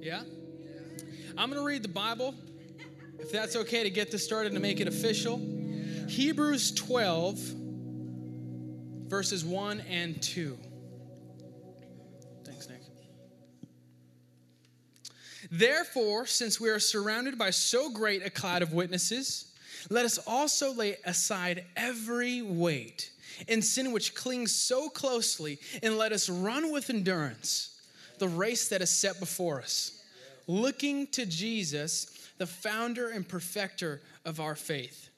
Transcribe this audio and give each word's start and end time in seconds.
Yeah? 0.00 0.22
I'm 1.36 1.50
going 1.50 1.60
to 1.60 1.66
read 1.66 1.82
the 1.82 1.88
Bible, 1.88 2.34
if 3.18 3.30
that's 3.30 3.54
okay 3.54 3.82
to 3.82 3.90
get 3.90 4.10
this 4.10 4.24
started 4.24 4.52
and 4.52 4.62
make 4.62 4.80
it 4.80 4.88
official. 4.88 5.38
Hebrews 6.08 6.72
12, 6.72 7.38
verses 9.08 9.44
1 9.44 9.80
and 9.80 10.20
2. 10.22 10.58
Thanks, 12.44 12.68
Nick. 12.68 12.80
Therefore, 15.50 16.24
since 16.24 16.58
we 16.58 16.70
are 16.70 16.80
surrounded 16.80 17.36
by 17.36 17.50
so 17.50 17.90
great 17.90 18.24
a 18.24 18.30
cloud 18.30 18.62
of 18.62 18.72
witnesses, 18.72 19.52
let 19.90 20.06
us 20.06 20.18
also 20.26 20.72
lay 20.72 20.96
aside 21.04 21.64
every 21.76 22.40
weight 22.40 23.10
and 23.48 23.62
sin 23.62 23.92
which 23.92 24.14
clings 24.14 24.52
so 24.52 24.88
closely, 24.88 25.58
and 25.82 25.96
let 25.96 26.12
us 26.12 26.28
run 26.28 26.72
with 26.72 26.90
endurance 26.90 27.69
the 28.20 28.28
race 28.28 28.68
that 28.68 28.80
is 28.80 28.90
set 28.90 29.18
before 29.18 29.60
us, 29.60 30.00
looking 30.46 31.08
to 31.08 31.26
Jesus, 31.26 32.30
the 32.38 32.46
founder 32.46 33.08
and 33.08 33.28
perfecter 33.28 34.00
of 34.24 34.38
our 34.38 34.54
faith, 34.54 35.08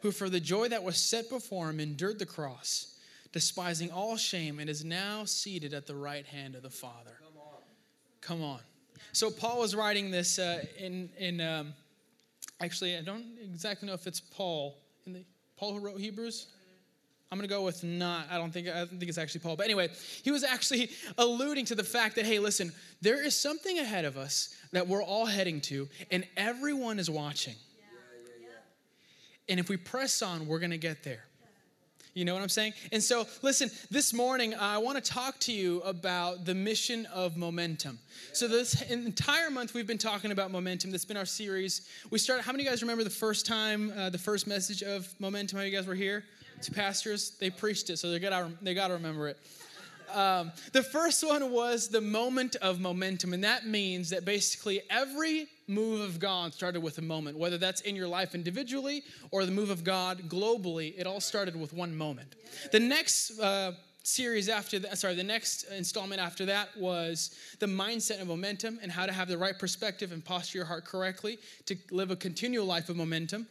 who 0.00 0.10
for 0.10 0.30
the 0.30 0.40
joy 0.40 0.68
that 0.68 0.82
was 0.82 0.96
set 0.96 1.28
before 1.28 1.68
him 1.68 1.80
endured 1.80 2.18
the 2.18 2.26
cross, 2.26 2.94
despising 3.32 3.90
all 3.90 4.16
shame, 4.16 4.58
and 4.58 4.70
is 4.70 4.84
now 4.84 5.24
seated 5.24 5.74
at 5.74 5.86
the 5.86 5.94
right 5.94 6.24
hand 6.24 6.54
of 6.54 6.62
the 6.62 6.70
Father. 6.70 7.18
Come 8.22 8.42
on. 8.42 8.60
So 9.12 9.30
Paul 9.30 9.58
was 9.58 9.74
writing 9.74 10.10
this 10.10 10.38
uh, 10.38 10.64
in 10.78 11.10
in 11.18 11.40
um, 11.40 11.74
actually 12.60 12.96
I 12.96 13.02
don't 13.02 13.26
exactly 13.42 13.88
know 13.88 13.94
if 13.94 14.06
it's 14.06 14.20
Paul 14.20 14.78
in 15.06 15.12
the 15.12 15.24
Paul 15.56 15.74
who 15.74 15.84
wrote 15.84 16.00
Hebrews. 16.00 16.46
I'm 17.32 17.38
going 17.38 17.48
to 17.48 17.54
go 17.54 17.62
with 17.62 17.82
not. 17.82 18.26
I 18.30 18.36
don't 18.36 18.52
think 18.52 18.68
I 18.68 18.80
don't 18.80 18.90
think 18.90 19.08
it's 19.08 19.16
actually 19.16 19.40
Paul. 19.40 19.56
But 19.56 19.64
anyway, 19.64 19.88
he 20.22 20.30
was 20.30 20.44
actually 20.44 20.90
alluding 21.16 21.64
to 21.64 21.74
the 21.74 21.82
fact 21.82 22.16
that 22.16 22.26
hey, 22.26 22.38
listen, 22.38 22.72
there 23.00 23.24
is 23.24 23.34
something 23.34 23.78
ahead 23.78 24.04
of 24.04 24.18
us 24.18 24.54
that 24.72 24.86
we're 24.86 25.02
all 25.02 25.24
heading 25.24 25.62
to 25.62 25.88
and 26.10 26.26
everyone 26.36 26.98
is 26.98 27.08
watching. 27.08 27.54
And 29.48 29.58
if 29.58 29.70
we 29.70 29.78
press 29.78 30.20
on, 30.20 30.46
we're 30.46 30.58
going 30.58 30.72
to 30.72 30.78
get 30.78 31.04
there. 31.04 31.24
You 32.12 32.26
know 32.26 32.34
what 32.34 32.42
I'm 32.42 32.50
saying? 32.50 32.74
And 32.92 33.02
so, 33.02 33.26
listen, 33.40 33.70
this 33.90 34.12
morning 34.12 34.54
I 34.54 34.76
want 34.76 35.02
to 35.02 35.10
talk 35.10 35.38
to 35.40 35.52
you 35.52 35.80
about 35.80 36.44
the 36.44 36.54
mission 36.54 37.06
of 37.06 37.38
momentum. 37.38 37.98
So, 38.34 38.46
this 38.46 38.82
entire 38.82 39.50
month 39.50 39.72
we've 39.72 39.86
been 39.86 39.96
talking 39.96 40.32
about 40.32 40.50
momentum. 40.50 40.90
That's 40.90 41.06
been 41.06 41.16
our 41.16 41.24
series. 41.24 41.88
We 42.10 42.18
started, 42.18 42.42
how 42.42 42.52
many 42.52 42.64
of 42.64 42.66
you 42.66 42.70
guys 42.70 42.82
remember 42.82 43.04
the 43.04 43.08
first 43.10 43.46
time, 43.46 43.90
uh, 43.96 44.10
the 44.10 44.18
first 44.18 44.46
message 44.46 44.82
of 44.82 45.08
momentum? 45.18 45.56
How 45.56 45.60
many 45.60 45.68
of 45.68 45.72
you 45.72 45.78
guys 45.78 45.86
were 45.86 45.94
here? 45.94 46.24
Pastors, 46.70 47.32
they 47.40 47.50
preached 47.50 47.90
it, 47.90 47.98
so 47.98 48.10
they 48.10 48.18
got 48.18 48.50
they 48.62 48.74
got 48.74 48.88
to 48.88 48.94
remember 48.94 49.28
it. 49.28 49.38
Um, 50.12 50.52
the 50.72 50.82
first 50.82 51.26
one 51.26 51.50
was 51.52 51.88
the 51.88 52.00
moment 52.00 52.56
of 52.56 52.80
momentum, 52.80 53.32
and 53.32 53.44
that 53.44 53.66
means 53.66 54.10
that 54.10 54.24
basically 54.24 54.82
every 54.90 55.48
move 55.68 56.00
of 56.00 56.18
God 56.18 56.52
started 56.52 56.82
with 56.82 56.98
a 56.98 57.02
moment, 57.02 57.38
whether 57.38 57.58
that's 57.58 57.80
in 57.82 57.96
your 57.96 58.08
life 58.08 58.34
individually 58.34 59.04
or 59.30 59.46
the 59.46 59.52
move 59.52 59.70
of 59.70 59.84
God 59.84 60.28
globally, 60.28 60.94
it 60.98 61.06
all 61.06 61.20
started 61.20 61.58
with 61.58 61.72
one 61.72 61.96
moment. 61.96 62.34
The 62.72 62.80
next 62.80 63.38
uh, 63.40 63.72
series 64.02 64.48
after 64.48 64.78
that, 64.80 64.98
sorry, 64.98 65.14
the 65.14 65.22
next 65.22 65.64
installment 65.64 66.20
after 66.20 66.44
that 66.46 66.76
was 66.76 67.34
the 67.58 67.66
mindset 67.66 68.20
of 68.20 68.28
momentum 68.28 68.78
and 68.82 68.90
how 68.90 69.06
to 69.06 69.12
have 69.12 69.28
the 69.28 69.38
right 69.38 69.58
perspective 69.58 70.12
and 70.12 70.24
posture 70.24 70.58
your 70.58 70.66
heart 70.66 70.84
correctly 70.84 71.38
to 71.66 71.76
live 71.90 72.10
a 72.10 72.16
continual 72.16 72.66
life 72.66 72.88
of 72.88 72.96
momentum. 72.96 73.46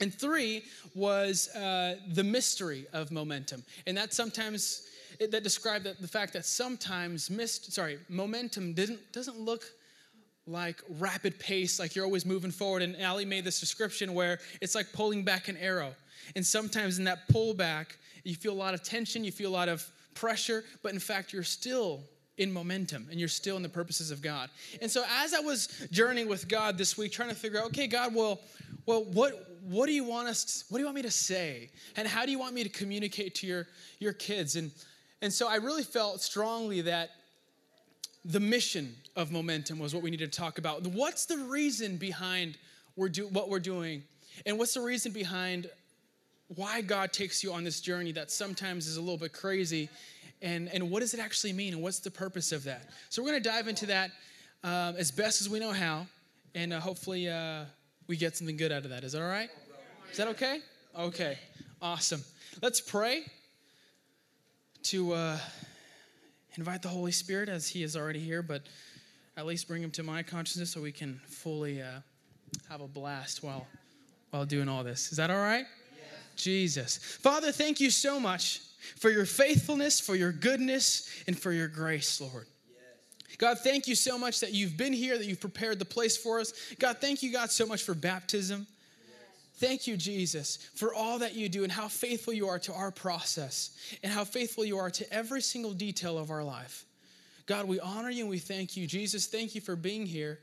And 0.00 0.14
three 0.14 0.62
was 0.94 1.48
uh, 1.54 1.96
the 2.12 2.24
mystery 2.24 2.86
of 2.92 3.10
momentum. 3.10 3.64
And 3.86 3.96
that 3.96 4.12
sometimes, 4.12 4.86
it, 5.18 5.30
that 5.32 5.42
described 5.42 5.84
the, 5.84 5.96
the 6.00 6.08
fact 6.08 6.32
that 6.34 6.46
sometimes 6.46 7.30
mist, 7.30 7.72
sorry, 7.72 7.98
momentum 8.08 8.74
didn't, 8.74 9.00
doesn't 9.12 9.40
look 9.40 9.64
like 10.46 10.82
rapid 10.98 11.38
pace, 11.38 11.78
like 11.78 11.94
you're 11.94 12.04
always 12.04 12.24
moving 12.24 12.50
forward. 12.50 12.82
And 12.82 12.96
Ali 13.04 13.24
made 13.24 13.44
this 13.44 13.60
description 13.60 14.14
where 14.14 14.38
it's 14.60 14.74
like 14.74 14.92
pulling 14.92 15.24
back 15.24 15.48
an 15.48 15.56
arrow. 15.56 15.94
And 16.36 16.46
sometimes 16.46 16.98
in 16.98 17.04
that 17.04 17.28
pullback, 17.28 17.96
you 18.24 18.34
feel 18.34 18.52
a 18.52 18.54
lot 18.54 18.74
of 18.74 18.82
tension, 18.82 19.24
you 19.24 19.32
feel 19.32 19.50
a 19.50 19.52
lot 19.52 19.68
of 19.68 19.86
pressure, 20.14 20.64
but 20.82 20.92
in 20.92 20.98
fact, 20.98 21.32
you're 21.32 21.42
still 21.42 22.00
in 22.38 22.52
momentum 22.52 23.06
and 23.10 23.18
you're 23.18 23.28
still 23.28 23.56
in 23.56 23.62
the 23.62 23.68
purposes 23.68 24.10
of 24.10 24.22
God. 24.22 24.48
And 24.80 24.90
so 24.90 25.04
as 25.18 25.34
I 25.34 25.40
was 25.40 25.86
journeying 25.90 26.28
with 26.28 26.48
God 26.48 26.78
this 26.78 26.96
week, 26.96 27.12
trying 27.12 27.30
to 27.30 27.34
figure 27.34 27.58
out, 27.58 27.66
okay, 27.66 27.86
God, 27.86 28.14
well, 28.14 28.40
well, 28.88 29.04
what 29.04 29.50
what 29.64 29.84
do 29.84 29.92
you 29.92 30.02
want 30.02 30.28
us 30.28 30.64
what 30.70 30.78
do 30.78 30.80
you 30.80 30.86
want 30.86 30.96
me 30.96 31.02
to 31.02 31.10
say? 31.10 31.68
And 31.96 32.08
how 32.08 32.24
do 32.24 32.32
you 32.32 32.38
want 32.38 32.54
me 32.54 32.62
to 32.64 32.70
communicate 32.70 33.34
to 33.36 33.46
your, 33.46 33.66
your 33.98 34.14
kids? 34.14 34.56
And 34.56 34.70
and 35.20 35.30
so 35.30 35.46
I 35.46 35.56
really 35.56 35.82
felt 35.82 36.22
strongly 36.22 36.80
that 36.80 37.10
the 38.24 38.40
mission 38.40 38.94
of 39.14 39.30
momentum 39.30 39.78
was 39.78 39.94
what 39.94 40.02
we 40.02 40.10
needed 40.10 40.32
to 40.32 40.38
talk 40.38 40.56
about. 40.56 40.86
What's 40.86 41.26
the 41.26 41.36
reason 41.36 41.98
behind 41.98 42.56
we're 42.96 43.10
do, 43.10 43.28
what 43.28 43.50
we're 43.50 43.60
doing? 43.60 44.04
And 44.46 44.58
what's 44.58 44.72
the 44.72 44.80
reason 44.80 45.12
behind 45.12 45.68
why 46.54 46.80
God 46.80 47.12
takes 47.12 47.44
you 47.44 47.52
on 47.52 47.64
this 47.64 47.82
journey 47.82 48.12
that 48.12 48.30
sometimes 48.30 48.86
is 48.86 48.96
a 48.96 49.00
little 49.00 49.18
bit 49.18 49.34
crazy? 49.34 49.90
And, 50.40 50.70
and 50.72 50.90
what 50.90 51.00
does 51.00 51.12
it 51.12 51.20
actually 51.20 51.52
mean? 51.52 51.74
And 51.74 51.82
what's 51.82 51.98
the 51.98 52.10
purpose 52.10 52.52
of 52.52 52.64
that? 52.64 52.88
So 53.10 53.22
we're 53.22 53.32
going 53.32 53.42
to 53.42 53.50
dive 53.50 53.68
into 53.68 53.86
that 53.86 54.12
um, 54.64 54.94
as 54.96 55.10
best 55.10 55.42
as 55.42 55.48
we 55.50 55.58
know 55.58 55.72
how. 55.72 56.06
And 56.54 56.72
uh, 56.72 56.80
hopefully 56.80 57.28
uh, 57.28 57.64
we 58.08 58.16
get 58.16 58.36
something 58.36 58.56
good 58.56 58.72
out 58.72 58.84
of 58.84 58.90
that. 58.90 59.04
Is 59.04 59.12
that 59.12 59.22
all 59.22 59.28
right? 59.28 59.50
Is 60.10 60.16
that 60.16 60.28
okay? 60.28 60.60
Okay. 60.98 61.38
Awesome. 61.80 62.24
Let's 62.60 62.80
pray 62.80 63.22
to. 64.84 65.12
Uh, 65.12 65.38
invite 66.58 66.82
the 66.82 66.88
Holy 66.88 67.12
Spirit 67.12 67.48
as 67.48 67.68
He 67.68 67.82
is 67.82 67.96
already 67.96 68.18
here, 68.18 68.42
but 68.42 68.62
at 69.36 69.46
least 69.46 69.68
bring 69.68 69.82
Him 69.82 69.92
to 69.92 70.02
my 70.02 70.22
consciousness 70.22 70.70
so 70.70 70.82
we 70.82 70.92
can 70.92 71.20
fully 71.26 71.80
uh, 71.80 72.00
have 72.68 72.80
a 72.80 72.88
blast 72.88 73.42
while 73.42 73.66
while 74.30 74.44
doing 74.44 74.68
all 74.68 74.84
this. 74.84 75.10
Is 75.10 75.16
that 75.16 75.30
all 75.30 75.38
right? 75.38 75.64
Yes. 75.94 76.04
Jesus. 76.36 76.98
Father, 76.98 77.50
thank 77.50 77.80
you 77.80 77.90
so 77.90 78.20
much 78.20 78.60
for 78.96 79.08
your 79.08 79.24
faithfulness, 79.24 80.00
for 80.00 80.16
your 80.16 80.32
goodness, 80.32 81.08
and 81.26 81.38
for 81.38 81.50
your 81.50 81.68
grace, 81.68 82.20
Lord. 82.20 82.46
God, 83.38 83.60
thank 83.60 83.86
you 83.86 83.94
so 83.94 84.18
much 84.18 84.40
that 84.40 84.52
you've 84.52 84.76
been 84.76 84.92
here, 84.92 85.16
that 85.16 85.26
you've 85.26 85.40
prepared 85.40 85.78
the 85.78 85.84
place 85.84 86.16
for 86.16 86.40
us. 86.40 86.52
God, 86.78 86.98
thank 87.00 87.22
you, 87.22 87.32
God, 87.32 87.50
so 87.50 87.66
much 87.66 87.84
for 87.84 87.94
baptism. 87.94 88.66
Thank 89.54 89.86
you, 89.86 89.96
Jesus, 89.96 90.58
for 90.74 90.94
all 90.94 91.18
that 91.20 91.34
you 91.34 91.48
do 91.48 91.64
and 91.64 91.72
how 91.72 91.88
faithful 91.88 92.32
you 92.32 92.48
are 92.48 92.58
to 92.60 92.72
our 92.72 92.90
process 92.90 93.76
and 94.04 94.12
how 94.12 94.24
faithful 94.24 94.64
you 94.64 94.78
are 94.78 94.90
to 94.90 95.12
every 95.12 95.40
single 95.40 95.72
detail 95.72 96.16
of 96.16 96.30
our 96.30 96.44
life. 96.44 96.84
God, 97.46 97.66
we 97.66 97.80
honor 97.80 98.10
you 98.10 98.22
and 98.22 98.30
we 98.30 98.38
thank 98.38 98.76
you. 98.76 98.86
Jesus, 98.86 99.26
thank 99.26 99.54
you 99.54 99.60
for 99.60 99.74
being 99.74 100.06
here 100.06 100.38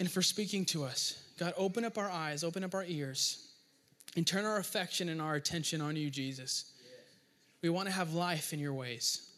and 0.00 0.10
for 0.10 0.20
speaking 0.20 0.64
to 0.66 0.84
us. 0.84 1.22
God, 1.38 1.54
open 1.56 1.84
up 1.84 1.96
our 1.96 2.10
eyes, 2.10 2.44
open 2.44 2.64
up 2.64 2.74
our 2.74 2.84
ears, 2.84 3.48
and 4.16 4.26
turn 4.26 4.44
our 4.44 4.58
affection 4.58 5.08
and 5.08 5.22
our 5.22 5.34
attention 5.34 5.80
on 5.80 5.96
you, 5.96 6.10
Jesus. 6.10 6.72
We 7.62 7.70
want 7.70 7.88
to 7.88 7.94
have 7.94 8.12
life 8.12 8.52
in 8.52 8.58
your 8.58 8.74
ways. 8.74 9.30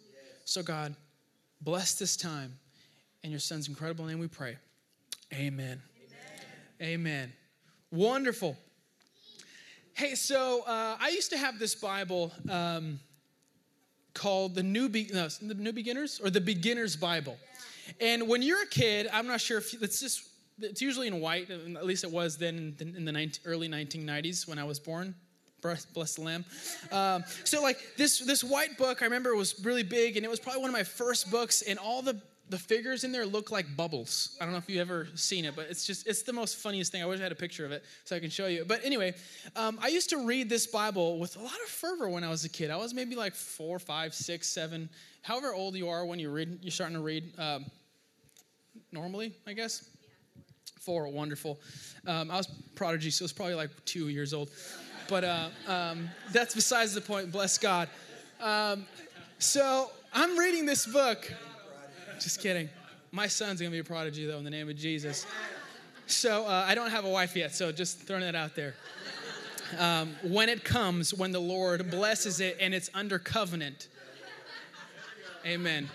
So, 0.45 0.63
God, 0.63 0.97
bless 1.65 1.95
this 1.95 2.17
time. 2.17 2.59
In 3.23 3.31
your 3.31 3.41
son's 3.41 3.69
incredible 3.69 4.05
name 4.05 4.19
we 4.19 4.29
pray. 4.29 4.57
Amen. 5.33 5.81
Amen. 6.81 7.01
Amen. 7.01 7.33
Wonderful. 7.91 8.57
Hey, 9.95 10.15
so 10.15 10.63
uh, 10.67 10.97
I 11.01 11.09
used 11.09 11.31
to 11.31 11.39
have 11.39 11.59
this 11.59 11.75
Bible 11.75 12.33
um, 12.51 13.01
called 14.13 14.55
the 14.55 14.63
New, 14.63 14.89
Be- 14.89 15.11
no, 15.13 15.29
the 15.29 15.55
New 15.55 15.73
Beginners 15.73 16.21
or 16.23 16.31
the 16.31 16.41
Beginner's 16.41 16.97
Bible. 16.97 17.39
And 18.01 18.29
when 18.29 18.43
you're 18.43 18.63
a 18.63 18.67
kid, 18.67 19.09
I'm 19.13 19.27
not 19.27 19.41
sure 19.41 19.59
if 19.59 19.73
it's 19.83 20.01
just, 20.01 20.23
it's 20.61 20.83
usually 20.83 21.07
in 21.07 21.21
white, 21.21 21.51
at 21.51 21.87
least 21.87 22.05
it 22.05 22.11
was 22.11 22.37
then 22.37 22.77
in 22.81 23.05
the 23.05 23.13
19, 23.13 23.43
early 23.47 23.69
1990s 23.69 24.47
when 24.47 24.59
I 24.59 24.65
was 24.65 24.79
born. 24.79 25.15
Bless 25.95 26.15
the 26.15 26.23
Lamb. 26.23 26.45
Um, 26.93 27.25
so, 27.45 27.63
like 27.63 27.79
this 27.97 28.19
this 28.21 28.45
white 28.45 28.77
book, 28.77 29.03
I 29.03 29.07
remember 29.07 29.35
was 29.35 29.65
really 29.65 29.83
big, 29.83 30.17
and 30.17 30.25
it 30.25 30.29
was 30.29 30.41
probably 30.41 30.61
one 30.61 30.71
of 30.71 30.75
my 30.75 30.85
first 30.85 31.31
books. 31.31 31.63
And 31.63 31.79
all 31.79 32.03
the 32.03 32.21
the 32.51 32.59
figures 32.59 33.05
in 33.05 33.13
there 33.13 33.25
look 33.25 33.51
like 33.51 33.75
bubbles. 33.77 34.37
I 34.41 34.44
don't 34.44 34.53
know 34.53 34.59
if 34.59 34.69
you've 34.69 34.81
ever 34.81 35.09
seen 35.15 35.44
it, 35.44 35.56
but 35.56 35.67
it's 35.71 35.87
just, 35.87 36.06
it's 36.06 36.23
the 36.23 36.33
most 36.33 36.56
funniest 36.56 36.93
thing. 36.93 37.03
I 37.03 37.06
wish 37.06 37.19
I 37.21 37.23
had 37.23 37.33
a 37.33 37.37
picture 37.37 37.65
of 37.65 37.73
it 37.73 37.83
so 38.05 38.15
I 38.15 38.21
can 38.21 38.29
show 38.29 38.47
you. 38.47 38.65
But 38.67 38.85
anyway, 38.85 39.15
um, 39.56 39.79
I 39.83 39.88
used 39.88 40.11
to 40.11 40.27
read 40.27 40.50
this 40.50 40.67
Bible 40.67 41.19
with 41.19 41.37
a 41.37 41.38
lot 41.38 41.55
of 41.65 41.69
fervor 41.69 42.09
when 42.09 42.23
I 42.23 42.29
was 42.29 42.44
a 42.44 42.49
kid. 42.49 42.71
I 42.71 42.77
was 42.77 42.93
maybe 42.93 43.17
like 43.17 43.35
four, 43.35 43.79
five, 43.79 44.15
six, 44.15 44.47
seven, 44.49 44.91
however 45.23 45.55
old 45.55 45.75
you 45.75 45.88
are 45.88 46.05
when 46.05 46.19
you 46.19 46.31
read, 46.31 46.59
you're 46.61 46.71
starting 46.71 46.97
to 46.97 47.03
read 47.03 47.33
um, 47.38 47.65
normally, 48.93 49.33
I 49.47 49.55
guess. 49.55 49.88
Four, 50.81 51.09
wonderful. 51.09 51.59
Um, 52.06 52.31
I 52.31 52.37
was 52.37 52.47
prodigy, 52.75 53.11
so 53.11 53.25
it's 53.25 53.33
probably 53.33 53.55
like 53.55 53.71
two 53.87 54.11
years 54.11 54.35
old. 54.35 54.50
But 55.09 55.25
uh, 55.25 55.49
um, 55.67 56.09
that's 56.33 56.55
besides 56.55 56.95
the 56.95 57.01
point, 57.01 57.31
bless 57.31 57.59
God. 57.59 57.89
Um, 58.41 58.87
so 59.39 59.91
I'm 60.12 60.39
reading 60.39 60.67
this 60.67 60.87
book 60.87 61.31
just 62.21 62.41
kidding. 62.41 62.69
My 63.12 63.27
son's 63.27 63.61
gonna 63.61 63.71
be 63.71 63.79
a 63.79 63.85
prodigy, 63.85 64.27
though, 64.27 64.39
in 64.39 64.45
the 64.45 64.51
name 64.51 64.69
of 64.69 64.77
Jesus. 64.77 65.27
So 66.06 66.47
uh, 66.47 66.65
I 66.67 66.75
don't 66.75 66.91
have 66.91 67.05
a 67.05 67.09
wife 67.09 67.37
yet, 67.37 67.55
so 67.55 67.73
just 67.73 67.99
throwing 67.99 68.23
that 68.23 68.35
out 68.35 68.55
there. 68.55 68.75
Um, 69.79 70.15
when 70.23 70.49
it 70.49 70.65
comes, 70.65 71.12
when 71.12 71.33
the 71.33 71.41
Lord 71.41 71.91
blesses 71.91 72.41
it 72.41 72.57
and 72.61 72.75
it's 72.75 72.91
under 72.95 73.19
covenant. 73.19 73.89
Amen. 75.47 75.91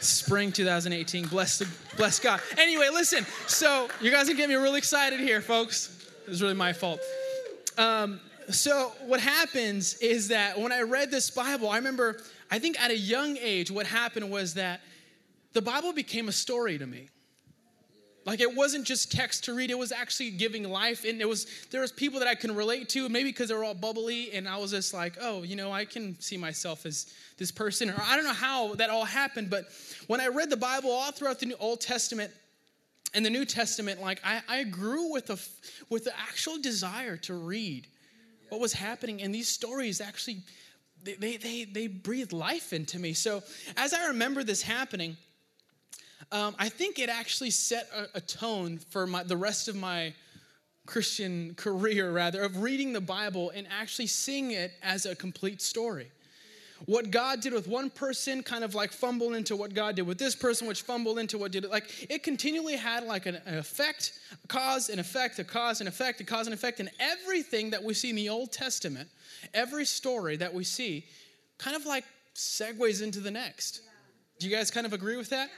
Spring 0.00 0.50
2018. 0.50 1.26
Bless, 1.26 1.58
the, 1.58 1.68
bless 1.96 2.18
God. 2.18 2.40
Anyway, 2.58 2.88
listen. 2.92 3.24
So 3.46 3.88
you 4.00 4.10
guys 4.10 4.28
are 4.28 4.34
getting 4.34 4.48
me 4.48 4.54
really 4.56 4.78
excited 4.78 5.20
here, 5.20 5.40
folks. 5.40 6.08
It 6.26 6.30
was 6.30 6.42
really 6.42 6.54
my 6.54 6.72
fault. 6.72 7.00
Um, 7.78 8.20
so 8.52 8.92
what 9.06 9.20
happens 9.20 9.94
is 9.94 10.28
that 10.28 10.58
when 10.58 10.72
I 10.72 10.82
read 10.82 11.10
this 11.10 11.30
Bible, 11.30 11.68
I 11.68 11.76
remember, 11.76 12.20
I 12.50 12.58
think 12.58 12.80
at 12.80 12.90
a 12.90 12.96
young 12.96 13.36
age, 13.36 13.70
what 13.70 13.86
happened 13.86 14.30
was 14.30 14.54
that 14.54 14.80
the 15.52 15.62
Bible 15.62 15.92
became 15.92 16.28
a 16.28 16.32
story 16.32 16.78
to 16.78 16.86
me. 16.86 17.08
Like 18.24 18.40
it 18.40 18.54
wasn't 18.54 18.86
just 18.86 19.10
text 19.10 19.44
to 19.44 19.54
read, 19.54 19.70
it 19.70 19.78
was 19.78 19.90
actually 19.90 20.30
giving 20.30 20.62
life. 20.68 21.04
And 21.04 21.20
it 21.20 21.28
was 21.28 21.46
there 21.70 21.80
was 21.80 21.90
people 21.90 22.20
that 22.20 22.28
I 22.28 22.34
can 22.34 22.54
relate 22.54 22.88
to, 22.90 23.08
maybe 23.08 23.30
because 23.30 23.48
they 23.48 23.54
were 23.54 23.64
all 23.64 23.74
bubbly, 23.74 24.32
and 24.32 24.48
I 24.48 24.56
was 24.58 24.70
just 24.70 24.94
like, 24.94 25.16
oh, 25.20 25.42
you 25.42 25.56
know, 25.56 25.72
I 25.72 25.84
can 25.84 26.18
see 26.20 26.36
myself 26.36 26.86
as 26.86 27.12
this 27.38 27.50
person. 27.50 27.90
Or 27.90 28.00
I 28.00 28.16
don't 28.16 28.24
know 28.24 28.32
how 28.32 28.74
that 28.76 28.90
all 28.90 29.04
happened, 29.04 29.50
but 29.50 29.64
when 30.06 30.20
I 30.20 30.28
read 30.28 30.50
the 30.50 30.56
Bible 30.56 30.90
all 30.90 31.10
throughout 31.10 31.40
the 31.40 31.54
Old 31.58 31.80
Testament 31.80 32.32
and 33.12 33.26
the 33.26 33.30
New 33.30 33.44
Testament, 33.44 34.00
like 34.00 34.20
I, 34.24 34.40
I 34.48 34.64
grew 34.64 35.10
with 35.10 35.30
a 35.30 35.38
with 35.88 36.04
the 36.04 36.16
actual 36.16 36.58
desire 36.58 37.16
to 37.18 37.34
read 37.34 37.88
what 38.52 38.60
was 38.60 38.74
happening. 38.74 39.22
And 39.22 39.34
these 39.34 39.48
stories 39.48 40.00
actually 40.00 40.42
they 41.02 41.14
they 41.14 41.36
they, 41.38 41.64
they 41.64 41.86
breathed 41.86 42.32
life 42.32 42.72
into 42.72 42.98
me. 42.98 43.14
So 43.14 43.42
as 43.76 43.94
I 43.94 44.08
remember 44.08 44.44
this 44.44 44.62
happening 44.62 45.16
um, 46.30 46.54
I 46.58 46.70
think 46.70 46.98
it 46.98 47.10
actually 47.10 47.50
set 47.50 47.88
a, 47.94 48.16
a 48.16 48.20
tone 48.20 48.78
for 48.78 49.06
my, 49.06 49.22
the 49.22 49.36
rest 49.36 49.68
of 49.68 49.76
my 49.76 50.14
Christian 50.86 51.54
career, 51.56 52.10
rather, 52.10 52.42
of 52.42 52.62
reading 52.62 52.94
the 52.94 53.02
Bible 53.02 53.50
and 53.50 53.66
actually 53.70 54.06
seeing 54.06 54.52
it 54.52 54.72
as 54.82 55.04
a 55.04 55.14
complete 55.14 55.60
story. 55.60 56.10
What 56.86 57.10
God 57.10 57.40
did 57.40 57.52
with 57.52 57.68
one 57.68 57.90
person 57.90 58.42
kind 58.42 58.64
of 58.64 58.74
like 58.74 58.92
fumbled 58.92 59.34
into 59.34 59.56
what 59.56 59.74
God 59.74 59.96
did 59.96 60.02
with 60.02 60.18
this 60.18 60.34
person, 60.34 60.66
which 60.66 60.82
fumbled 60.82 61.18
into 61.18 61.38
what 61.38 61.52
did 61.52 61.64
it. 61.64 61.70
Like 61.70 62.06
it 62.10 62.22
continually 62.22 62.76
had 62.76 63.04
like 63.04 63.26
an, 63.26 63.36
an 63.46 63.58
effect, 63.58 64.12
a 64.44 64.46
cause, 64.48 64.88
and 64.88 64.98
effect, 65.00 65.38
a 65.38 65.44
cause, 65.44 65.80
and 65.80 65.88
effect, 65.88 66.20
a 66.20 66.24
cause, 66.24 66.46
and 66.46 66.54
effect. 66.54 66.80
And 66.80 66.90
everything 66.98 67.70
that 67.70 67.82
we 67.82 67.94
see 67.94 68.10
in 68.10 68.16
the 68.16 68.28
Old 68.28 68.52
Testament, 68.52 69.08
every 69.54 69.84
story 69.84 70.36
that 70.36 70.52
we 70.52 70.64
see, 70.64 71.04
kind 71.58 71.76
of 71.76 71.86
like 71.86 72.04
segues 72.34 73.02
into 73.02 73.20
the 73.20 73.30
next. 73.30 73.82
Do 74.38 74.48
you 74.48 74.56
guys 74.56 74.70
kind 74.70 74.86
of 74.86 74.92
agree 74.92 75.16
with 75.16 75.30
that? 75.30 75.50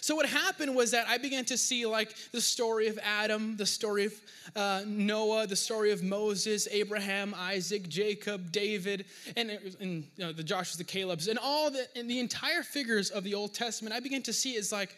So 0.00 0.14
what 0.14 0.26
happened 0.26 0.74
was 0.74 0.90
that 0.92 1.06
I 1.08 1.18
began 1.18 1.44
to 1.46 1.58
see 1.58 1.86
like 1.86 2.14
the 2.32 2.40
story 2.40 2.88
of 2.88 2.98
Adam, 3.02 3.56
the 3.56 3.66
story 3.66 4.06
of 4.06 4.14
uh, 4.56 4.82
Noah, 4.86 5.46
the 5.46 5.56
story 5.56 5.90
of 5.90 6.02
Moses, 6.02 6.68
Abraham, 6.70 7.34
Isaac, 7.36 7.88
Jacob, 7.88 8.52
David, 8.52 9.04
and, 9.36 9.50
and 9.80 10.04
you 10.16 10.24
know, 10.24 10.32
the 10.32 10.42
Joshua's, 10.42 10.76
the 10.76 10.84
Caleb's, 10.84 11.28
and 11.28 11.38
all 11.38 11.70
the 11.70 11.86
and 11.96 12.10
the 12.10 12.18
entire 12.18 12.62
figures 12.62 13.10
of 13.10 13.24
the 13.24 13.34
Old 13.34 13.54
Testament. 13.54 13.94
I 13.94 14.00
began 14.00 14.22
to 14.22 14.32
see 14.32 14.54
is 14.54 14.72
like, 14.72 14.96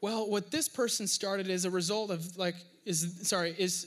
well, 0.00 0.28
what 0.28 0.50
this 0.50 0.68
person 0.68 1.06
started 1.06 1.48
as 1.48 1.64
a 1.64 1.70
result 1.70 2.10
of 2.10 2.36
like 2.36 2.56
is 2.84 3.28
sorry 3.28 3.54
is 3.58 3.86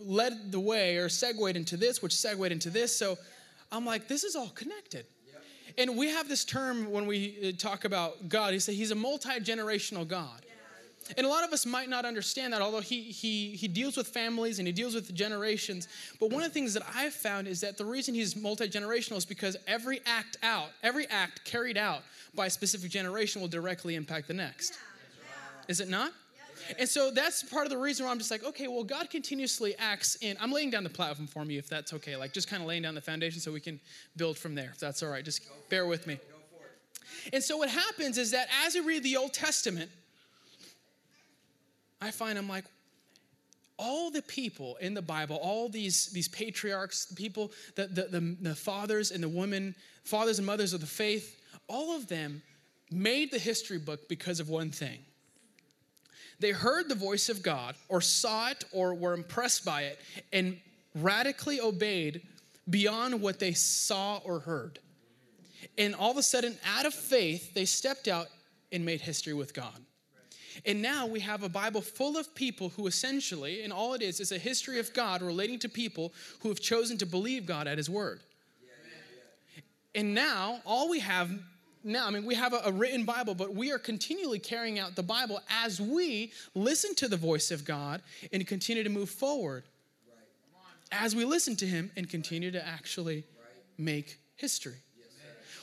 led 0.00 0.52
the 0.52 0.60
way 0.60 0.96
or 0.96 1.08
segued 1.08 1.56
into 1.56 1.76
this, 1.76 2.02
which 2.02 2.14
segued 2.14 2.52
into 2.52 2.70
this. 2.70 2.96
So 2.96 3.18
I'm 3.70 3.84
like, 3.84 4.08
this 4.08 4.24
is 4.24 4.36
all 4.36 4.50
connected. 4.50 5.04
And 5.78 5.96
we 5.96 6.08
have 6.08 6.28
this 6.28 6.44
term 6.44 6.90
when 6.90 7.06
we 7.06 7.38
uh, 7.40 7.52
talk 7.56 7.84
about 7.84 8.28
God, 8.28 8.52
he 8.52 8.58
said 8.58 8.74
he's 8.74 8.90
a 8.90 8.96
multi-generational 8.96 10.06
God. 10.06 10.42
And 11.16 11.24
a 11.24 11.28
lot 11.28 11.44
of 11.44 11.52
us 11.54 11.64
might 11.64 11.88
not 11.88 12.04
understand 12.04 12.52
that, 12.52 12.60
although 12.60 12.80
he, 12.80 13.02
he, 13.04 13.52
he 13.52 13.66
deals 13.66 13.96
with 13.96 14.08
families 14.08 14.58
and 14.58 14.68
he 14.68 14.72
deals 14.72 14.94
with 14.94 15.14
generations. 15.14 15.88
But 16.20 16.30
one 16.30 16.42
of 16.42 16.50
the 16.50 16.52
things 16.52 16.74
that 16.74 16.82
I've 16.94 17.14
found 17.14 17.48
is 17.48 17.62
that 17.62 17.78
the 17.78 17.84
reason 17.84 18.14
he's 18.14 18.36
multi 18.36 18.68
generational 18.68 19.16
is 19.16 19.24
because 19.24 19.56
every 19.66 20.00
act 20.04 20.36
out, 20.42 20.68
every 20.82 21.06
act 21.06 21.44
carried 21.46 21.78
out 21.78 22.02
by 22.34 22.46
a 22.46 22.50
specific 22.50 22.90
generation 22.90 23.40
will 23.40 23.48
directly 23.48 23.94
impact 23.94 24.28
the 24.28 24.34
next. 24.34 24.74
Is 25.66 25.80
it 25.80 25.88
not? 25.88 26.12
And 26.78 26.88
so 26.88 27.10
that's 27.10 27.42
part 27.42 27.64
of 27.64 27.70
the 27.70 27.78
reason 27.78 28.04
why 28.04 28.12
I'm 28.12 28.18
just 28.18 28.30
like, 28.30 28.44
okay, 28.44 28.68
well, 28.68 28.84
God 28.84 29.10
continuously 29.10 29.74
acts 29.78 30.16
in. 30.16 30.36
I'm 30.40 30.52
laying 30.52 30.70
down 30.70 30.84
the 30.84 30.90
platform 30.90 31.26
for 31.26 31.44
me, 31.44 31.56
if 31.56 31.68
that's 31.68 31.92
okay. 31.94 32.16
Like, 32.16 32.32
just 32.32 32.48
kind 32.48 32.62
of 32.62 32.68
laying 32.68 32.82
down 32.82 32.94
the 32.94 33.00
foundation 33.00 33.40
so 33.40 33.52
we 33.52 33.60
can 33.60 33.80
build 34.16 34.36
from 34.36 34.54
there, 34.54 34.70
if 34.72 34.78
that's 34.78 35.02
all 35.02 35.08
right. 35.08 35.24
Just 35.24 35.42
bear 35.70 35.86
with 35.86 36.06
me. 36.06 36.18
And 37.32 37.42
so 37.42 37.56
what 37.56 37.68
happens 37.68 38.18
is 38.18 38.30
that 38.32 38.48
as 38.66 38.76
I 38.76 38.80
read 38.80 39.02
the 39.02 39.16
Old 39.16 39.32
Testament, 39.32 39.90
I 42.00 42.10
find 42.10 42.38
I'm 42.38 42.48
like, 42.48 42.64
all 43.78 44.10
the 44.10 44.22
people 44.22 44.76
in 44.80 44.94
the 44.94 45.02
Bible, 45.02 45.36
all 45.36 45.68
these, 45.68 46.06
these 46.06 46.28
patriarchs, 46.28 47.06
the 47.06 47.14
people, 47.14 47.52
the, 47.76 47.86
the, 47.86 48.02
the, 48.04 48.36
the 48.40 48.54
fathers 48.54 49.12
and 49.12 49.22
the 49.22 49.28
women, 49.28 49.74
fathers 50.04 50.38
and 50.38 50.46
mothers 50.46 50.72
of 50.72 50.80
the 50.80 50.86
faith, 50.86 51.40
all 51.68 51.94
of 51.94 52.08
them 52.08 52.42
made 52.90 53.30
the 53.30 53.38
history 53.38 53.78
book 53.78 54.08
because 54.08 54.40
of 54.40 54.48
one 54.48 54.70
thing 54.70 54.98
they 56.40 56.50
heard 56.50 56.88
the 56.88 56.94
voice 56.94 57.28
of 57.28 57.42
God 57.42 57.74
or 57.88 58.00
saw 58.00 58.50
it 58.50 58.64
or 58.72 58.94
were 58.94 59.14
impressed 59.14 59.64
by 59.64 59.82
it 59.82 59.98
and 60.32 60.58
radically 60.94 61.60
obeyed 61.60 62.22
beyond 62.70 63.20
what 63.20 63.38
they 63.38 63.52
saw 63.52 64.18
or 64.18 64.40
heard. 64.40 64.78
And 65.76 65.94
all 65.94 66.10
of 66.10 66.16
a 66.16 66.22
sudden, 66.22 66.56
out 66.66 66.86
of 66.86 66.94
faith, 66.94 67.54
they 67.54 67.64
stepped 67.64 68.08
out 68.08 68.26
and 68.72 68.84
made 68.84 69.00
history 69.00 69.32
with 69.32 69.54
God. 69.54 69.80
And 70.66 70.82
now 70.82 71.06
we 71.06 71.20
have 71.20 71.42
a 71.42 71.48
Bible 71.48 71.80
full 71.80 72.16
of 72.16 72.34
people 72.34 72.70
who 72.70 72.86
essentially, 72.86 73.62
and 73.62 73.72
all 73.72 73.94
it 73.94 74.02
is, 74.02 74.20
is 74.20 74.32
a 74.32 74.38
history 74.38 74.78
of 74.78 74.92
God 74.92 75.22
relating 75.22 75.58
to 75.60 75.68
people 75.68 76.12
who 76.40 76.48
have 76.48 76.60
chosen 76.60 76.98
to 76.98 77.06
believe 77.06 77.46
God 77.46 77.66
at 77.68 77.78
His 77.78 77.88
word. 77.88 78.20
And 79.94 80.14
now 80.14 80.60
all 80.66 80.88
we 80.88 81.00
have 81.00 81.30
now, 81.88 82.06
I 82.06 82.10
mean, 82.10 82.24
we 82.24 82.34
have 82.34 82.52
a, 82.52 82.60
a, 82.66 82.72
written 82.72 83.04
Bible, 83.04 83.34
but 83.34 83.54
we 83.54 83.72
are 83.72 83.78
continually 83.78 84.38
carrying 84.38 84.78
out 84.78 84.94
the 84.94 85.02
Bible 85.02 85.40
as 85.50 85.80
we 85.80 86.32
listen 86.54 86.94
to 86.96 87.08
the 87.08 87.16
voice 87.16 87.50
of 87.50 87.64
God 87.64 88.02
and 88.32 88.46
continue 88.46 88.84
to 88.84 88.90
move 88.90 89.08
forward. 89.10 89.64
Right. 90.06 91.02
As 91.04 91.16
we 91.16 91.24
listen 91.24 91.56
to 91.56 91.66
Him 91.66 91.90
and 91.96 92.08
continue 92.08 92.50
to 92.50 92.66
actually 92.66 93.24
make 93.78 94.18
history. 94.36 94.76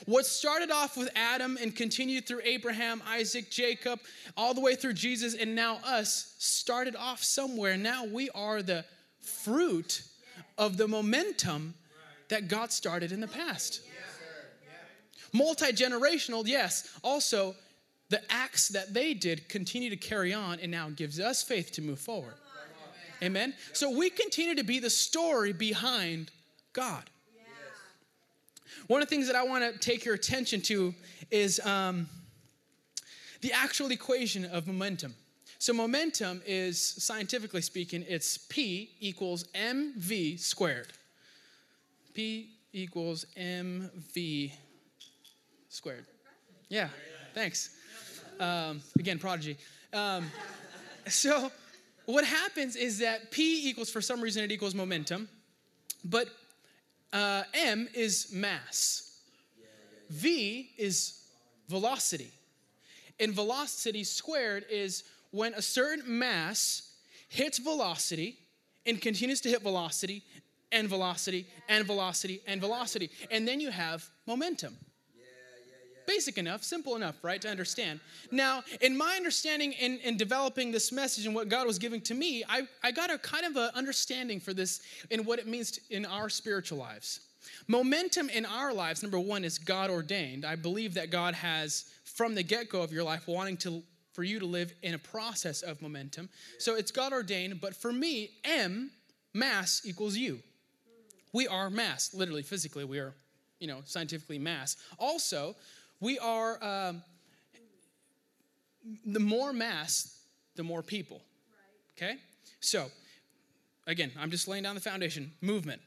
what 0.06 0.26
started 0.26 0.70
off 0.70 0.96
with 0.96 1.10
Adam 1.16 1.58
and 1.60 1.74
continued 1.74 2.26
through 2.26 2.40
Abraham, 2.44 3.02
Isaac, 3.08 3.50
Jacob, 3.50 4.00
all 4.36 4.52
the 4.52 4.60
way 4.60 4.74
through 4.74 4.92
Jesus, 4.92 5.34
and 5.34 5.54
now 5.54 5.78
us 5.84 6.34
started 6.38 6.96
off 6.96 7.22
somewhere. 7.22 7.76
Now 7.76 8.04
we 8.04 8.30
are 8.30 8.62
the 8.62 8.84
fruit 9.20 10.02
of 10.58 10.76
the 10.76 10.88
momentum 10.88 11.74
that 12.28 12.48
God 12.48 12.72
started 12.72 13.12
in 13.12 13.20
the 13.20 13.28
past. 13.28 13.82
Multi 15.32 15.66
generational, 15.66 16.46
yes. 16.46 16.98
Also, 17.02 17.54
the 18.08 18.20
acts 18.30 18.68
that 18.68 18.94
they 18.94 19.14
did 19.14 19.48
continue 19.48 19.90
to 19.90 19.96
carry 19.96 20.32
on 20.32 20.60
and 20.60 20.70
now 20.70 20.90
gives 20.90 21.18
us 21.18 21.42
faith 21.42 21.72
to 21.72 21.82
move 21.82 21.98
forward. 21.98 22.34
Amen. 23.22 23.54
So 23.72 23.90
we 23.90 24.10
continue 24.10 24.54
to 24.54 24.64
be 24.64 24.78
the 24.78 24.90
story 24.90 25.52
behind 25.52 26.30
God. 26.72 27.04
One 28.88 29.02
of 29.02 29.08
the 29.08 29.14
things 29.14 29.26
that 29.26 29.36
I 29.36 29.42
want 29.42 29.72
to 29.72 29.78
take 29.78 30.04
your 30.04 30.14
attention 30.14 30.60
to 30.62 30.94
is 31.30 31.58
um, 31.64 32.06
the 33.40 33.52
actual 33.52 33.90
equation 33.90 34.44
of 34.44 34.66
momentum. 34.66 35.14
So, 35.58 35.72
momentum 35.72 36.42
is, 36.46 36.78
scientifically 36.78 37.62
speaking, 37.62 38.04
it's 38.06 38.36
P 38.36 38.90
equals 39.00 39.44
mv 39.54 40.38
squared. 40.38 40.88
P 42.12 42.50
equals 42.72 43.24
mv 43.36 44.52
squared. 45.76 46.06
Yeah, 46.70 46.88
thanks. 47.34 47.76
Um, 48.40 48.80
again, 48.98 49.18
prodigy. 49.18 49.58
Um, 49.92 50.24
so, 51.06 51.52
what 52.06 52.24
happens 52.24 52.76
is 52.76 52.98
that 53.00 53.30
P 53.30 53.68
equals, 53.68 53.90
for 53.90 54.00
some 54.00 54.22
reason, 54.22 54.42
it 54.42 54.50
equals 54.50 54.74
momentum, 54.74 55.28
but 56.04 56.28
uh, 57.12 57.42
M 57.52 57.88
is 57.94 58.32
mass. 58.32 59.20
V 60.08 60.70
is 60.78 61.20
velocity. 61.68 62.30
And 63.20 63.34
velocity 63.34 64.04
squared 64.04 64.64
is 64.70 65.04
when 65.30 65.52
a 65.54 65.62
certain 65.62 66.18
mass 66.18 66.92
hits 67.28 67.58
velocity 67.58 68.38
and 68.86 69.00
continues 69.00 69.40
to 69.42 69.48
hit 69.50 69.62
velocity 69.62 70.22
and 70.72 70.88
velocity 70.88 71.46
and 71.68 71.86
velocity 71.86 72.40
and 72.46 72.60
velocity. 72.60 73.10
And 73.30 73.46
then 73.46 73.60
you 73.60 73.70
have 73.70 74.08
momentum. 74.26 74.76
Basic 76.06 76.38
enough, 76.38 76.62
simple 76.62 76.96
enough, 76.96 77.16
right, 77.22 77.40
to 77.42 77.48
understand. 77.48 78.00
Now, 78.30 78.62
in 78.80 78.96
my 78.96 79.14
understanding 79.16 79.72
in, 79.72 79.98
in 79.98 80.16
developing 80.16 80.70
this 80.70 80.92
message 80.92 81.26
and 81.26 81.34
what 81.34 81.48
God 81.48 81.66
was 81.66 81.78
giving 81.78 82.00
to 82.02 82.14
me, 82.14 82.44
I, 82.48 82.62
I 82.82 82.92
got 82.92 83.10
a 83.10 83.18
kind 83.18 83.44
of 83.44 83.56
an 83.56 83.70
understanding 83.74 84.40
for 84.40 84.54
this 84.54 84.80
and 85.10 85.26
what 85.26 85.38
it 85.38 85.46
means 85.46 85.72
to, 85.72 85.80
in 85.90 86.06
our 86.06 86.28
spiritual 86.28 86.78
lives. 86.78 87.20
Momentum 87.68 88.28
in 88.30 88.44
our 88.46 88.72
lives, 88.72 89.02
number 89.02 89.18
one, 89.18 89.44
is 89.44 89.58
God 89.58 89.90
ordained. 89.90 90.44
I 90.44 90.56
believe 90.56 90.94
that 90.94 91.10
God 91.10 91.34
has, 91.34 91.86
from 92.04 92.34
the 92.34 92.42
get 92.42 92.68
go 92.68 92.82
of 92.82 92.92
your 92.92 93.04
life, 93.04 93.26
wanting 93.26 93.56
to 93.58 93.82
for 94.16 94.24
you 94.24 94.38
to 94.38 94.46
live 94.46 94.72
in 94.82 94.94
a 94.94 94.98
process 94.98 95.60
of 95.60 95.82
momentum. 95.82 96.30
So 96.58 96.74
it's 96.74 96.90
God 96.90 97.12
ordained, 97.12 97.60
but 97.60 97.76
for 97.76 97.92
me, 97.92 98.30
M, 98.44 98.90
mass 99.34 99.82
equals 99.84 100.16
you. 100.16 100.38
We 101.34 101.46
are 101.46 101.68
mass, 101.68 102.14
literally, 102.14 102.42
physically, 102.42 102.84
we 102.84 102.98
are, 102.98 103.12
you 103.60 103.66
know, 103.66 103.80
scientifically 103.84 104.38
mass. 104.38 104.78
Also, 104.98 105.54
we 106.00 106.18
are 106.18 106.62
um, 106.62 107.02
the 109.04 109.20
more 109.20 109.52
mass, 109.52 110.18
the 110.54 110.62
more 110.62 110.82
people. 110.82 111.22
Okay? 111.96 112.16
So, 112.60 112.86
again, 113.86 114.10
I'm 114.18 114.30
just 114.30 114.48
laying 114.48 114.62
down 114.62 114.74
the 114.74 114.80
foundation. 114.80 115.32
Movement. 115.40 115.80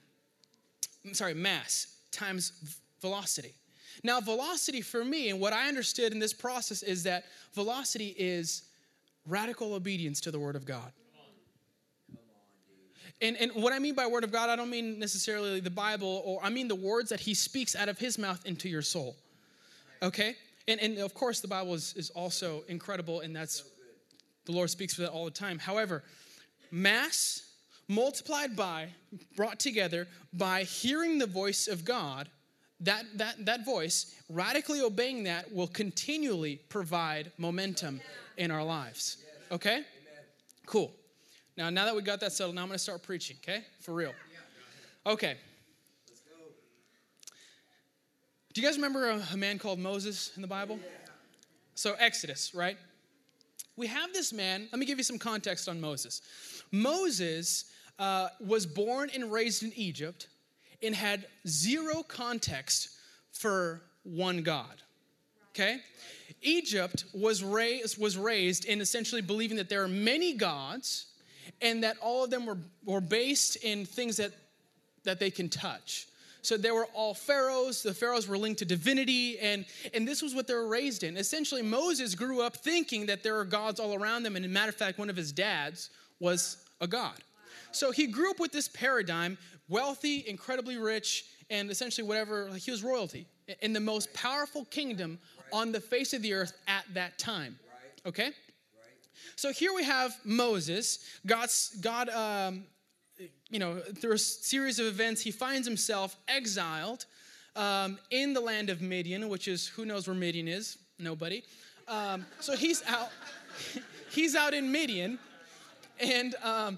I'm 1.05 1.13
sorry, 1.13 1.33
mass 1.33 1.95
times 2.11 2.53
velocity. 3.01 3.53
Now, 4.03 4.19
velocity 4.21 4.81
for 4.81 5.03
me, 5.03 5.29
and 5.29 5.39
what 5.39 5.53
I 5.53 5.67
understood 5.67 6.11
in 6.11 6.19
this 6.19 6.33
process 6.33 6.83
is 6.83 7.03
that 7.03 7.25
velocity 7.53 8.15
is 8.17 8.63
radical 9.25 9.73
obedience 9.73 10.21
to 10.21 10.31
the 10.31 10.39
Word 10.39 10.55
of 10.55 10.65
God. 10.65 10.91
And, 13.21 13.35
and 13.35 13.51
what 13.51 13.73
I 13.73 13.79
mean 13.79 13.95
by 13.95 14.07
Word 14.07 14.23
of 14.23 14.31
God, 14.31 14.49
I 14.49 14.55
don't 14.55 14.69
mean 14.69 14.97
necessarily 14.97 15.59
the 15.59 15.69
Bible, 15.69 16.21
or 16.25 16.39
I 16.41 16.49
mean 16.49 16.69
the 16.69 16.75
words 16.75 17.09
that 17.09 17.19
He 17.19 17.33
speaks 17.33 17.75
out 17.75 17.89
of 17.89 17.99
His 17.99 18.17
mouth 18.17 18.45
into 18.45 18.69
your 18.69 18.81
soul. 18.81 19.17
Okay? 20.01 20.35
And, 20.67 20.79
and 20.79 20.97
of 20.99 21.13
course, 21.13 21.39
the 21.39 21.47
Bible 21.47 21.73
is, 21.73 21.93
is 21.95 22.09
also 22.11 22.63
incredible, 22.67 23.21
and 23.21 23.35
that's 23.35 23.63
the 24.45 24.51
Lord 24.51 24.69
speaks 24.69 24.93
for 24.93 25.01
that 25.01 25.11
all 25.11 25.25
the 25.25 25.31
time. 25.31 25.59
However, 25.59 26.03
mass 26.71 27.49
multiplied 27.87 28.55
by, 28.55 28.89
brought 29.35 29.59
together 29.59 30.07
by 30.31 30.63
hearing 30.63 31.17
the 31.17 31.25
voice 31.25 31.67
of 31.67 31.83
God 31.83 32.29
that, 32.81 33.03
that, 33.15 33.45
that 33.45 33.65
voice, 33.65 34.15
radically 34.29 34.81
obeying 34.81 35.23
that, 35.25 35.53
will 35.53 35.67
continually 35.67 36.61
provide 36.69 37.31
momentum 37.37 37.99
in 38.37 38.51
our 38.51 38.63
lives. 38.63 39.17
Okay? 39.51 39.83
Cool. 40.65 40.93
Now, 41.57 41.69
now 41.69 41.85
that 41.85 41.95
we 41.95 42.01
got 42.01 42.21
that 42.21 42.31
settled, 42.31 42.55
now 42.55 42.61
I'm 42.61 42.67
going 42.67 42.75
to 42.75 42.83
start 42.83 43.03
preaching, 43.03 43.35
okay? 43.43 43.65
For 43.81 43.93
real. 43.93 44.13
Okay. 45.05 45.35
Do 48.53 48.61
you 48.61 48.67
guys 48.67 48.77
remember 48.77 49.09
a, 49.09 49.21
a 49.33 49.37
man 49.37 49.59
called 49.59 49.77
Moses 49.77 50.31
in 50.35 50.41
the 50.41 50.47
Bible? 50.47 50.79
So, 51.75 51.95
Exodus, 51.99 52.55
right? 52.55 52.77
We 53.75 53.85
have 53.87 54.11
this 54.11 54.33
man. 54.33 54.67
Let 54.71 54.79
me 54.79 54.85
give 54.87 54.97
you 54.97 55.03
some 55.03 55.19
context 55.19 55.69
on 55.69 55.79
Moses. 55.79 56.21
Moses 56.71 57.65
uh, 57.99 58.29
was 58.39 58.65
born 58.65 59.11
and 59.13 59.31
raised 59.31 59.61
in 59.61 59.71
Egypt 59.75 60.27
and 60.81 60.95
had 60.95 61.27
zero 61.47 62.01
context 62.01 62.89
for 63.31 63.81
one 64.03 64.41
God. 64.41 64.81
Okay? 65.51 65.77
Egypt 66.41 67.05
was 67.13 67.43
raised, 67.43 68.01
was 68.01 68.17
raised 68.17 68.65
in 68.65 68.81
essentially 68.81 69.21
believing 69.21 69.57
that 69.57 69.69
there 69.69 69.83
are 69.83 69.87
many 69.87 70.33
gods 70.33 71.05
and 71.61 71.83
that 71.83 71.97
all 72.01 72.23
of 72.23 72.31
them 72.31 72.47
were, 72.47 72.57
were 72.83 73.01
based 73.01 73.57
in 73.57 73.85
things 73.85 74.17
that, 74.17 74.31
that 75.03 75.19
they 75.19 75.29
can 75.29 75.49
touch. 75.49 76.07
So 76.41 76.57
they 76.57 76.71
were 76.71 76.87
all 76.93 77.13
pharaohs. 77.13 77.83
The 77.83 77.93
pharaohs 77.93 78.27
were 78.27 78.37
linked 78.37 78.59
to 78.59 78.65
divinity, 78.65 79.37
and, 79.39 79.65
and 79.93 80.07
this 80.07 80.21
was 80.21 80.33
what 80.33 80.47
they 80.47 80.53
were 80.53 80.67
raised 80.67 81.03
in. 81.03 81.17
Essentially, 81.17 81.61
Moses 81.61 82.15
grew 82.15 82.41
up 82.41 82.55
thinking 82.55 83.05
that 83.07 83.23
there 83.23 83.37
are 83.37 83.45
gods 83.45 83.79
all 83.79 83.93
around 83.93 84.23
them, 84.23 84.35
and 84.35 84.45
a 84.45 84.49
matter 84.49 84.69
of 84.69 84.75
fact, 84.75 84.97
one 84.97 85.09
of 85.09 85.15
his 85.15 85.31
dads 85.31 85.89
was 86.19 86.63
a 86.81 86.87
god. 86.87 87.17
So 87.71 87.91
he 87.91 88.07
grew 88.07 88.31
up 88.31 88.39
with 88.39 88.51
this 88.51 88.67
paradigm 88.67 89.37
wealthy, 89.67 90.23
incredibly 90.27 90.77
rich, 90.77 91.25
and 91.49 91.69
essentially 91.69 92.07
whatever, 92.07 92.49
like 92.49 92.61
he 92.61 92.71
was 92.71 92.83
royalty 92.83 93.27
in 93.61 93.73
the 93.73 93.79
most 93.79 94.13
powerful 94.13 94.65
kingdom 94.65 95.19
on 95.51 95.71
the 95.71 95.79
face 95.79 96.13
of 96.13 96.21
the 96.21 96.33
earth 96.33 96.53
at 96.67 96.85
that 96.93 97.17
time. 97.17 97.57
Okay? 98.05 98.31
So 99.35 99.51
here 99.51 99.73
we 99.73 99.83
have 99.83 100.15
Moses. 100.23 100.99
God's, 101.25 101.75
God, 101.81 102.09
um, 102.09 102.63
you 103.49 103.59
know, 103.59 103.79
through 103.79 104.13
a 104.13 104.17
series 104.17 104.79
of 104.79 104.85
events, 104.85 105.21
he 105.21 105.31
finds 105.31 105.67
himself 105.67 106.15
exiled 106.27 107.05
um, 107.55 107.97
in 108.11 108.33
the 108.33 108.41
land 108.41 108.69
of 108.69 108.81
Midian, 108.81 109.27
which 109.29 109.47
is 109.47 109.67
who 109.67 109.85
knows 109.85 110.07
where 110.07 110.15
Midian 110.15 110.47
is? 110.47 110.77
Nobody. 110.99 111.43
Um, 111.87 112.25
so 112.39 112.55
he's 112.55 112.83
out. 112.87 113.09
he's 114.11 114.35
out 114.35 114.53
in 114.53 114.71
Midian, 114.71 115.17
and 115.99 116.35
um, 116.43 116.77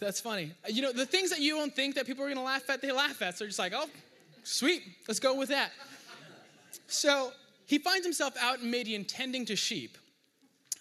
that's 0.00 0.20
funny. 0.20 0.52
You 0.68 0.82
know, 0.82 0.92
the 0.92 1.06
things 1.06 1.30
that 1.30 1.40
you 1.40 1.56
don't 1.56 1.74
think 1.74 1.94
that 1.96 2.06
people 2.06 2.24
are 2.24 2.28
going 2.28 2.36
to 2.36 2.42
laugh 2.42 2.68
at, 2.70 2.80
they 2.80 2.92
laugh 2.92 3.20
at. 3.22 3.38
So 3.38 3.46
just 3.46 3.58
like, 3.58 3.72
oh, 3.74 3.88
sweet, 4.42 4.82
let's 5.06 5.20
go 5.20 5.34
with 5.36 5.50
that. 5.50 5.70
So 6.86 7.32
he 7.66 7.78
finds 7.78 8.04
himself 8.04 8.34
out 8.40 8.60
in 8.60 8.70
Midian 8.70 9.04
tending 9.04 9.44
to 9.46 9.56
sheep. 9.56 9.96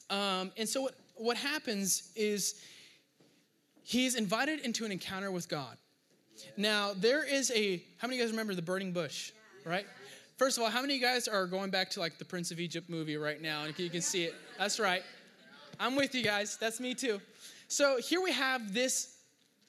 Um, 0.09 0.51
and 0.57 0.67
so 0.67 0.81
what, 0.81 0.95
what 1.15 1.37
happens 1.37 2.11
is 2.15 2.61
he's 3.83 4.15
invited 4.15 4.59
into 4.61 4.85
an 4.85 4.91
encounter 4.91 5.31
with 5.31 5.49
God. 5.49 5.77
Now, 6.57 6.93
there 6.95 7.23
is 7.23 7.51
a, 7.51 7.83
how 7.97 8.07
many 8.07 8.17
of 8.17 8.19
you 8.19 8.25
guys 8.25 8.31
remember 8.31 8.55
the 8.55 8.61
burning 8.61 8.93
bush, 8.93 9.31
right? 9.65 9.85
First 10.37 10.57
of 10.57 10.63
all, 10.63 10.69
how 10.69 10.81
many 10.81 10.95
of 10.95 11.01
you 11.01 11.05
guys 11.05 11.27
are 11.27 11.45
going 11.45 11.69
back 11.69 11.89
to 11.91 11.99
like 11.99 12.17
the 12.17 12.25
Prince 12.25 12.49
of 12.51 12.59
Egypt 12.59 12.89
movie 12.89 13.17
right 13.17 13.41
now? 13.41 13.63
And 13.63 13.77
you 13.77 13.89
can 13.89 14.01
see 14.01 14.23
it. 14.23 14.33
That's 14.57 14.79
right. 14.79 15.03
I'm 15.79 15.95
with 15.95 16.15
you 16.15 16.23
guys. 16.23 16.57
That's 16.59 16.79
me 16.79 16.95
too. 16.95 17.21
So 17.67 17.99
here 17.99 18.21
we 18.21 18.31
have 18.31 18.73
this, 18.73 19.17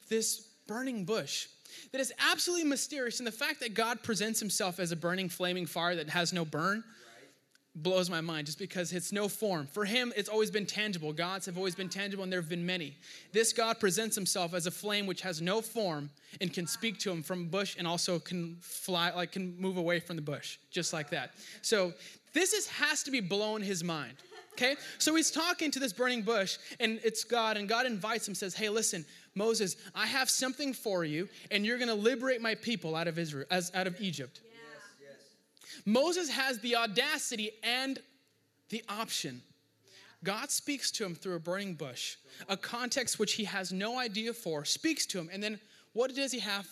this 0.08 0.48
burning 0.66 1.04
bush 1.04 1.48
that 1.92 2.00
is 2.00 2.12
absolutely 2.18 2.64
mysterious. 2.64 3.20
And 3.20 3.26
the 3.26 3.32
fact 3.32 3.60
that 3.60 3.74
God 3.74 4.02
presents 4.02 4.40
himself 4.40 4.80
as 4.80 4.92
a 4.92 4.96
burning, 4.96 5.28
flaming 5.28 5.66
fire 5.66 5.94
that 5.96 6.08
has 6.08 6.32
no 6.32 6.44
burn 6.44 6.84
blows 7.74 8.10
my 8.10 8.20
mind 8.20 8.46
just 8.46 8.58
because 8.58 8.92
it's 8.92 9.12
no 9.12 9.28
form. 9.28 9.66
For 9.66 9.84
him, 9.84 10.12
it's 10.16 10.28
always 10.28 10.50
been 10.50 10.66
tangible. 10.66 11.12
Gods 11.12 11.46
have 11.46 11.56
always 11.56 11.74
been 11.74 11.88
tangible, 11.88 12.22
and 12.22 12.32
there 12.32 12.40
have 12.40 12.48
been 12.48 12.66
many. 12.66 12.96
This 13.32 13.52
God 13.52 13.80
presents 13.80 14.14
himself 14.14 14.52
as 14.52 14.66
a 14.66 14.70
flame 14.70 15.06
which 15.06 15.22
has 15.22 15.40
no 15.40 15.62
form 15.62 16.10
and 16.40 16.52
can 16.52 16.66
speak 16.66 16.98
to 17.00 17.10
him 17.10 17.22
from 17.22 17.42
a 17.42 17.46
bush 17.46 17.76
and 17.78 17.86
also 17.86 18.18
can 18.18 18.56
fly, 18.60 19.10
like 19.10 19.32
can 19.32 19.58
move 19.58 19.78
away 19.78 20.00
from 20.00 20.16
the 20.16 20.22
bush, 20.22 20.58
just 20.70 20.92
like 20.92 21.10
that. 21.10 21.34
So 21.62 21.94
this 22.34 22.52
is, 22.52 22.68
has 22.68 23.02
to 23.04 23.10
be 23.10 23.20
blowing 23.20 23.62
his 23.62 23.82
mind. 23.82 24.14
Okay? 24.52 24.76
So 24.98 25.14
he's 25.14 25.30
talking 25.30 25.70
to 25.70 25.78
this 25.78 25.94
burning 25.94 26.22
bush, 26.22 26.58
and 26.78 27.00
it's 27.02 27.24
God, 27.24 27.56
and 27.56 27.66
God 27.66 27.86
invites 27.86 28.28
him, 28.28 28.34
says, 28.34 28.54
Hey, 28.54 28.68
listen, 28.68 29.06
Moses, 29.34 29.76
I 29.94 30.06
have 30.06 30.28
something 30.28 30.74
for 30.74 31.04
you, 31.04 31.28
and 31.50 31.64
you're 31.64 31.78
gonna 31.78 31.94
liberate 31.94 32.42
my 32.42 32.54
people 32.54 32.94
out 32.94 33.08
of 33.08 33.18
Israel, 33.18 33.46
as 33.50 33.70
out 33.74 33.86
of 33.86 33.98
Egypt. 33.98 34.40
Moses 35.84 36.30
has 36.30 36.58
the 36.58 36.76
audacity 36.76 37.50
and 37.62 37.98
the 38.68 38.82
option. 38.88 39.42
God 40.24 40.50
speaks 40.50 40.90
to 40.92 41.04
him 41.04 41.14
through 41.14 41.34
a 41.34 41.40
burning 41.40 41.74
bush, 41.74 42.16
a 42.48 42.56
context 42.56 43.18
which 43.18 43.32
he 43.34 43.44
has 43.44 43.72
no 43.72 43.98
idea 43.98 44.32
for, 44.32 44.64
speaks 44.64 45.04
to 45.06 45.18
him, 45.18 45.28
and 45.32 45.42
then 45.42 45.58
what 45.92 46.14
does 46.14 46.32
he 46.32 46.38
have 46.38 46.66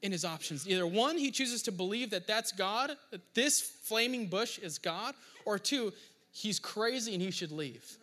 in 0.00 0.12
his 0.12 0.24
options? 0.24 0.68
Either 0.68 0.86
one, 0.86 1.18
he 1.18 1.30
chooses 1.30 1.62
to 1.64 1.72
believe 1.72 2.10
that 2.10 2.26
that's 2.26 2.52
God, 2.52 2.92
that 3.10 3.34
this 3.34 3.60
flaming 3.60 4.28
bush 4.28 4.58
is 4.58 4.78
God, 4.78 5.14
or 5.44 5.58
two, 5.58 5.92
he's 6.30 6.58
crazy 6.58 7.14
and 7.14 7.22
he 7.22 7.30
should 7.30 7.52
leave. 7.52 7.98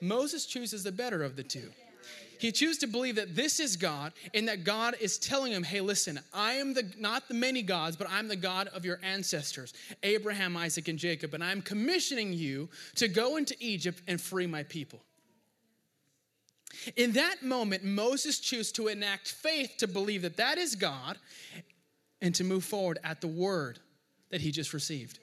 Moses 0.00 0.44
chooses 0.44 0.82
the 0.82 0.92
better 0.92 1.22
of 1.22 1.36
the 1.36 1.42
two. 1.42 1.70
He 2.38 2.52
chooses 2.52 2.78
to 2.78 2.86
believe 2.86 3.16
that 3.16 3.34
this 3.34 3.60
is 3.60 3.76
God 3.76 4.12
and 4.32 4.48
that 4.48 4.64
God 4.64 4.96
is 5.00 5.18
telling 5.18 5.52
him, 5.52 5.62
hey, 5.62 5.80
listen, 5.80 6.20
I 6.32 6.54
am 6.54 6.74
the 6.74 6.90
not 6.98 7.28
the 7.28 7.34
many 7.34 7.62
gods, 7.62 7.96
but 7.96 8.08
I'm 8.10 8.28
the 8.28 8.36
God 8.36 8.68
of 8.68 8.84
your 8.84 8.98
ancestors, 9.02 9.74
Abraham, 10.02 10.56
Isaac, 10.56 10.88
and 10.88 10.98
Jacob, 10.98 11.34
and 11.34 11.42
I'm 11.42 11.62
commissioning 11.62 12.32
you 12.32 12.68
to 12.96 13.08
go 13.08 13.36
into 13.36 13.56
Egypt 13.60 14.02
and 14.06 14.20
free 14.20 14.46
my 14.46 14.62
people. 14.62 15.00
In 16.96 17.12
that 17.12 17.42
moment, 17.42 17.84
Moses 17.84 18.38
chooses 18.40 18.72
to 18.72 18.88
enact 18.88 19.28
faith 19.28 19.74
to 19.78 19.86
believe 19.86 20.22
that 20.22 20.36
that 20.38 20.58
is 20.58 20.74
God 20.74 21.18
and 22.20 22.34
to 22.34 22.44
move 22.44 22.64
forward 22.64 22.98
at 23.04 23.20
the 23.20 23.28
word 23.28 23.78
that 24.30 24.40
he 24.40 24.50
just 24.50 24.74
received 24.74 25.20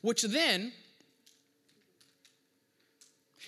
which 0.00 0.22
then 0.22 0.72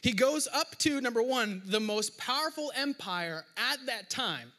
he 0.03 0.13
goes 0.13 0.49
up 0.53 0.77
to 0.79 1.01
number 1.01 1.23
one, 1.23 1.63
the 1.67 1.81
most 1.81 2.19
powerful 2.19 2.73
empire 2.77 3.45
at 3.57 3.85
that 3.87 4.11
time. 4.11 4.53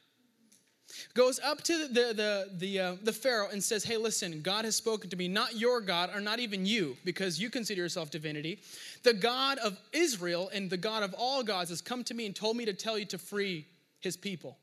Goes 1.14 1.40
up 1.40 1.62
to 1.64 1.88
the, 1.88 2.14
the, 2.14 2.50
the, 2.58 2.80
uh, 2.80 2.96
the 3.04 3.14
Pharaoh 3.14 3.50
and 3.52 3.64
says, 3.64 3.84
Hey, 3.84 3.96
listen, 3.96 4.42
God 4.42 4.66
has 4.66 4.76
spoken 4.76 5.10
to 5.12 5.16
me, 5.16 5.28
not 5.28 5.56
your 5.56 5.82
God, 5.82 6.10
or 6.14 6.20
not 6.20 6.40
even 6.40 6.66
you, 6.66 6.98
because 7.06 7.40
you 7.40 7.50
consider 7.50 7.82
yourself 7.82 8.10
divinity. 8.10 8.60
The 9.04 9.14
God 9.14 9.60
of 9.60 9.78
Israel 9.94 10.50
and 10.52 10.70
the 10.70 10.78
God 10.78 11.04
of 11.04 11.14
all 11.18 11.44
gods 11.44 11.70
has 11.70 11.80
come 11.80 12.04
to 12.06 12.14
me 12.14 12.26
and 12.26 12.36
told 12.36 12.58
me 12.58 12.66
to 12.66 12.74
tell 12.74 12.98
you 12.98 13.06
to 13.06 13.18
free 13.18 13.68
his 14.00 14.18
people. 14.18 14.58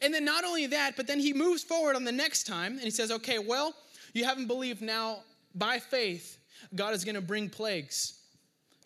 And 0.00 0.14
then 0.14 0.24
not 0.24 0.44
only 0.44 0.66
that, 0.68 0.96
but 0.96 1.06
then 1.06 1.18
he 1.18 1.34
moves 1.34 1.62
forward 1.62 1.96
on 1.96 2.04
the 2.04 2.12
next 2.12 2.46
time 2.46 2.72
and 2.72 2.82
he 2.82 2.90
says, 2.90 3.10
okay, 3.10 3.38
well, 3.38 3.74
you 4.14 4.24
haven't 4.24 4.46
believed 4.46 4.80
now 4.80 5.18
by 5.54 5.78
faith, 5.78 6.38
God 6.74 6.94
is 6.94 7.04
going 7.04 7.14
to 7.14 7.20
bring 7.20 7.48
plagues 7.48 8.20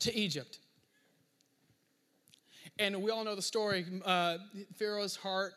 to 0.01 0.15
Egypt. 0.17 0.59
And 2.79 3.03
we 3.03 3.11
all 3.11 3.25
know 3.25 3.35
the 3.35 3.43
story. 3.43 3.87
Uh, 4.05 4.39
Pharaoh's 4.77 5.17
heart 5.17 5.55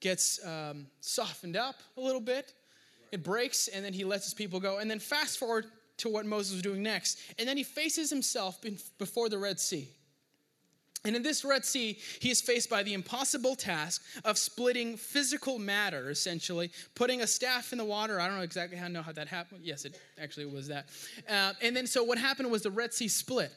gets 0.00 0.44
um, 0.44 0.86
softened 1.00 1.56
up 1.56 1.76
a 1.96 2.00
little 2.00 2.20
bit. 2.20 2.54
It 3.12 3.22
breaks, 3.22 3.68
and 3.68 3.84
then 3.84 3.92
he 3.92 4.04
lets 4.04 4.24
his 4.24 4.34
people 4.34 4.58
go. 4.58 4.78
And 4.78 4.90
then 4.90 4.98
fast 4.98 5.38
forward 5.38 5.66
to 5.98 6.08
what 6.08 6.24
Moses 6.24 6.54
was 6.54 6.62
doing 6.62 6.82
next. 6.82 7.20
And 7.38 7.46
then 7.46 7.56
he 7.56 7.62
faces 7.62 8.08
himself 8.10 8.64
before 8.98 9.28
the 9.28 9.38
Red 9.38 9.60
Sea. 9.60 9.88
And 11.04 11.16
in 11.16 11.22
this 11.22 11.44
Red 11.44 11.64
Sea, 11.64 11.98
he 12.20 12.30
is 12.30 12.40
faced 12.40 12.70
by 12.70 12.84
the 12.84 12.94
impossible 12.94 13.56
task 13.56 14.02
of 14.24 14.38
splitting 14.38 14.96
physical 14.96 15.58
matter, 15.58 16.10
essentially, 16.10 16.70
putting 16.94 17.22
a 17.22 17.26
staff 17.26 17.72
in 17.72 17.78
the 17.78 17.84
water. 17.84 18.20
I 18.20 18.28
don't 18.28 18.36
know 18.36 18.44
exactly 18.44 18.78
how 18.78 18.86
know 18.86 19.02
how 19.02 19.12
that 19.12 19.26
happened. 19.26 19.62
Yes, 19.64 19.84
it 19.84 20.00
actually 20.20 20.46
was 20.46 20.68
that. 20.68 20.86
Uh, 21.28 21.54
and 21.60 21.76
then 21.76 21.88
so 21.88 22.04
what 22.04 22.18
happened 22.18 22.50
was 22.50 22.62
the 22.62 22.70
Red 22.70 22.94
Sea 22.94 23.08
split. 23.08 23.50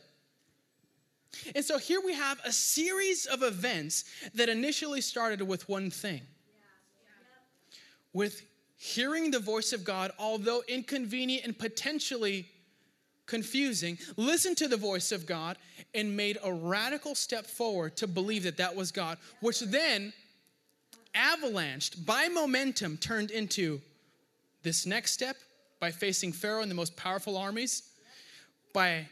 And 1.53 1.63
so 1.63 1.77
here 1.77 2.01
we 2.03 2.13
have 2.13 2.39
a 2.43 2.51
series 2.51 3.25
of 3.25 3.43
events 3.43 4.05
that 4.33 4.49
initially 4.49 5.01
started 5.01 5.41
with 5.41 5.67
one 5.69 5.91
thing. 5.91 6.21
With 8.13 8.41
hearing 8.77 9.29
the 9.29 9.39
voice 9.39 9.73
of 9.73 9.83
God, 9.83 10.11
although 10.17 10.63
inconvenient 10.67 11.45
and 11.45 11.57
potentially 11.57 12.47
confusing, 13.25 13.97
listened 14.17 14.57
to 14.57 14.67
the 14.67 14.77
voice 14.77 15.11
of 15.11 15.25
God 15.25 15.57
and 15.93 16.15
made 16.15 16.37
a 16.43 16.51
radical 16.51 17.15
step 17.15 17.45
forward 17.45 17.97
to 17.97 18.07
believe 18.07 18.43
that 18.43 18.57
that 18.57 18.75
was 18.75 18.91
God, 18.91 19.17
which 19.39 19.59
then 19.59 20.13
avalanched 21.15 22.05
by 22.05 22.27
momentum 22.27 22.97
turned 22.97 23.31
into 23.31 23.81
this 24.63 24.85
next 24.85 25.13
step 25.13 25.37
by 25.79 25.91
facing 25.91 26.31
Pharaoh 26.31 26.61
and 26.61 26.71
the 26.71 26.75
most 26.75 26.95
powerful 26.95 27.37
armies, 27.37 27.83
by 28.73 29.07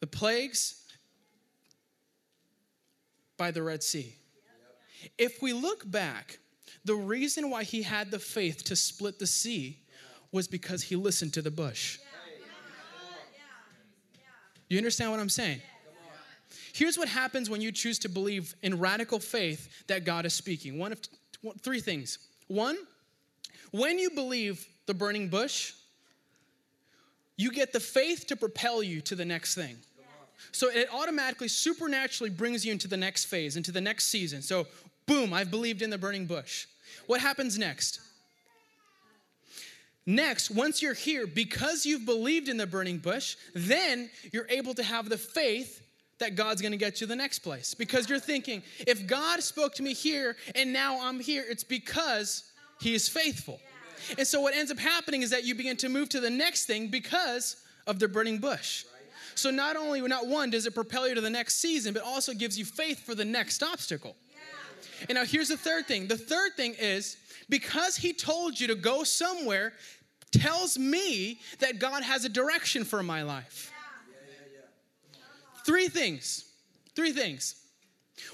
the 0.00 0.06
plagues, 0.06 0.82
by 3.36 3.50
the 3.50 3.62
Red 3.62 3.82
Sea. 3.82 4.14
If 5.18 5.42
we 5.42 5.52
look 5.52 5.90
back, 5.90 6.38
the 6.84 6.94
reason 6.94 7.50
why 7.50 7.64
he 7.64 7.82
had 7.82 8.10
the 8.10 8.18
faith 8.18 8.64
to 8.64 8.76
split 8.76 9.18
the 9.18 9.26
sea 9.26 9.78
was 10.32 10.48
because 10.48 10.82
he 10.82 10.96
listened 10.96 11.32
to 11.34 11.42
the 11.42 11.50
bush. 11.50 11.98
You 14.74 14.78
understand 14.78 15.12
what 15.12 15.20
I'm 15.20 15.28
saying? 15.28 15.60
Here's 16.72 16.98
what 16.98 17.08
happens 17.08 17.48
when 17.48 17.60
you 17.60 17.70
choose 17.70 18.00
to 18.00 18.08
believe 18.08 18.56
in 18.64 18.80
radical 18.80 19.20
faith 19.20 19.84
that 19.86 20.04
God 20.04 20.26
is 20.26 20.34
speaking. 20.34 20.80
One 20.80 20.90
of 20.90 21.00
t- 21.00 21.10
three 21.60 21.80
things. 21.80 22.18
One, 22.48 22.76
when 23.70 24.00
you 24.00 24.10
believe 24.10 24.66
the 24.86 24.94
burning 24.94 25.28
bush, 25.28 25.74
you 27.36 27.52
get 27.52 27.72
the 27.72 27.78
faith 27.78 28.26
to 28.26 28.36
propel 28.36 28.82
you 28.82 29.00
to 29.02 29.14
the 29.14 29.24
next 29.24 29.54
thing. 29.54 29.76
So 30.50 30.68
it 30.70 30.88
automatically, 30.92 31.46
supernaturally 31.46 32.30
brings 32.30 32.66
you 32.66 32.72
into 32.72 32.88
the 32.88 32.96
next 32.96 33.26
phase, 33.26 33.56
into 33.56 33.70
the 33.70 33.80
next 33.80 34.06
season. 34.06 34.42
So, 34.42 34.66
boom, 35.06 35.32
I've 35.32 35.52
believed 35.52 35.82
in 35.82 35.90
the 35.90 35.98
burning 35.98 36.26
bush. 36.26 36.66
What 37.06 37.20
happens 37.20 37.56
next? 37.56 38.00
Next, 40.06 40.50
once 40.50 40.82
you're 40.82 40.94
here, 40.94 41.26
because 41.26 41.86
you've 41.86 42.04
believed 42.04 42.48
in 42.48 42.56
the 42.56 42.66
burning 42.66 42.98
bush, 42.98 43.36
then 43.54 44.10
you're 44.32 44.46
able 44.50 44.74
to 44.74 44.82
have 44.82 45.08
the 45.08 45.16
faith 45.16 45.80
that 46.18 46.36
God's 46.36 46.60
gonna 46.60 46.76
get 46.76 47.00
you 47.00 47.06
the 47.06 47.16
next 47.16 47.40
place. 47.40 47.74
Because 47.74 48.08
you're 48.08 48.18
thinking, 48.18 48.62
if 48.86 49.06
God 49.06 49.42
spoke 49.42 49.74
to 49.74 49.82
me 49.82 49.94
here 49.94 50.36
and 50.54 50.72
now 50.72 51.00
I'm 51.00 51.20
here, 51.20 51.44
it's 51.48 51.64
because 51.64 52.44
He 52.80 52.94
is 52.94 53.08
faithful. 53.08 53.60
And 54.18 54.26
so 54.26 54.40
what 54.40 54.54
ends 54.54 54.70
up 54.70 54.78
happening 54.78 55.22
is 55.22 55.30
that 55.30 55.44
you 55.44 55.54
begin 55.54 55.76
to 55.78 55.88
move 55.88 56.10
to 56.10 56.20
the 56.20 56.30
next 56.30 56.66
thing 56.66 56.88
because 56.88 57.56
of 57.86 57.98
the 57.98 58.08
burning 58.08 58.38
bush. 58.38 58.84
So 59.34 59.50
not 59.50 59.76
only, 59.76 60.00
not 60.02 60.26
one, 60.26 60.50
does 60.50 60.66
it 60.66 60.74
propel 60.74 61.08
you 61.08 61.14
to 61.14 61.20
the 61.20 61.30
next 61.30 61.56
season, 61.56 61.94
but 61.94 62.02
also 62.02 62.34
gives 62.34 62.58
you 62.58 62.64
faith 62.64 63.04
for 63.04 63.14
the 63.14 63.24
next 63.24 63.62
obstacle. 63.62 64.16
And 65.08 65.16
now 65.16 65.24
here's 65.24 65.48
the 65.48 65.56
third 65.56 65.86
thing. 65.86 66.06
The 66.06 66.16
third 66.16 66.52
thing 66.56 66.74
is 66.78 67.16
because 67.48 67.96
he 67.96 68.12
told 68.12 68.58
you 68.58 68.68
to 68.68 68.74
go 68.74 69.04
somewhere, 69.04 69.72
tells 70.32 70.78
me 70.78 71.40
that 71.60 71.78
God 71.78 72.02
has 72.02 72.24
a 72.24 72.28
direction 72.28 72.84
for 72.84 73.02
my 73.02 73.22
life. 73.22 73.72
Three 75.64 75.88
things. 75.88 76.44
Three 76.94 77.12
things. 77.12 77.56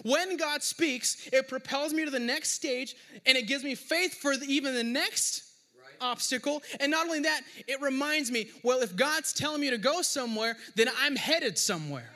When 0.03 0.37
God 0.37 0.63
speaks, 0.63 1.29
it 1.33 1.49
propels 1.49 1.93
me 1.93 2.05
to 2.05 2.11
the 2.11 2.19
next 2.19 2.51
stage 2.51 2.95
and 3.27 3.37
it 3.37 3.47
gives 3.47 3.65
me 3.65 3.75
faith 3.75 4.15
for 4.15 4.37
the, 4.37 4.47
even 4.47 4.75
the 4.75 4.85
next 4.85 5.45
obstacle. 6.01 6.63
And 6.79 6.91
not 6.91 7.07
only 7.07 7.21
that, 7.21 7.43
it 7.67 7.81
reminds 7.81 8.31
me 8.31 8.51
well, 8.63 8.83
if 8.83 8.97
God's 8.97 9.33
telling 9.33 9.61
me 9.61 9.71
to 9.71 9.79
go 9.79 10.03
somewhere, 10.03 10.57
then 10.75 10.89
I'm 11.01 11.17
headed 11.17 11.59
somewhere. 11.59 12.11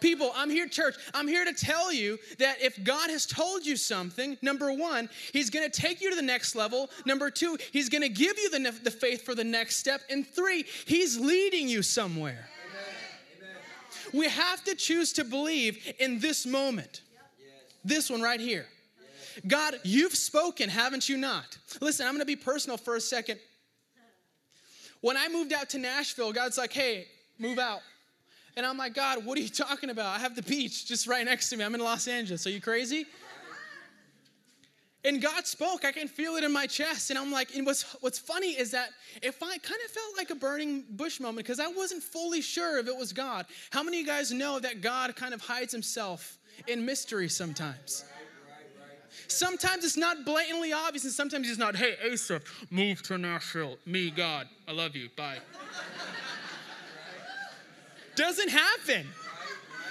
People, 0.00 0.32
I'm 0.34 0.50
here, 0.50 0.66
church. 0.66 0.94
I'm 1.14 1.28
here 1.28 1.44
to 1.44 1.52
tell 1.52 1.92
you 1.92 2.18
that 2.38 2.60
if 2.60 2.82
God 2.84 3.10
has 3.10 3.26
told 3.26 3.66
you 3.66 3.76
something, 3.76 4.36
number 4.42 4.72
one, 4.72 5.08
He's 5.32 5.50
going 5.50 5.68
to 5.68 5.80
take 5.80 6.00
you 6.00 6.10
to 6.10 6.16
the 6.16 6.22
next 6.22 6.54
level. 6.54 6.90
Number 7.06 7.30
two, 7.30 7.58
He's 7.72 7.88
going 7.88 8.02
to 8.02 8.08
give 8.08 8.38
you 8.38 8.50
the, 8.50 8.74
the 8.82 8.90
faith 8.90 9.24
for 9.24 9.34
the 9.34 9.44
next 9.44 9.76
step. 9.76 10.00
And 10.10 10.26
three, 10.26 10.64
He's 10.86 11.18
leading 11.18 11.68
you 11.68 11.82
somewhere. 11.82 12.48
We 14.12 14.28
have 14.28 14.64
to 14.64 14.74
choose 14.74 15.12
to 15.14 15.24
believe 15.24 15.94
in 15.98 16.18
this 16.18 16.46
moment. 16.46 17.02
This 17.84 18.10
one 18.10 18.22
right 18.22 18.40
here. 18.40 18.66
God, 19.46 19.74
you've 19.84 20.14
spoken, 20.14 20.68
haven't 20.68 21.08
you 21.08 21.16
not? 21.16 21.58
Listen, 21.80 22.06
I'm 22.06 22.12
going 22.12 22.20
to 22.20 22.26
be 22.26 22.36
personal 22.36 22.76
for 22.76 22.96
a 22.96 23.00
second. 23.00 23.38
When 25.00 25.16
I 25.16 25.28
moved 25.28 25.52
out 25.52 25.70
to 25.70 25.78
Nashville, 25.78 26.32
God's 26.32 26.58
like, 26.58 26.72
hey, 26.72 27.06
move 27.38 27.58
out. 27.58 27.80
And 28.58 28.66
I'm 28.66 28.76
like, 28.76 28.92
God, 28.92 29.24
what 29.24 29.38
are 29.38 29.40
you 29.40 29.48
talking 29.48 29.88
about? 29.88 30.16
I 30.16 30.18
have 30.18 30.34
the 30.34 30.42
beach 30.42 30.84
just 30.84 31.06
right 31.06 31.24
next 31.24 31.48
to 31.50 31.56
me. 31.56 31.64
I'm 31.64 31.76
in 31.76 31.80
Los 31.80 32.08
Angeles. 32.08 32.44
Are 32.44 32.50
you 32.50 32.60
crazy? 32.60 33.06
And 35.04 35.22
God 35.22 35.46
spoke. 35.46 35.84
I 35.84 35.92
can 35.92 36.08
feel 36.08 36.34
it 36.34 36.42
in 36.42 36.52
my 36.52 36.66
chest. 36.66 37.10
And 37.10 37.18
I'm 37.20 37.30
like, 37.30 37.54
and 37.54 37.64
what's, 37.64 37.82
what's 38.00 38.18
funny 38.18 38.58
is 38.58 38.72
that 38.72 38.88
if 39.22 39.44
I 39.44 39.58
kind 39.58 39.80
of 39.84 39.92
felt 39.92 40.16
like 40.16 40.30
a 40.30 40.34
burning 40.34 40.82
bush 40.90 41.20
moment 41.20 41.46
because 41.46 41.60
I 41.60 41.68
wasn't 41.68 42.02
fully 42.02 42.40
sure 42.40 42.80
if 42.80 42.88
it 42.88 42.96
was 42.96 43.12
God. 43.12 43.46
How 43.70 43.84
many 43.84 44.00
of 44.00 44.06
you 44.06 44.12
guys 44.12 44.32
know 44.32 44.58
that 44.58 44.80
God 44.80 45.14
kind 45.14 45.32
of 45.32 45.40
hides 45.40 45.70
himself 45.72 46.36
in 46.66 46.84
mystery 46.84 47.28
sometimes? 47.28 48.04
Sometimes 49.28 49.84
it's 49.84 49.96
not 49.96 50.24
blatantly 50.24 50.72
obvious, 50.72 51.04
and 51.04 51.12
sometimes 51.12 51.46
he's 51.46 51.58
not, 51.58 51.76
hey, 51.76 51.94
Asa, 52.12 52.40
move 52.70 53.02
to 53.04 53.18
Nashville. 53.18 53.76
Me, 53.86 54.10
God, 54.10 54.48
I 54.66 54.72
love 54.72 54.96
you. 54.96 55.10
Bye. 55.16 55.38
Doesn't 58.18 58.48
happen. 58.48 59.06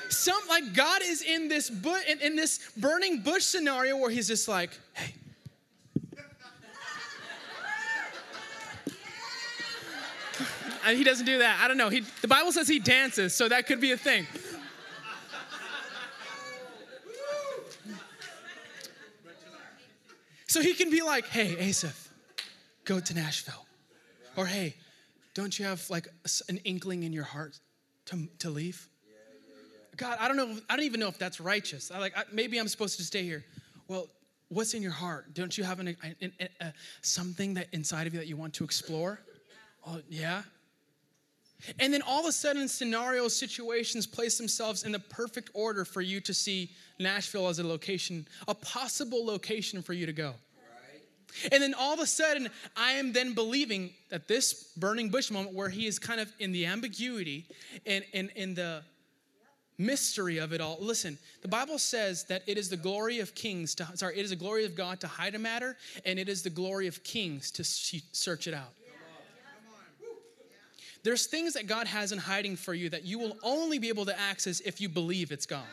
Some 0.10 0.42
like 0.50 0.74
God 0.74 1.02
is 1.02 1.22
in 1.22 1.48
this 1.48 1.70
bu- 1.70 2.04
in, 2.10 2.20
in 2.20 2.36
this 2.36 2.60
burning 2.76 3.22
bush 3.22 3.44
scenario 3.44 3.96
where 3.96 4.10
he's 4.10 4.28
just 4.28 4.50
like, 4.50 4.70
hey. 4.92 5.14
And 10.86 10.98
he 10.98 11.06
doesn't 11.06 11.26
do 11.26 11.38
that. 11.38 11.62
I 11.64 11.70
don't 11.70 11.78
know. 11.78 11.88
He, 11.88 12.04
the 12.22 12.28
Bible 12.28 12.52
says 12.52 12.68
he 12.68 12.80
dances, 12.80 13.34
so 13.34 13.48
that 13.48 13.66
could 13.66 13.80
be 13.80 13.94
a 13.94 13.98
thing. 13.98 14.28
So 20.48 20.62
he 20.62 20.74
can 20.74 20.90
be 20.90 21.02
like, 21.02 21.28
hey, 21.28 21.56
Asaph, 21.58 22.10
go 22.84 23.00
to 23.00 23.14
Nashville. 23.14 23.66
Or 24.36 24.46
hey, 24.46 24.76
don't 25.34 25.58
you 25.58 25.64
have 25.64 25.90
like 25.90 26.10
an 26.50 26.58
inkling 26.66 27.04
in 27.04 27.14
your 27.14 27.24
heart 27.24 27.58
to, 28.08 28.28
to 28.40 28.50
leave? 28.50 28.88
God, 29.96 30.18
I 30.20 30.28
don't 30.28 30.38
know. 30.38 30.58
I 30.70 30.76
don't 30.76 30.86
even 30.86 31.00
know 31.00 31.08
if 31.08 31.18
that's 31.18 31.40
righteous. 31.40 31.92
I 31.92 31.98
like 31.98 32.16
I, 32.16 32.24
maybe 32.32 32.60
I'm 32.60 32.68
supposed 32.68 32.98
to 32.98 33.04
stay 33.04 33.24
here. 33.24 33.44
Well, 33.88 34.08
what's 34.50 34.74
in 34.74 34.82
your 34.82 34.92
heart? 34.92 35.34
Don't 35.34 35.58
you 35.58 35.64
have 35.64 35.80
an, 35.80 35.98
an, 36.04 36.16
an, 36.22 36.50
a, 36.62 36.74
something 37.02 37.56
that 37.56 37.68
inside 37.72 38.06
of 38.06 38.14
you 38.14 38.20
that 38.20 38.28
you 38.28 38.38
want 38.38 38.54
to 38.56 38.64
explore? 38.64 39.20
Oh, 39.88 40.02
yeah. 40.08 40.44
And 41.80 41.92
then 41.92 42.04
all 42.04 42.20
of 42.20 42.28
a 42.28 42.32
sudden, 42.32 42.68
scenarios, 42.68 43.36
situations 43.36 44.06
place 44.06 44.38
themselves 44.38 44.84
in 44.84 44.92
the 44.92 45.00
perfect 45.00 45.50
order 45.54 45.86
for 45.86 46.02
you 46.02 46.20
to 46.22 46.34
see 46.34 46.70
Nashville 47.00 47.48
as 47.48 47.58
a 47.58 47.66
location, 47.66 48.28
a 48.48 48.54
possible 48.54 49.26
location 49.26 49.82
for 49.82 49.94
you 49.94 50.06
to 50.06 50.14
go. 50.14 50.36
And 51.52 51.62
then 51.62 51.74
all 51.74 51.94
of 51.94 52.00
a 52.00 52.08
sudden, 52.08 52.50
I 52.76 52.94
am 52.94 53.14
then 53.14 53.34
believing 53.34 53.92
that 54.10 54.28
this 54.28 54.72
burning 54.78 55.10
bush 55.10 55.30
moment, 55.30 55.56
where 55.56 55.70
he 55.70 55.86
is 55.86 56.00
kind 56.00 56.20
of 56.20 56.32
in 56.40 56.52
the 56.52 56.66
ambiguity 56.66 57.46
and 57.86 58.04
in, 58.14 58.30
in 58.36 58.56
the 58.56 58.82
mystery 59.78 60.40
of 60.40 60.54
it 60.54 60.62
all. 60.62 60.78
Listen, 60.80 61.18
the 61.42 61.48
Bible 61.48 61.78
says 61.78 62.24
that 62.26 62.42
it 62.48 62.58
is 62.58 62.70
the 62.70 62.78
glory 62.78 63.20
of 63.20 63.36
kings 63.36 63.76
to, 63.76 63.88
sorry, 63.96 64.18
it 64.18 64.24
is 64.24 64.32
the 64.32 64.36
glory 64.36 64.66
of 64.66 64.76
God 64.76 65.00
to 65.02 65.08
hide 65.08 65.36
a 65.36 65.40
matter, 65.40 65.78
and 66.06 66.18
it 66.18 66.28
is 66.30 66.42
the 66.42 66.50
glory 66.50 66.88
of 66.88 67.04
kings 67.04 67.52
to 67.52 67.64
search 67.64 68.48
it 68.48 68.54
out. 68.54 68.74
There's 71.04 71.28
things 71.28 71.54
that 71.54 71.68
God 71.68 71.88
has 71.88 72.12
in 72.12 72.18
hiding 72.18 72.56
for 72.56 72.74
you 72.74 72.90
that 72.90 73.06
you 73.06 73.20
will 73.20 73.38
only 73.44 73.80
be 73.80 73.88
able 73.88 74.06
to 74.06 74.20
access 74.20 74.60
if 74.62 74.82
you 74.82 74.90
believe 74.90 75.32
it's 75.32 75.46
God. 75.46 75.64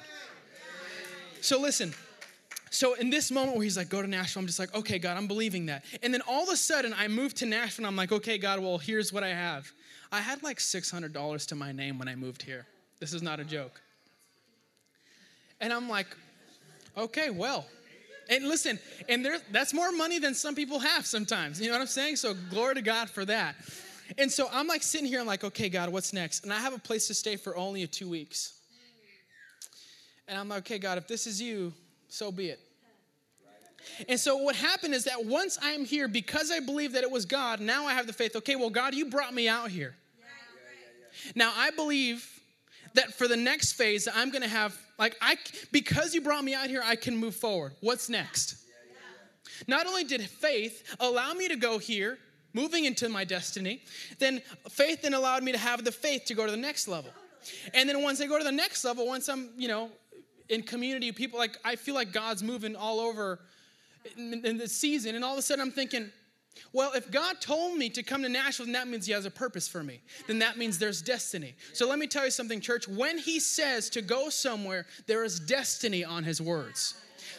So 1.41 1.61
listen, 1.61 1.93
so 2.75 2.95
in 2.95 3.09
this 3.09 3.31
moment 3.31 3.57
where 3.57 3.63
he's 3.63 3.77
like, 3.77 3.89
go 3.89 4.03
to 4.03 4.09
Nashville, 4.09 4.41
I'm 4.41 4.47
just 4.47 4.59
like, 4.59 4.75
okay, 4.75 4.99
God, 4.99 5.17
I'm 5.17 5.29
believing 5.29 5.67
that. 5.67 5.85
And 6.03 6.13
then 6.13 6.23
all 6.29 6.43
of 6.43 6.49
a 6.49 6.57
sudden 6.57 6.93
I 6.93 7.07
moved 7.09 7.37
to 7.39 7.47
Nashville 7.47 7.85
and 7.85 7.87
I'm 7.87 7.97
like, 7.97 8.11
okay, 8.11 8.37
God, 8.37 8.61
well, 8.61 8.79
here's 8.79 9.13
what 9.13 9.23
I 9.23 9.29
have. 9.29 9.71
I 10.11 10.21
had 10.21 10.43
like 10.43 10.59
$600 10.59 11.47
to 11.47 11.55
my 11.55 11.73
name 11.73 11.99
when 11.99 12.09
I 12.09 12.17
moved 12.17 12.43
here. 12.43 12.67
This 13.01 13.13
is 13.13 13.23
not 13.23 13.39
a 13.39 13.45
joke. 13.45 13.81
And 15.61 15.73
I'm 15.73 15.89
like, 15.89 16.09
okay, 16.97 17.31
well. 17.31 17.67
And 18.29 18.49
listen, 18.49 18.79
and 19.09 19.25
there, 19.25 19.39
that's 19.53 19.73
more 19.75 19.93
money 19.93 20.19
than 20.19 20.35
some 20.35 20.55
people 20.55 20.79
have 20.79 21.07
sometimes. 21.07 21.61
You 21.61 21.69
know 21.69 21.75
what 21.75 21.83
I'm 21.83 21.87
saying? 21.87 22.17
So 22.17 22.35
glory 22.51 22.75
to 22.75 22.83
God 22.83 23.09
for 23.09 23.25
that. 23.27 23.55
And 24.19 24.31
so 24.31 24.49
I'm 24.53 24.67
like 24.67 24.83
sitting 24.83 25.07
here, 25.07 25.21
I'm 25.21 25.27
like, 25.27 25.45
okay, 25.45 25.69
God, 25.69 25.91
what's 25.91 26.13
next? 26.13 26.45
And 26.45 26.53
I 26.53 26.59
have 26.59 26.75
a 26.75 26.79
place 26.79 27.07
to 27.09 27.15
stay 27.15 27.37
for 27.37 27.57
only 27.57 27.87
two 27.87 28.09
weeks. 28.09 28.55
And 30.27 30.39
I'm 30.39 30.49
like, 30.49 30.61
okay, 30.61 30.79
God, 30.79 30.99
if 30.99 31.07
this 31.07 31.27
is 31.27 31.41
you, 31.41 31.73
so 32.15 32.31
be 32.31 32.49
it. 32.49 32.61
And 34.09 34.19
so 34.19 34.37
what 34.37 34.55
happened 34.55 34.95
is 34.95 35.05
that 35.05 35.25
once 35.27 35.59
I'm 35.61 35.85
here, 35.85 36.07
because 36.07 36.53
I 36.53 36.61
believe 36.61 36.93
that 36.93 37.03
it 37.03 37.11
was 37.11 37.27
God, 37.27 37.61
now 37.61 37.87
I 37.87 37.93
have 37.93 38.07
the 38.07 38.13
faith, 38.13 38.37
okay, 38.37 38.55
well, 38.55 38.71
God, 38.71 38.95
you 38.95 39.07
brought 39.07 39.35
me 39.35 39.49
out 39.49 39.69
here. 39.69 39.97
Now 41.35 41.53
I 41.57 41.71
believe 41.71 42.25
that 42.95 43.13
for 43.15 43.27
the 43.27 43.37
next 43.37 43.73
phase, 43.73 44.07
I'm 44.13 44.31
gonna 44.31 44.47
have, 44.47 44.79
like, 44.97 45.17
I 45.21 45.37
because 45.73 46.15
you 46.15 46.21
brought 46.21 46.45
me 46.45 46.55
out 46.55 46.69
here, 46.69 46.83
I 46.85 46.95
can 46.95 47.17
move 47.17 47.35
forward. 47.35 47.73
What's 47.81 48.09
next? 48.09 48.57
Not 49.67 49.87
only 49.87 50.05
did 50.05 50.23
faith 50.23 50.97
allow 51.01 51.33
me 51.33 51.49
to 51.49 51.57
go 51.57 51.79
here, 51.79 52.19
moving 52.53 52.85
into 52.85 53.09
my 53.09 53.25
destiny, 53.25 53.83
then 54.21 54.41
faith 54.71 55.03
then 55.03 55.15
allowed 55.15 55.43
me 55.43 55.51
to 55.51 55.59
have 55.59 55.85
the 55.85 55.93
faith 55.93 56.27
to 56.27 56.35
go 56.35 56.45
to 56.47 56.51
the 56.51 56.57
next 56.57 56.87
level. 56.87 57.11
And 57.75 57.89
then 57.89 58.03
once 58.03 58.21
I 58.21 58.27
go 58.27 58.39
to 58.39 58.45
the 58.45 58.53
next 58.53 58.85
level, 58.85 59.07
once 59.07 59.29
I'm, 59.29 59.51
you 59.57 59.69
know, 59.69 59.91
in 60.49 60.63
community, 60.63 61.13
people 61.13 61.39
like, 61.39 61.57
I 61.65 61.77
feel 61.77 61.95
like 61.95 62.13
God's 62.13 62.43
moving 62.43 62.77
all 62.77 63.01
over 63.01 63.41
in, 64.17 64.45
in 64.45 64.59
the 64.59 64.69
season, 64.69 65.15
and 65.15 65.25
all 65.25 65.33
of 65.33 65.39
a 65.39 65.43
sudden 65.43 65.63
I'm 65.63 65.71
thinking, 65.73 66.11
well, 66.73 66.93
if 66.93 67.11
God 67.11 67.41
told 67.41 67.77
me 67.77 67.89
to 67.91 68.03
come 68.03 68.23
to 68.23 68.29
Nashville, 68.29 68.67
then 68.67 68.75
that 68.75 68.89
means 68.89 69.07
He 69.07 69.13
has 69.13 69.27
a 69.27 69.31
purpose 69.31 69.67
for 69.69 69.83
me. 69.83 70.01
Then 70.27 70.39
that 70.41 70.57
means 70.57 70.79
there's 70.79 71.03
destiny. 71.03 71.55
So 71.73 71.89
let 71.89 71.99
me 71.99 72.07
tell 72.07 72.25
you 72.25 72.31
something, 72.31 72.61
church. 72.61 72.87
When 72.89 73.19
He 73.19 73.41
says 73.41 73.91
to 73.91 74.03
go 74.03 74.29
somewhere, 74.29 74.87
there 75.07 75.25
is 75.25 75.41
destiny 75.41 76.05
on 76.05 76.25
His 76.25 76.41
words. 76.41 76.95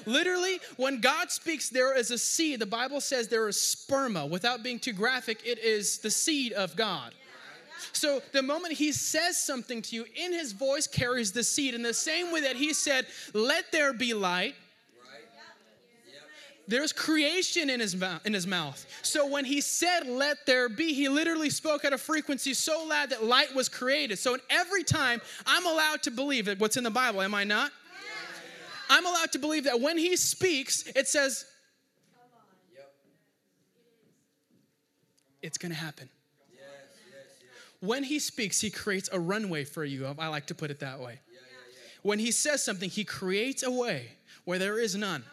Literally, 0.06 0.60
when 0.78 1.00
God 1.00 1.32
speaks, 1.32 1.70
there 1.70 1.98
is 1.98 2.12
a 2.12 2.18
seed. 2.18 2.60
The 2.60 2.66
Bible 2.66 3.02
says 3.02 3.28
there 3.28 3.48
is 3.48 3.58
sperma. 3.58 4.30
Without 4.30 4.64
being 4.64 4.80
too 4.80 4.94
graphic, 4.94 5.46
it 5.46 5.60
is 5.60 6.00
the 6.00 6.12
seed 6.12 6.54
of 6.54 6.76
God. 6.76 7.14
So 7.96 8.22
the 8.34 8.42
moment 8.42 8.74
he 8.74 8.92
says 8.92 9.38
something 9.42 9.82
to 9.84 9.96
you, 9.96 10.06
in 10.16 10.34
his 10.34 10.52
voice 10.52 10.86
carries 10.86 11.32
the 11.32 11.44
seed. 11.44 11.74
In 11.74 11.82
the 11.82 11.94
same 11.94 12.32
way 12.32 12.42
that 12.42 12.56
he 12.56 12.74
said, 12.74 13.08
Let 13.34 13.72
there 13.72 13.94
be 13.94 14.14
light, 14.14 14.56
there's 16.68 16.92
creation 16.92 17.70
in 17.70 17.80
his, 17.80 17.96
mouth, 17.96 18.26
in 18.26 18.34
his 18.34 18.48
mouth. 18.48 18.86
So 19.04 19.28
when 19.28 19.46
he 19.46 19.62
said, 19.62 20.08
Let 20.08 20.46
there 20.46 20.68
be, 20.68 20.94
he 20.94 21.08
literally 21.08 21.50
spoke 21.50 21.86
at 21.86 21.94
a 21.94 21.98
frequency 21.98 22.54
so 22.54 22.86
loud 22.86 23.12
that 23.12 23.24
light 23.24 23.54
was 23.56 23.70
created. 23.70 24.20
So 24.20 24.38
every 24.50 24.84
time 24.84 25.22
I'm 25.46 25.66
allowed 25.66 26.04
to 26.04 26.12
believe 26.12 26.46
that 26.46 26.60
what's 26.60 26.78
in 26.78 26.84
the 26.84 26.92
Bible, 26.92 27.22
am 27.22 27.34
I 27.34 27.44
not? 27.44 27.72
I'm 28.90 29.06
allowed 29.06 29.32
to 29.32 29.40
believe 29.40 29.64
that 29.64 29.80
when 29.80 29.98
he 29.98 30.16
speaks, 30.16 30.86
it 30.96 31.08
says, 31.08 31.46
It's 35.42 35.60
gonna 35.60 35.76
happen. 35.76 36.10
When 37.86 38.04
he 38.04 38.20
speaks, 38.20 38.60
he 38.62 38.70
creates 38.70 39.10
a 39.12 39.20
runway 39.20 39.64
for 39.64 39.86
you. 39.86 40.08
I 40.18 40.28
like 40.28 40.48
to 40.48 40.56
put 40.56 40.72
it 40.72 40.80
that 40.80 41.00
way. 41.00 41.20
When 42.02 42.20
he 42.20 42.32
says 42.32 42.64
something, 42.64 42.90
he 42.90 43.04
creates 43.04 43.64
a 43.64 43.72
way 43.72 44.12
where 44.44 44.60
there 44.60 44.80
is 44.80 44.96
none 44.96 45.24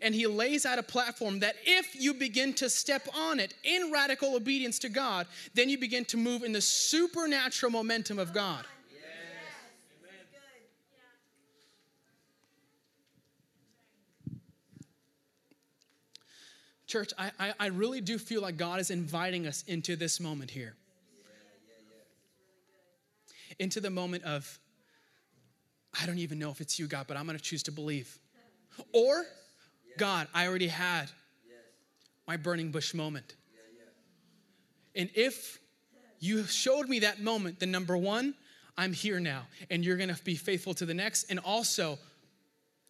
and 0.00 0.14
he 0.14 0.26
lays 0.26 0.64
out 0.64 0.78
a 0.78 0.82
platform 0.82 1.40
that 1.40 1.56
if 1.64 1.94
you 2.00 2.14
begin 2.14 2.54
to 2.54 2.70
step 2.70 3.06
on 3.14 3.40
it 3.40 3.54
in 3.64 3.90
radical 3.92 4.34
obedience 4.34 4.78
to 4.80 4.88
God, 4.88 5.26
then 5.54 5.68
you 5.68 5.78
begin 5.78 6.04
to 6.06 6.16
move 6.16 6.42
in 6.42 6.52
the 6.52 6.60
supernatural 6.60 7.72
momentum 7.72 8.18
of 8.18 8.32
God. 8.32 8.64
Church, 16.86 17.12
I, 17.16 17.30
I, 17.40 17.54
I, 17.58 17.66
really 17.68 18.02
do 18.02 18.18
feel 18.18 18.42
like 18.42 18.58
God 18.58 18.78
is 18.78 18.90
inviting 18.90 19.46
us 19.46 19.64
into 19.66 19.96
this 19.96 20.20
moment 20.20 20.50
here. 20.50 20.74
Into 23.62 23.80
the 23.80 23.90
moment 23.90 24.24
of, 24.24 24.58
I 26.00 26.04
don't 26.04 26.18
even 26.18 26.40
know 26.40 26.50
if 26.50 26.60
it's 26.60 26.80
you, 26.80 26.88
God, 26.88 27.06
but 27.06 27.16
I'm 27.16 27.26
going 27.26 27.38
to 27.38 27.44
choose 27.44 27.62
to 27.64 27.72
believe. 27.72 28.18
Or 28.92 29.24
God, 29.96 30.26
I 30.34 30.48
already 30.48 30.66
had 30.66 31.08
my 32.26 32.36
burning 32.36 32.72
bush 32.72 32.92
moment. 32.92 33.36
And 34.96 35.10
if 35.14 35.60
you 36.18 36.42
showed 36.44 36.88
me 36.88 36.98
that 37.00 37.20
moment, 37.20 37.60
then 37.60 37.70
number 37.70 37.96
one, 37.96 38.34
I'm 38.76 38.92
here 38.92 39.20
now, 39.20 39.42
and 39.70 39.84
you're 39.84 39.96
gonna 39.96 40.18
be 40.24 40.34
faithful 40.34 40.74
to 40.74 40.86
the 40.86 40.94
next. 40.94 41.30
And 41.30 41.38
also, 41.38 41.98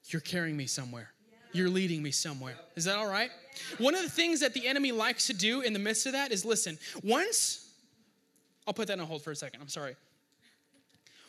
you're 0.07 0.21
carrying 0.21 0.57
me 0.57 0.67
somewhere. 0.67 1.11
You're 1.53 1.69
leading 1.69 2.03
me 2.03 2.13
somewhere. 2.13 2.55
Is 2.77 2.85
that 2.85 2.97
all 2.97 3.09
right? 3.09 3.31
One 3.79 3.95
of 3.95 4.03
the 4.03 4.09
things 4.09 4.41
that 4.41 4.55
the 4.55 4.67
enemy 4.67 4.91
likes 4.91 5.27
to 5.27 5.35
do 5.35 5.61
in 5.61 5.75
the 5.75 5.79
midst 5.79 6.07
of 6.07 6.13
that 6.13 6.33
is 6.33 6.45
listen, 6.45 6.79
once, 7.03 7.69
I'll 8.67 8.75
put 8.75 8.89
that 8.89 8.99
on 8.99 9.07
hold 9.07 9.23
for 9.23 9.33
a 9.33 9.37
second. 9.37 9.61
I'm 9.61 9.69
sorry. 9.69 9.97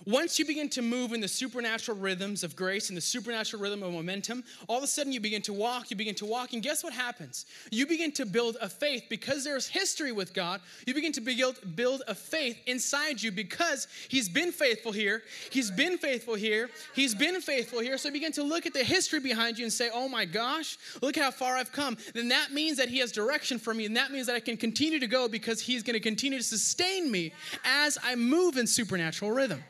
Once 0.06 0.38
you 0.38 0.46
begin 0.46 0.68
to 0.68 0.82
move 0.82 1.14
in 1.14 1.22
the 1.22 1.28
supernatural 1.28 1.98
rhythms 1.98 2.44
of 2.44 2.56
grace 2.56 2.90
and 2.90 2.98
the 2.98 3.02
supernatural 3.02 3.62
rhythm 3.62 3.84
of 3.84 3.94
momentum, 3.94 4.44
all 4.68 4.78
of 4.78 4.84
a 4.84 4.88
sudden 4.88 5.14
you 5.14 5.20
begin 5.20 5.42
to 5.42 5.54
walk, 5.54 5.90
you 5.90 5.96
begin 5.96 6.16
to 6.16 6.26
walk, 6.26 6.54
and 6.54 6.62
guess 6.62 6.84
what 6.84 6.94
happens? 6.94 7.46
You 7.72 7.88
begin 7.88 8.12
to 8.14 8.26
build 8.26 8.58
a 8.62 8.68
faith 8.68 9.06
because 9.10 9.44
there's 9.44 9.68
history 9.68 10.12
with 10.12 10.34
God. 10.34 10.62
You 10.86 10.94
begin 10.94 11.14
to 11.14 11.22
build, 11.22 12.02
a 12.08 12.16
faith 12.16 12.58
inside 12.66 13.22
you 13.22 13.32
because 13.32 13.88
He's 14.10 14.28
been 14.28 14.52
faithful 14.52 14.92
here, 14.92 15.24
He's 15.52 15.72
been 15.72 15.98
faithful 15.98 16.36
here, 16.36 16.70
He's 16.96 17.16
been 17.16 17.40
faithful 17.40 17.80
here. 17.80 17.98
So 17.98 18.10
you 18.10 18.14
begin 18.14 18.32
to 18.34 18.44
look 18.44 18.66
at 18.66 18.74
the 18.74 18.84
history 18.84 19.20
behind 19.20 19.58
you 19.58 19.66
and 19.66 19.72
say, 19.72 19.90
oh 19.94 20.10
my 20.10 20.26
gosh, 20.26 20.78
look 21.02 21.16
how 21.16 21.32
far 21.32 21.56
I've 21.56 21.72
come. 21.72 21.98
Then 22.14 22.30
that 22.30 22.52
means 22.52 22.78
that 22.78 22.90
He 22.90 23.00
has 23.00 23.12
direction 23.12 23.60
for 23.60 23.74
me, 23.74 23.86
and 23.86 23.96
that 23.96 24.12
means 24.12 24.28
that 24.28 24.36
I 24.36 24.40
can 24.40 24.58
continue 24.58 25.00
to 25.00 25.08
go 25.08 25.28
because 25.28 25.62
He's 25.62 25.84
going 25.84 25.94
to 25.94 26.00
continue 26.00 26.40
to 26.40 26.44
sustain 26.44 27.12
me 27.12 27.34
as 27.64 27.98
I 28.04 28.16
move 28.16 28.58
in 28.58 28.68
supernatural 28.68 29.32
rhythm. 29.32 29.64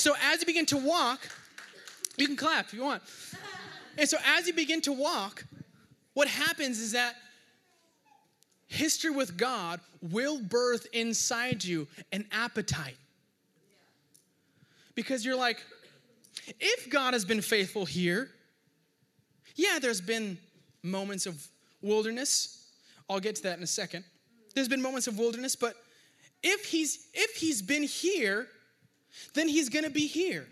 So 0.00 0.14
as 0.22 0.40
you 0.40 0.46
begin 0.46 0.66
to 0.66 0.78
walk, 0.78 1.28
you 2.16 2.26
can 2.26 2.36
clap 2.36 2.66
if 2.66 2.74
you 2.74 2.82
want. 2.82 3.02
And 3.98 4.08
so 4.08 4.16
as 4.24 4.46
you 4.46 4.54
begin 4.54 4.80
to 4.82 4.92
walk, 4.92 5.44
what 6.14 6.26
happens 6.26 6.78
is 6.78 6.92
that 6.92 7.16
history 8.66 9.10
with 9.10 9.36
God 9.36 9.80
will 10.00 10.40
birth 10.40 10.86
inside 10.94 11.62
you 11.62 11.86
an 12.12 12.24
appetite. 12.32 12.96
Because 14.94 15.24
you're 15.24 15.36
like, 15.36 15.62
if 16.58 16.88
God 16.88 17.12
has 17.12 17.26
been 17.26 17.42
faithful 17.42 17.84
here, 17.84 18.30
yeah, 19.54 19.78
there's 19.80 20.00
been 20.00 20.38
moments 20.82 21.26
of 21.26 21.46
wilderness. 21.82 22.70
I'll 23.08 23.20
get 23.20 23.36
to 23.36 23.42
that 23.42 23.58
in 23.58 23.62
a 23.62 23.66
second. 23.66 24.04
There's 24.54 24.68
been 24.68 24.82
moments 24.82 25.06
of 25.06 25.18
wilderness, 25.18 25.56
but 25.56 25.74
if 26.42 26.64
he's 26.64 27.06
if 27.12 27.36
he's 27.36 27.60
been 27.60 27.82
here, 27.82 28.48
then 29.34 29.48
he's 29.48 29.68
going 29.68 29.84
to 29.84 29.90
be 29.90 30.06
here. 30.06 30.46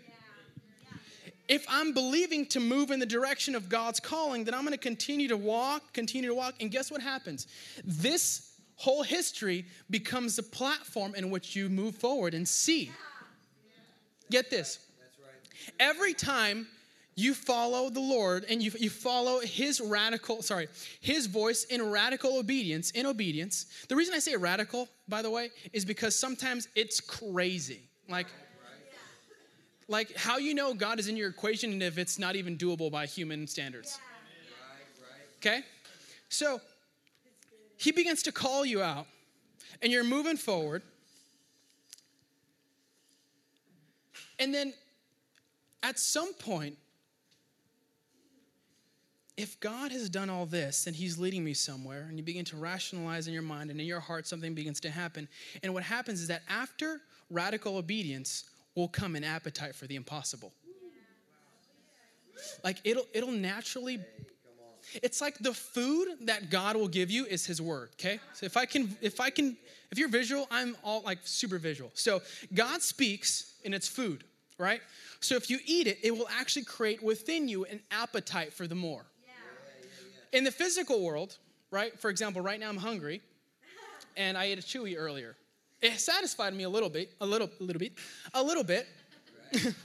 If 1.47 1.65
I'm 1.67 1.93
believing 1.93 2.45
to 2.47 2.59
move 2.59 2.91
in 2.91 2.99
the 2.99 3.07
direction 3.07 3.55
of 3.55 3.69
God's 3.69 3.99
calling, 3.99 4.43
then 4.43 4.53
I'm 4.53 4.61
going 4.61 4.73
to 4.73 4.77
continue 4.77 5.27
to 5.29 5.37
walk, 5.37 5.93
continue 5.93 6.29
to 6.29 6.35
walk. 6.35 6.53
And 6.61 6.69
guess 6.69 6.91
what 6.91 7.01
happens? 7.01 7.47
This 7.83 8.51
whole 8.75 9.01
history 9.01 9.65
becomes 9.89 10.35
the 10.35 10.43
platform 10.43 11.15
in 11.15 11.31
which 11.31 11.55
you 11.55 11.67
move 11.67 11.95
forward 11.95 12.35
and 12.35 12.47
see. 12.47 12.91
Get 14.29 14.51
this. 14.51 14.79
Every 15.79 16.13
time 16.13 16.67
you 17.15 17.33
follow 17.33 17.89
the 17.89 17.99
Lord 17.99 18.45
and 18.47 18.61
you, 18.63 18.71
you 18.77 18.89
follow 18.89 19.39
his 19.41 19.81
radical, 19.81 20.41
sorry, 20.41 20.67
his 21.01 21.25
voice 21.25 21.65
in 21.65 21.91
radical 21.91 22.37
obedience, 22.37 22.91
in 22.91 23.05
obedience. 23.05 23.65
The 23.89 23.95
reason 23.95 24.13
I 24.13 24.19
say 24.19 24.35
radical, 24.35 24.87
by 25.07 25.21
the 25.21 25.29
way, 25.29 25.49
is 25.73 25.83
because 25.83 26.17
sometimes 26.17 26.69
it's 26.75 27.01
crazy. 27.01 27.81
Like, 28.07 28.27
like 29.89 30.15
how 30.15 30.37
you 30.37 30.53
know 30.53 30.73
God 30.73 30.99
is 30.99 31.07
in 31.07 31.17
your 31.17 31.29
equation 31.29 31.71
and 31.73 31.83
if 31.83 31.97
it's 31.97 32.17
not 32.17 32.35
even 32.35 32.57
doable 32.57 32.91
by 32.91 33.05
human 33.05 33.47
standards. 33.47 33.99
Okay? 35.37 35.61
So 36.29 36.61
he 37.75 37.91
begins 37.91 38.23
to 38.23 38.31
call 38.31 38.65
you 38.65 38.81
out 38.81 39.07
and 39.81 39.91
you're 39.91 40.03
moving 40.03 40.37
forward. 40.37 40.83
And 44.37 44.53
then 44.53 44.73
at 45.81 45.97
some 45.97 46.33
point, 46.35 46.77
if 49.37 49.57
God 49.61 49.93
has 49.93 50.09
done 50.09 50.29
all 50.29 50.45
this 50.45 50.85
and 50.85 50.95
He's 50.95 51.17
leading 51.17 51.45
me 51.45 51.53
somewhere, 51.53 52.05
and 52.09 52.17
you 52.17 52.23
begin 52.23 52.43
to 52.45 52.57
rationalize 52.57 53.27
in 53.27 53.33
your 53.33 53.41
mind 53.41 53.71
and 53.71 53.79
in 53.79 53.85
your 53.85 54.01
heart, 54.01 54.27
something 54.27 54.53
begins 54.53 54.81
to 54.81 54.89
happen. 54.89 55.29
And 55.63 55.73
what 55.73 55.83
happens 55.83 56.19
is 56.21 56.27
that 56.27 56.41
after 56.49 56.99
radical 57.29 57.77
obedience, 57.77 58.49
will 58.75 58.87
come 58.87 59.15
an 59.15 59.23
appetite 59.23 59.75
for 59.75 59.87
the 59.87 59.95
impossible. 59.95 60.53
Like 62.63 62.77
it'll 62.83 63.05
it'll 63.13 63.31
naturally 63.31 63.99
it's 65.03 65.21
like 65.21 65.37
the 65.39 65.53
food 65.53 66.07
that 66.21 66.49
God 66.49 66.75
will 66.75 66.87
give 66.87 67.11
you 67.11 67.25
is 67.25 67.45
his 67.45 67.61
word, 67.61 67.89
okay? 67.93 68.19
So 68.33 68.45
if 68.45 68.57
I 68.57 68.65
can 68.65 68.97
if 69.01 69.19
I 69.19 69.29
can 69.29 69.57
if 69.91 69.97
you're 69.97 70.09
visual, 70.09 70.47
I'm 70.51 70.75
all 70.83 71.01
like 71.01 71.19
super 71.23 71.57
visual. 71.57 71.91
So 71.93 72.21
God 72.53 72.81
speaks 72.81 73.53
and 73.65 73.73
it's 73.73 73.87
food, 73.87 74.23
right? 74.57 74.81
So 75.19 75.35
if 75.35 75.49
you 75.49 75.59
eat 75.65 75.87
it, 75.87 75.99
it 76.03 76.11
will 76.11 76.29
actually 76.29 76.65
create 76.65 77.03
within 77.03 77.47
you 77.47 77.65
an 77.65 77.81
appetite 77.91 78.53
for 78.53 78.67
the 78.67 78.75
more. 78.75 79.05
In 80.31 80.43
the 80.43 80.51
physical 80.51 81.03
world, 81.03 81.37
right? 81.71 81.99
For 81.99 82.09
example, 82.09 82.41
right 82.41 82.59
now 82.59 82.69
I'm 82.69 82.77
hungry 82.77 83.21
and 84.15 84.37
I 84.37 84.45
ate 84.45 84.59
a 84.59 84.61
chewy 84.61 84.95
earlier. 84.97 85.35
It 85.81 85.99
satisfied 85.99 86.53
me 86.53 86.63
a 86.63 86.69
little 86.69 86.89
bit, 86.89 87.13
a 87.21 87.25
little, 87.25 87.49
a 87.59 87.63
little 87.63 87.79
bit, 87.79 87.93
a 88.33 88.43
little 88.43 88.63
bit. 88.63 88.87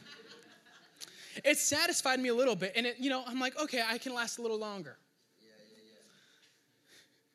It 1.42 1.58
satisfied 1.58 2.20
me 2.20 2.28
a 2.28 2.34
little 2.34 2.54
bit, 2.54 2.72
and 2.76 2.86
it, 2.86 2.96
you 2.98 3.10
know, 3.10 3.24
I'm 3.26 3.40
like, 3.40 3.58
okay, 3.60 3.82
I 3.86 3.98
can 3.98 4.14
last 4.14 4.38
a 4.38 4.42
little 4.42 4.58
longer. 4.58 4.96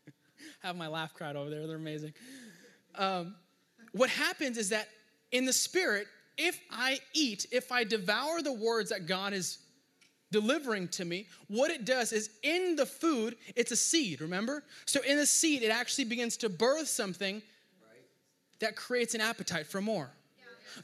Have 0.61 0.77
my 0.77 0.87
laugh 0.87 1.13
crowd 1.13 1.35
over 1.35 1.49
there, 1.49 1.67
they're 1.67 1.75
amazing. 1.75 2.13
Um, 2.95 3.35
what 3.91 4.09
happens 4.09 4.57
is 4.57 4.69
that 4.69 4.87
in 5.31 5.45
the 5.45 5.53
spirit, 5.53 6.07
if 6.37 6.59
I 6.71 6.99
eat, 7.13 7.47
if 7.51 7.71
I 7.71 7.83
devour 7.83 8.41
the 8.41 8.53
words 8.53 8.91
that 8.91 9.05
God 9.05 9.33
is 9.33 9.57
delivering 10.31 10.87
to 10.89 11.03
me, 11.03 11.27
what 11.47 11.71
it 11.71 11.85
does 11.85 12.13
is 12.13 12.29
in 12.43 12.75
the 12.75 12.85
food, 12.85 13.35
it's 13.55 13.71
a 13.71 13.75
seed, 13.75 14.21
remember? 14.21 14.63
So 14.85 15.01
in 15.01 15.17
the 15.17 15.25
seed, 15.25 15.63
it 15.63 15.71
actually 15.71 16.05
begins 16.05 16.37
to 16.37 16.49
birth 16.49 16.87
something 16.87 17.41
that 18.59 18.75
creates 18.75 19.15
an 19.15 19.21
appetite 19.21 19.67
for 19.67 19.81
more. 19.81 20.09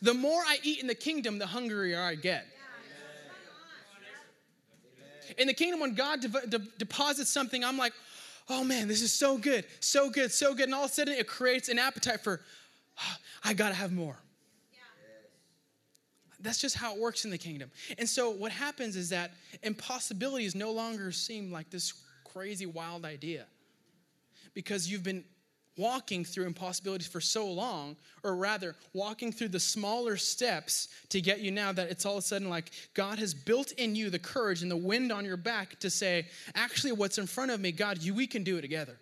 The 0.02 0.14
more 0.14 0.42
I 0.42 0.58
eat 0.64 0.80
in 0.80 0.88
the 0.88 0.96
kingdom, 0.96 1.38
the 1.38 1.48
hungrier 1.48 2.02
I 2.02 2.16
get. 2.16 2.46
In 5.38 5.48
the 5.48 5.54
kingdom, 5.54 5.80
when 5.80 5.96
God 5.96 6.22
de- 6.22 6.48
de- 6.48 6.68
deposits 6.78 7.30
something, 7.30 7.64
I'm 7.64 7.78
like, 7.78 7.94
oh 8.50 8.64
man, 8.64 8.88
this 8.88 9.02
is 9.02 9.12
so 9.12 9.38
good, 9.38 9.66
so 9.80 10.10
good, 10.10 10.32
so 10.32 10.54
good. 10.54 10.66
And 10.66 10.76
all 10.76 10.86
of 10.86 10.92
a 10.92 10.94
sudden, 10.94 11.14
it 11.16 11.28
creates 11.28 11.68
an 11.68 11.80
appetite 11.80 12.22
for, 12.22 12.42
oh, 13.00 13.16
I 13.44 13.54
gotta 13.54 13.76
have 13.76 13.92
more. 13.92 14.18
That's 16.40 16.60
just 16.60 16.76
how 16.76 16.94
it 16.94 17.02
works 17.02 17.26
in 17.26 17.32
the 17.32 17.38
kingdom. 17.40 17.72
And 17.98 18.08
so 18.08 18.30
what 18.30 18.52
happens 18.52 18.96
is 18.96 19.10
that 19.10 19.32
impossibilities 19.64 20.54
no 20.54 20.72
longer 20.72 21.12
seem 21.12 21.52
like 21.52 21.72
this 21.72 21.94
crazy 22.24 22.68
wild 22.68 23.04
idea 23.04 23.46
because 24.54 24.90
you've 24.90 25.04
been 25.04 25.24
walking 25.78 26.24
through 26.24 26.46
impossibilities 26.46 27.08
for 27.08 27.22
so 27.22 27.48
long, 27.48 27.96
or 28.24 28.36
rather, 28.36 28.76
walking 28.94 29.32
through 29.32 29.50
the 29.50 29.60
smaller 29.60 30.18
steps 30.18 30.88
to 31.10 31.22
get 31.22 31.40
you 31.40 31.52
now 31.52 31.72
that 31.72 31.90
it's 31.90 32.06
all 32.06 32.14
of 32.14 32.20
a 32.20 32.22
sudden 32.22 32.50
like 32.50 32.72
God 32.94 33.20
has 33.20 33.34
built 33.34 33.72
in 33.74 33.96
you 33.96 34.10
the 34.10 34.20
courage 34.20 34.62
and 34.62 34.72
the 34.72 34.78
wind 34.78 35.12
on 35.12 35.26
your 35.26 35.38
back 35.38 35.80
to 35.82 35.90
say, 35.90 36.28
actually, 36.54 36.94
what's 36.94 37.18
in 37.18 37.28
front 37.28 37.52
of 37.52 37.60
me, 37.60 37.72
God, 37.72 38.02
you, 38.02 38.14
we 38.14 38.28
can 38.28 38.44
do 38.44 38.58
it 38.58 38.62
together. 38.62 38.98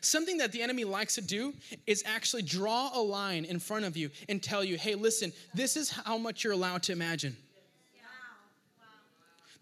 Something 0.00 0.38
that 0.38 0.52
the 0.52 0.62
enemy 0.62 0.84
likes 0.84 1.14
to 1.16 1.20
do 1.20 1.54
is 1.86 2.02
actually 2.06 2.42
draw 2.42 2.90
a 2.94 3.00
line 3.00 3.44
in 3.44 3.58
front 3.58 3.84
of 3.84 3.96
you 3.96 4.10
and 4.28 4.42
tell 4.42 4.64
you, 4.64 4.76
hey, 4.76 4.94
listen, 4.94 5.32
this 5.54 5.76
is 5.76 5.90
how 5.90 6.18
much 6.18 6.44
you're 6.44 6.52
allowed 6.52 6.82
to 6.84 6.92
imagine. 6.92 7.36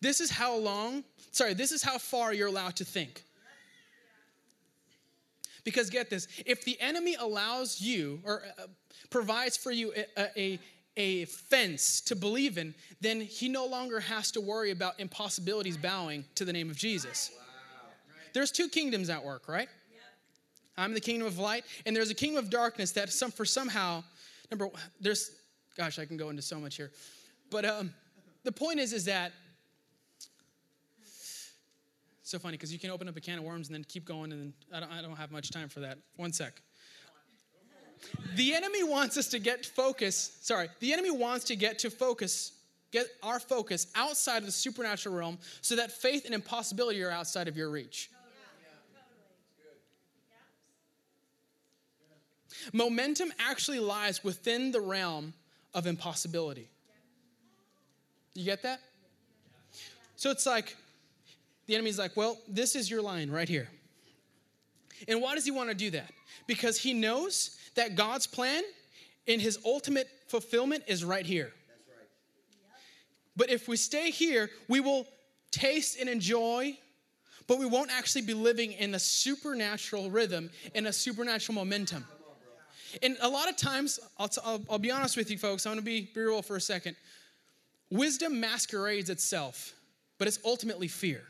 This 0.00 0.20
is 0.20 0.30
how 0.30 0.56
long, 0.56 1.04
sorry, 1.30 1.54
this 1.54 1.70
is 1.70 1.82
how 1.82 1.98
far 1.98 2.32
you're 2.32 2.48
allowed 2.48 2.76
to 2.76 2.84
think. 2.84 3.22
Because 5.64 5.90
get 5.90 6.10
this, 6.10 6.26
if 6.44 6.64
the 6.64 6.80
enemy 6.80 7.16
allows 7.18 7.80
you 7.80 8.20
or 8.24 8.42
uh, 8.58 8.66
provides 9.10 9.56
for 9.56 9.70
you 9.70 9.92
a, 10.16 10.28
a, 10.36 10.60
a 10.96 11.24
fence 11.26 12.00
to 12.02 12.16
believe 12.16 12.58
in, 12.58 12.74
then 13.00 13.20
he 13.20 13.48
no 13.48 13.66
longer 13.66 14.00
has 14.00 14.30
to 14.32 14.40
worry 14.40 14.70
about 14.70 14.98
impossibilities 14.98 15.76
bowing 15.76 16.24
to 16.34 16.44
the 16.44 16.52
name 16.52 16.68
of 16.68 16.76
Jesus. 16.76 17.30
There's 18.32 18.50
two 18.50 18.68
kingdoms 18.68 19.08
at 19.10 19.24
work, 19.24 19.48
right? 19.48 19.68
I'm 20.76 20.94
the 20.94 21.00
kingdom 21.00 21.26
of 21.26 21.38
light, 21.38 21.64
and 21.84 21.94
there's 21.94 22.10
a 22.10 22.14
kingdom 22.14 22.42
of 22.42 22.50
darkness 22.50 22.92
that 22.92 23.10
some 23.10 23.30
for 23.30 23.44
somehow, 23.44 24.02
number 24.50 24.68
there's 25.00 25.30
gosh, 25.76 25.98
I 25.98 26.04
can 26.04 26.16
go 26.16 26.30
into 26.30 26.42
so 26.42 26.58
much 26.58 26.76
here. 26.76 26.90
But 27.50 27.64
um, 27.64 27.94
the 28.44 28.52
point 28.52 28.78
is, 28.80 28.92
is 28.92 29.04
that 29.06 29.32
so 32.22 32.38
funny 32.38 32.56
because 32.56 32.72
you 32.72 32.78
can 32.78 32.90
open 32.90 33.08
up 33.08 33.16
a 33.16 33.20
can 33.20 33.38
of 33.38 33.44
worms 33.44 33.68
and 33.68 33.74
then 33.74 33.84
keep 33.84 34.04
going, 34.04 34.32
and 34.32 34.52
I 34.72 34.80
don't, 34.80 34.92
I 34.92 35.02
don't 35.02 35.16
have 35.16 35.32
much 35.32 35.50
time 35.50 35.68
for 35.68 35.80
that. 35.80 35.98
One 36.16 36.32
sec. 36.32 36.60
The 38.34 38.54
enemy 38.54 38.82
wants 38.82 39.16
us 39.16 39.28
to 39.28 39.38
get 39.38 39.64
focus. 39.64 40.38
Sorry, 40.40 40.68
the 40.80 40.92
enemy 40.92 41.10
wants 41.10 41.44
to 41.46 41.56
get 41.56 41.78
to 41.80 41.90
focus, 41.90 42.52
get 42.90 43.06
our 43.22 43.38
focus 43.38 43.86
outside 43.94 44.38
of 44.38 44.46
the 44.46 44.52
supernatural 44.52 45.14
realm, 45.14 45.38
so 45.60 45.76
that 45.76 45.92
faith 45.92 46.24
and 46.24 46.34
impossibility 46.34 47.02
are 47.02 47.10
outside 47.10 47.48
of 47.48 47.56
your 47.56 47.70
reach. 47.70 48.10
Momentum 52.72 53.32
actually 53.40 53.80
lies 53.80 54.22
within 54.22 54.70
the 54.70 54.80
realm 54.80 55.34
of 55.74 55.86
impossibility. 55.86 56.68
You 58.34 58.44
get 58.44 58.62
that? 58.62 58.80
So 60.16 60.30
it's 60.30 60.46
like 60.46 60.76
the 61.66 61.74
enemy's 61.74 61.98
like, 61.98 62.16
well, 62.16 62.38
this 62.48 62.74
is 62.74 62.90
your 62.90 63.02
line 63.02 63.30
right 63.30 63.48
here. 63.48 63.68
And 65.08 65.20
why 65.20 65.34
does 65.34 65.44
he 65.44 65.50
want 65.50 65.68
to 65.68 65.74
do 65.74 65.90
that? 65.90 66.10
Because 66.46 66.78
he 66.78 66.92
knows 66.92 67.58
that 67.74 67.96
God's 67.96 68.26
plan 68.26 68.62
in 69.26 69.40
his 69.40 69.58
ultimate 69.64 70.08
fulfillment 70.28 70.84
is 70.86 71.04
right 71.04 71.26
here. 71.26 71.52
But 73.36 73.50
if 73.50 73.68
we 73.68 73.76
stay 73.76 74.10
here, 74.10 74.50
we 74.68 74.80
will 74.80 75.06
taste 75.50 75.98
and 75.98 76.08
enjoy, 76.08 76.76
but 77.46 77.58
we 77.58 77.66
won't 77.66 77.90
actually 77.90 78.22
be 78.22 78.34
living 78.34 78.72
in 78.72 78.94
a 78.94 78.98
supernatural 78.98 80.10
rhythm, 80.10 80.50
in 80.74 80.86
a 80.86 80.92
supernatural 80.92 81.54
momentum. 81.54 82.04
And 83.02 83.16
a 83.22 83.28
lot 83.28 83.48
of 83.48 83.56
times, 83.56 83.98
I'll, 84.18 84.28
t- 84.28 84.40
I'll, 84.44 84.62
I'll 84.68 84.78
be 84.78 84.90
honest 84.90 85.16
with 85.16 85.30
you 85.30 85.38
folks, 85.38 85.64
I'm 85.64 85.72
gonna 85.72 85.82
be, 85.82 86.10
be 86.14 86.20
real 86.20 86.42
for 86.42 86.56
a 86.56 86.60
second. 86.60 86.94
Wisdom 87.90 88.38
masquerades 88.38 89.08
itself, 89.08 89.72
but 90.18 90.28
it's 90.28 90.38
ultimately 90.44 90.88
fear. 90.88 91.22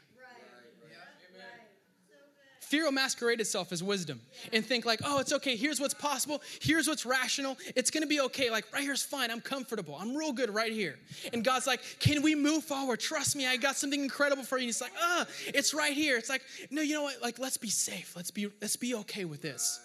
Fear 2.73 2.85
will 2.85 2.93
masquerade 2.93 3.39
itself 3.39 3.71
as 3.71 3.83
wisdom 3.83 4.19
and 4.51 4.65
think 4.65 4.87
like, 4.87 5.01
oh, 5.05 5.19
it's 5.21 5.35
okay. 5.35 5.57
Here's 5.57 5.79
what's 5.79 5.93
possible. 5.93 6.41
Here's 6.59 6.89
what's 6.89 7.05
rational. 7.05 7.59
It's 7.77 7.91
going 7.91 8.01
to 8.01 8.09
be 8.09 8.19
okay. 8.23 8.49
Like, 8.49 8.65
right 8.73 8.83
here's 8.83 9.03
fine. 9.03 9.31
I'm 9.31 9.43
comfortable. 9.43 9.95
I'm 10.01 10.17
real 10.17 10.33
good 10.33 10.49
right 10.49 10.73
here. 10.73 10.99
And 11.35 11.45
God's 11.45 11.67
like, 11.67 11.83
can 11.99 12.23
we 12.23 12.35
move 12.35 12.65
forward? 12.65 12.99
Trust 12.99 13.37
me. 13.37 13.47
I 13.47 13.59
got 13.59 13.77
something 13.77 14.03
incredible 14.03 14.43
for 14.43 14.57
you. 14.57 14.63
And 14.63 14.69
he's 14.69 14.81
like, 14.81 14.95
ah, 14.99 15.27
it's 15.49 15.75
right 15.75 15.93
here. 15.93 16.17
It's 16.17 16.31
like, 16.31 16.41
no, 16.71 16.81
you 16.81 16.95
know 16.95 17.03
what? 17.03 17.21
Like, 17.21 17.39
let's 17.39 17.59
be 17.59 17.69
safe. 17.69 18.17
Let's 18.17 18.31
be, 18.31 18.49
let's 18.63 18.77
be 18.77 18.95
okay 18.95 19.27
with 19.27 19.43
this. 19.43 19.79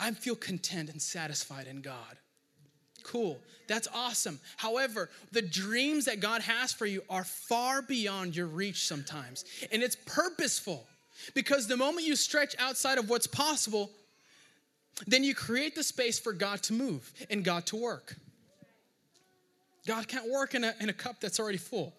I 0.00 0.10
feel 0.10 0.34
content 0.34 0.90
and 0.90 1.00
satisfied 1.00 1.68
in 1.68 1.82
God. 1.82 2.18
Cool. 3.04 3.38
That's 3.68 3.86
awesome. 3.94 4.40
However, 4.56 5.08
the 5.30 5.42
dreams 5.42 6.06
that 6.06 6.18
God 6.18 6.42
has 6.42 6.72
for 6.72 6.84
you 6.84 7.04
are 7.08 7.22
far 7.22 7.80
beyond 7.80 8.34
your 8.34 8.48
reach 8.48 8.88
sometimes. 8.88 9.44
And 9.70 9.84
it's 9.84 9.96
purposeful. 10.04 10.84
Because 11.34 11.66
the 11.66 11.76
moment 11.76 12.06
you 12.06 12.16
stretch 12.16 12.54
outside 12.58 12.98
of 12.98 13.08
what's 13.08 13.26
possible, 13.26 13.90
then 15.06 15.24
you 15.24 15.34
create 15.34 15.74
the 15.74 15.82
space 15.82 16.18
for 16.18 16.32
God 16.32 16.62
to 16.64 16.72
move 16.72 17.12
and 17.30 17.44
God 17.44 17.66
to 17.66 17.76
work. 17.76 18.16
God 19.86 20.08
can't 20.08 20.30
work 20.30 20.54
in 20.54 20.64
a, 20.64 20.74
in 20.80 20.88
a 20.88 20.92
cup 20.92 21.20
that's 21.20 21.40
already 21.40 21.58
full. 21.58 21.94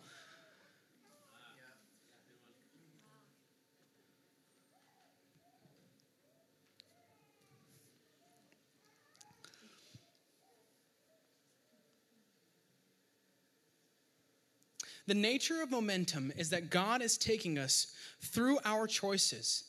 The 15.09 15.15
nature 15.15 15.63
of 15.63 15.71
momentum 15.71 16.31
is 16.37 16.51
that 16.51 16.69
God 16.69 17.01
is 17.01 17.17
taking 17.17 17.57
us 17.57 17.87
through 18.21 18.59
our 18.63 18.85
choices. 18.85 19.63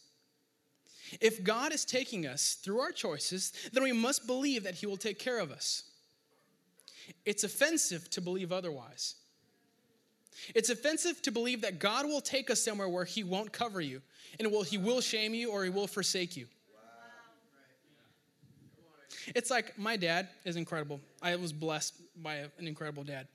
If 1.18 1.42
God 1.42 1.72
is 1.72 1.87
taking 1.87 2.26
us 2.26 2.59
through 2.62 2.81
our 2.81 2.92
choices, 2.92 3.55
then 3.72 3.83
we 3.83 3.92
must 3.92 4.26
believe 4.26 4.64
that 4.64 4.74
He 4.74 4.85
will 4.85 4.98
take 4.98 5.18
care 5.18 5.38
of 5.38 5.50
us. 5.50 5.85
It's 7.24 7.42
offensive 7.42 8.11
to 8.11 8.20
believe 8.20 8.53
otherwise. 8.53 9.14
It's 10.55 10.68
offensive 10.68 11.22
to 11.22 11.33
believe 11.33 11.62
that 11.62 11.79
God 11.79 12.05
will 12.05 12.20
take 12.20 12.50
us 12.50 12.61
somewhere 12.61 12.90
where 12.90 13.07
He 13.07 13.24
won't 13.24 13.50
cover 13.50 13.81
you, 13.81 14.03
and 14.38 14.53
will, 14.53 14.62
He 14.62 14.76
will 14.76 15.00
shame 15.00 15.33
you 15.33 15.50
or 15.50 15.64
He 15.64 15.70
will 15.70 15.87
forsake 15.87 16.37
you. 16.37 16.48
It's 19.35 19.50
like 19.50 19.79
my 19.79 19.96
dad 19.96 20.29
is 20.44 20.57
incredible. 20.57 21.00
I 21.22 21.35
was 21.37 21.55
blessed 21.55 21.94
by 22.22 22.44
an 22.59 22.68
incredible 22.68 23.05
dad 23.05 23.26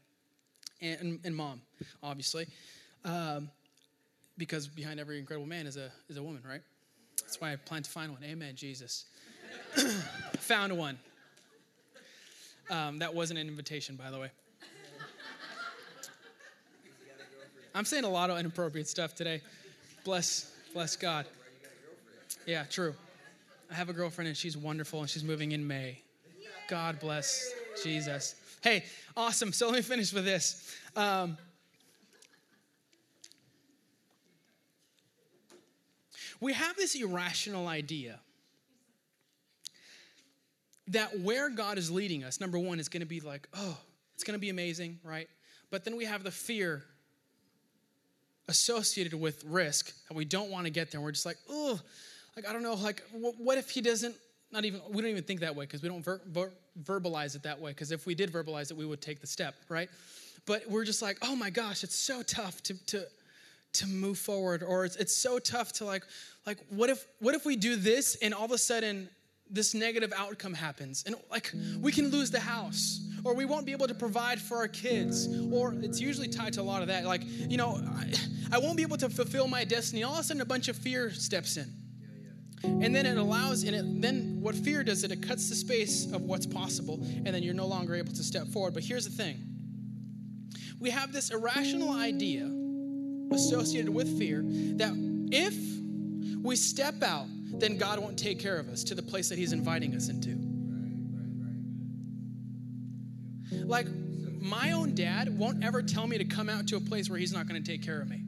and, 0.82 1.20
and 1.24 1.36
mom, 1.36 1.62
obviously. 2.04 2.48
Um, 3.04 3.50
because 4.38 4.68
behind 4.68 5.00
every 5.00 5.20
incredible 5.20 5.48
man 5.48 5.68
is 5.68 5.78
a, 5.78 5.92
is 6.10 6.18
a 6.18 6.24
woman, 6.24 6.42
right? 6.48 6.62
That's 7.22 7.40
why 7.40 7.54
I 7.54 7.56
plan 7.56 7.84
to 7.84 7.90
find 7.90 8.12
one. 8.12 8.24
Amen, 8.24 8.56
Jesus. 8.56 9.06
Found 10.38 10.78
one. 10.78 10.98
Um, 12.70 13.00
that 13.00 13.14
wasn't 13.14 13.40
an 13.40 13.48
invitation, 13.48 13.96
by 13.96 14.12
the 14.12 14.20
way. 14.20 14.32
I'm 17.74 17.86
saying 17.86 18.06
a 18.06 18.10
lot 18.10 18.30
of 18.30 18.40
inappropriate 18.40 18.88
stuff 18.88 19.16
today. 19.16 19.42
Bless, 20.06 20.52
bless 20.74 20.96
God. 20.96 21.26
Yeah, 22.46 22.64
true. 22.64 22.96
I 23.70 23.74
have 23.74 23.90
a 23.90 23.94
girlfriend 23.94 24.30
and 24.30 24.38
she's 24.38 24.56
wonderful 24.56 25.02
and 25.02 25.10
she's 25.10 25.24
moving 25.24 25.52
in 25.52 25.68
May. 25.68 26.00
God 26.70 27.00
bless 27.00 27.52
Jesus. 27.84 28.36
Hey, 28.66 28.84
awesome. 29.16 29.54
So 29.54 29.68
let 29.68 29.76
me 29.76 29.84
finish 29.84 30.12
with 30.12 30.26
this. 30.26 30.76
Um, 30.96 31.38
we 36.42 36.52
have 36.52 36.76
this 36.76 36.96
irrational 36.96 37.68
idea 37.68 38.20
that 40.88 41.20
where 41.20 41.52
God 41.52 41.78
is 41.78 41.92
leading 41.92 42.24
us, 42.24 42.42
number 42.42 42.58
one, 42.58 42.80
is 42.80 42.90
going 42.90 43.02
to 43.02 43.06
be 43.06 43.20
like, 43.20 43.48
oh, 43.54 43.78
it's 44.16 44.24
going 44.24 44.34
to 44.34 44.42
be 44.42 44.50
amazing, 44.50 44.98
right? 45.04 45.30
But 45.70 45.84
then 45.84 45.96
we 45.96 46.06
have 46.06 46.24
the 46.24 46.32
fear 46.32 46.86
associated 48.48 49.14
with 49.14 49.44
risk 49.46 49.94
that 50.08 50.16
we 50.16 50.26
don't 50.26 50.50
want 50.50 50.66
to 50.66 50.72
get 50.72 50.90
there. 50.90 51.02
We're 51.02 51.12
just 51.12 51.28
like, 51.28 51.38
oh, 51.48 51.80
like 52.36 52.50
I 52.50 52.52
don't 52.52 52.64
know, 52.64 52.74
like 52.74 53.04
what 53.12 53.60
if 53.60 53.70
he 53.70 53.82
doesn't? 53.82 54.16
Not 54.52 54.66
even 54.66 54.82
we 54.90 55.02
don't 55.02 55.12
even 55.12 55.24
think 55.24 55.42
that 55.42 55.56
way 55.56 55.66
because 55.66 55.82
we 55.82 55.90
don't 55.90 56.04
ver- 56.04 56.22
ver- 56.28 56.54
verbalize 56.84 57.36
it 57.36 57.44
that 57.44 57.60
way. 57.60 57.72
Because 57.72 57.92
if 57.92 58.06
we 58.06 58.16
did 58.16 58.32
verbalize 58.32 58.72
it, 58.72 58.78
we 58.78 58.86
would 58.86 59.02
take 59.02 59.20
the 59.20 59.28
step, 59.28 59.56
right? 59.70 59.90
But 60.46 60.70
we're 60.70 60.86
just 60.86 61.02
like, 61.02 61.18
oh 61.22 61.36
my 61.36 61.50
gosh, 61.50 61.84
it's 61.84 61.96
so 61.96 62.22
tough 62.24 62.62
to 62.64 62.74
to 62.88 63.06
to 63.74 63.88
move 63.88 64.18
forward, 64.18 64.64
or 64.64 64.86
it's, 64.86 64.96
it's 64.96 65.16
so 65.16 65.38
tough 65.40 65.74
to 65.74 65.86
like 65.86 66.04
like 66.46 66.58
what 66.70 66.90
if 66.90 67.06
what 67.20 67.36
if 67.36 67.46
we 67.46 67.56
do 67.56 67.76
this 67.76 68.16
and 68.22 68.34
all 68.34 68.46
of 68.46 68.52
a 68.52 68.58
sudden 68.58 69.10
this 69.50 69.74
negative 69.74 70.12
outcome 70.18 70.54
happens 70.54 71.04
and 71.06 71.16
like 71.30 71.54
we 71.80 71.92
can 71.92 72.10
lose 72.10 72.32
the 72.32 72.40
house 72.40 73.00
or 73.24 73.36
we 73.36 73.46
won't 73.46 73.66
be 73.66 73.72
able 73.72 73.88
to 73.88 73.94
provide 73.94 74.40
for 74.42 74.58
our 74.58 74.68
kids 74.68 75.28
or 75.52 75.74
it's 75.82 76.00
usually 76.00 76.28
tied 76.28 76.52
to 76.52 76.62
a 76.62 76.64
lot 76.64 76.82
of 76.82 76.88
that 76.88 77.06
like 77.06 77.22
you 77.24 77.56
know 77.56 77.80
I, 77.96 78.14
I 78.54 78.58
won't 78.58 78.76
be 78.76 78.82
able 78.82 78.98
to 78.98 79.10
fulfill 79.10 79.48
my 79.48 79.64
destiny 79.64 80.02
all 80.04 80.14
of 80.14 80.20
a 80.20 80.24
sudden 80.24 80.42
a 80.42 80.46
bunch 80.46 80.68
of 80.68 80.76
fear 80.76 81.12
steps 81.12 81.58
in 81.58 81.72
and 82.66 82.96
then 82.96 83.06
it 83.06 83.18
allows 83.18 83.64
and 83.64 83.76
it, 83.76 84.02
then 84.02 84.38
what 84.42 84.56
fear 84.56 84.84
does 84.84 85.04
is 85.04 85.12
it 85.12 85.22
cuts 85.22 85.50
the 85.50 85.56
space 85.56 86.12
of 86.12 86.22
what's 86.22 86.46
possible 86.46 87.00
and 87.02 87.28
then 87.28 87.44
you're 87.44 87.54
no 87.54 87.68
longer 87.68 87.96
able 87.96 88.14
to 88.14 88.24
step 88.24 88.48
forward 88.48 88.74
but 88.74 88.84
here's 88.84 89.06
the 89.06 89.24
thing 89.24 89.38
we 90.80 90.90
have 90.90 91.12
this 91.12 91.32
irrational 91.32 91.92
idea 91.92 92.52
associated 93.32 93.90
with 93.90 94.18
fear 94.18 94.44
that 94.76 94.94
if 95.32 95.56
we 96.44 96.56
step 96.56 97.02
out 97.02 97.28
then 97.60 97.78
God 97.78 98.00
won't 98.00 98.18
take 98.18 98.40
care 98.40 98.58
of 98.58 98.70
us 98.70 98.84
to 98.86 98.96
the 98.96 99.02
place 99.02 99.30
that 99.30 99.38
He's 99.38 99.54
inviting 99.54 99.96
us 99.96 100.10
into. 100.10 100.36
Like, 103.66 103.88
my 104.42 104.74
own 104.74 104.94
dad 104.96 105.38
won't 105.38 105.64
ever 105.64 105.82
tell 105.82 106.08
me 106.08 106.18
to 106.18 106.26
come 106.26 106.50
out 106.50 106.68
to 106.68 106.76
a 106.76 106.80
place 106.80 107.10
where 107.10 107.18
He's 107.18 107.34
not 107.34 107.48
going 107.48 107.62
to 107.62 107.72
take 107.72 107.84
care 107.84 108.02
of 108.02 108.10
me. 108.10 108.22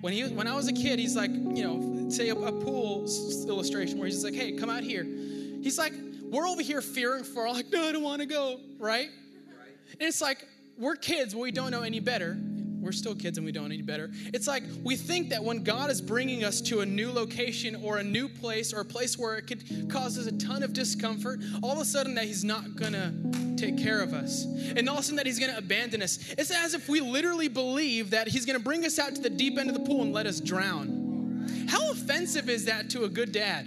When, 0.00 0.12
he, 0.12 0.24
when 0.28 0.46
I 0.46 0.54
was 0.54 0.68
a 0.68 0.72
kid, 0.72 0.98
he's 0.98 1.16
like, 1.16 1.30
you 1.30 1.64
know, 1.64 2.10
say 2.10 2.28
a, 2.28 2.34
a 2.34 2.52
pool 2.52 3.06
illustration 3.48 3.98
where 3.98 4.06
he's 4.06 4.22
like, 4.24 4.34
hey, 4.34 4.52
come 4.52 4.70
out 4.70 4.82
here. 4.82 5.04
He's 5.04 5.78
like, 5.78 5.92
we're 6.22 6.46
over 6.46 6.62
here 6.62 6.80
fearing 6.80 7.24
for, 7.24 7.48
like, 7.52 7.66
no, 7.72 7.88
I 7.88 7.92
don't 7.92 8.02
want 8.02 8.20
to 8.20 8.26
go, 8.26 8.60
right? 8.78 9.08
And 9.92 10.02
it's 10.02 10.20
like, 10.20 10.46
we're 10.78 10.96
kids, 10.96 11.34
but 11.34 11.40
we 11.40 11.50
don't 11.50 11.70
know 11.70 11.82
any 11.82 12.00
better 12.00 12.38
we're 12.80 12.92
still 12.92 13.14
kids 13.14 13.38
and 13.38 13.44
we 13.44 13.52
don't 13.52 13.72
any 13.72 13.82
better. 13.82 14.10
It's 14.32 14.46
like 14.46 14.62
we 14.82 14.96
think 14.96 15.30
that 15.30 15.42
when 15.42 15.62
God 15.62 15.90
is 15.90 16.00
bringing 16.00 16.44
us 16.44 16.60
to 16.62 16.80
a 16.80 16.86
new 16.86 17.10
location 17.10 17.76
or 17.76 17.98
a 17.98 18.04
new 18.04 18.28
place 18.28 18.72
or 18.72 18.80
a 18.80 18.84
place 18.84 19.18
where 19.18 19.36
it 19.36 19.46
could 19.46 19.90
cause 19.90 20.18
us 20.18 20.26
a 20.26 20.32
ton 20.38 20.62
of 20.62 20.72
discomfort, 20.72 21.40
all 21.62 21.72
of 21.72 21.78
a 21.78 21.84
sudden 21.84 22.14
that 22.14 22.24
He's 22.24 22.44
not 22.44 22.76
gonna 22.76 23.12
take 23.56 23.76
care 23.78 24.00
of 24.00 24.14
us. 24.14 24.44
And 24.44 24.88
all 24.88 24.94
of 24.94 25.00
a 25.00 25.02
sudden 25.02 25.16
that 25.16 25.26
He's 25.26 25.38
gonna 25.38 25.58
abandon 25.58 26.02
us. 26.02 26.18
It's 26.38 26.50
as 26.50 26.74
if 26.74 26.88
we 26.88 27.00
literally 27.00 27.48
believe 27.48 28.10
that 28.10 28.28
He's 28.28 28.46
gonna 28.46 28.58
bring 28.58 28.84
us 28.84 28.98
out 28.98 29.14
to 29.14 29.20
the 29.20 29.30
deep 29.30 29.58
end 29.58 29.68
of 29.68 29.74
the 29.74 29.84
pool 29.84 30.02
and 30.02 30.12
let 30.12 30.26
us 30.26 30.40
drown. 30.40 31.66
How 31.68 31.90
offensive 31.90 32.48
is 32.48 32.64
that 32.66 32.90
to 32.90 33.04
a 33.04 33.08
good 33.08 33.32
dad? 33.32 33.66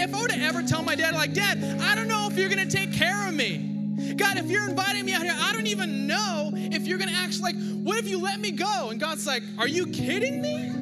If 0.00 0.14
I 0.14 0.20
were 0.20 0.28
to 0.28 0.38
ever 0.38 0.62
tell 0.62 0.82
my 0.82 0.94
dad, 0.94 1.14
like, 1.14 1.32
Dad, 1.32 1.58
I 1.80 1.94
don't 1.94 2.08
know 2.08 2.28
if 2.30 2.38
you're 2.38 2.48
gonna 2.48 2.70
take 2.70 2.92
care 2.92 3.26
of 3.26 3.34
me. 3.34 3.77
God, 4.16 4.38
if 4.38 4.50
you're 4.50 4.68
inviting 4.68 5.04
me 5.04 5.12
out 5.12 5.22
here, 5.22 5.34
I 5.36 5.52
don't 5.52 5.66
even 5.66 6.06
know 6.06 6.50
if 6.54 6.86
you're 6.86 6.98
going 6.98 7.10
to 7.10 7.16
actually, 7.16 7.52
like, 7.52 7.74
what 7.82 7.98
if 7.98 8.08
you 8.08 8.20
let 8.20 8.40
me 8.40 8.50
go? 8.50 8.90
And 8.90 9.00
God's 9.00 9.26
like, 9.26 9.42
are 9.58 9.68
you 9.68 9.86
kidding 9.88 10.40
me? 10.40 10.72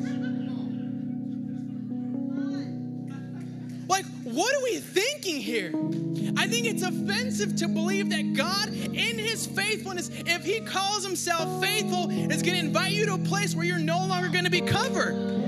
Like, 3.89 4.05
what 4.25 4.55
are 4.55 4.63
we 4.65 4.79
thinking 4.79 5.41
here? 5.41 5.73
I 6.37 6.49
think 6.49 6.67
it's 6.67 6.83
offensive 6.83 7.57
to 7.57 7.69
believe 7.69 8.11
that 8.11 8.35
God, 8.35 8.69
in 8.69 9.19
His 9.19 9.47
faithfulness, 9.47 10.11
if 10.27 10.45
He 10.45 10.61
calls 10.61 11.05
Himself 11.05 11.63
faithful, 11.63 12.11
is 12.11 12.43
going 12.43 12.59
to 12.59 12.67
invite 12.67 12.93
you 12.93 13.07
to 13.07 13.15
a 13.15 13.19
place 13.19 13.55
where 13.55 13.65
you're 13.65 13.79
no 13.79 13.99
longer 14.07 14.29
going 14.29 14.45
to 14.45 14.51
be 14.51 14.61
covered. 14.61 15.46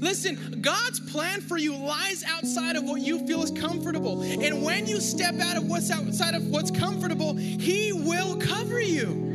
Listen, 0.00 0.60
God's 0.60 1.00
plan 1.00 1.40
for 1.40 1.56
you 1.56 1.74
lies 1.76 2.24
outside 2.24 2.76
of 2.76 2.84
what 2.84 3.00
you 3.00 3.26
feel 3.26 3.42
is 3.42 3.50
comfortable. 3.50 4.22
And 4.22 4.62
when 4.62 4.86
you 4.86 5.00
step 5.00 5.34
out 5.40 5.56
of 5.56 5.68
what's 5.68 5.90
outside 5.90 6.34
of 6.34 6.46
what's 6.46 6.70
comfortable, 6.70 7.34
He 7.34 7.92
will 7.92 8.36
cover 8.36 8.80
you. 8.80 9.26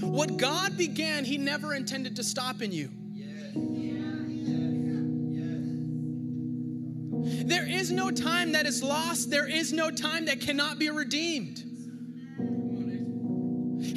What 0.00 0.36
God 0.36 0.76
began, 0.76 1.24
He 1.24 1.38
never 1.38 1.74
intended 1.74 2.16
to 2.16 2.24
stop 2.24 2.62
in 2.62 2.72
you. 2.72 2.90
There 7.44 7.66
is 7.66 7.90
no 7.90 8.10
time 8.10 8.52
that 8.52 8.66
is 8.66 8.82
lost. 8.82 9.30
There 9.30 9.46
is 9.46 9.72
no 9.72 9.90
time 9.90 10.26
that 10.26 10.40
cannot 10.40 10.78
be 10.78 10.90
redeemed. 10.90 11.67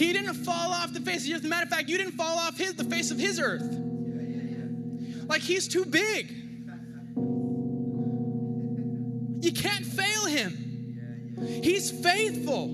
He 0.01 0.13
didn't 0.13 0.33
fall 0.33 0.73
off 0.73 0.93
the 0.93 0.99
face 0.99 1.17
of 1.17 1.25
the 1.25 1.33
earth. 1.33 1.41
As 1.41 1.45
a 1.45 1.47
matter 1.47 1.63
of 1.65 1.69
fact, 1.69 1.87
you 1.87 1.95
didn't 1.95 2.13
fall 2.13 2.39
off 2.39 2.57
his, 2.57 2.73
the 2.73 2.83
face 2.83 3.11
of 3.11 3.19
his 3.19 3.39
earth. 3.39 3.61
Like 5.27 5.41
he's 5.41 5.67
too 5.67 5.85
big. 5.85 6.27
You 9.45 9.51
can't 9.51 9.85
fail 9.85 10.25
him. 10.25 11.37
He's 11.63 11.91
faithful. 11.91 12.69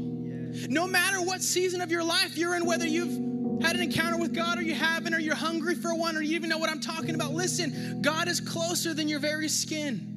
No 0.69 0.87
matter 0.87 1.21
what 1.21 1.41
season 1.41 1.81
of 1.81 1.91
your 1.91 2.05
life 2.05 2.37
you're 2.37 2.55
in, 2.55 2.65
whether 2.65 2.87
you've 2.87 3.61
had 3.61 3.75
an 3.75 3.81
encounter 3.81 4.17
with 4.17 4.33
God 4.33 4.57
or 4.57 4.61
you 4.61 4.73
haven't, 4.73 5.13
or 5.13 5.19
you're 5.19 5.35
hungry 5.35 5.75
for 5.75 5.93
one, 5.93 6.15
or 6.15 6.21
you 6.21 6.33
even 6.37 6.49
know 6.49 6.57
what 6.57 6.69
I'm 6.69 6.79
talking 6.79 7.13
about, 7.13 7.33
listen, 7.33 8.01
God 8.01 8.29
is 8.29 8.39
closer 8.39 8.93
than 8.93 9.09
your 9.09 9.19
very 9.19 9.49
skin. 9.49 10.13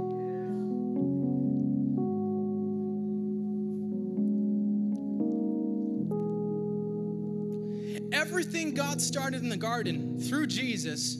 God 8.81 9.03
started 9.03 9.43
in 9.43 9.51
the 9.51 9.59
garden 9.59 10.19
through 10.19 10.47
Jesus 10.47 11.17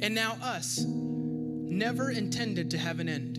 and 0.00 0.12
now 0.12 0.36
us 0.42 0.80
never 0.84 2.10
intended 2.10 2.72
to 2.72 2.78
have 2.78 2.98
an 2.98 3.08
end. 3.08 3.38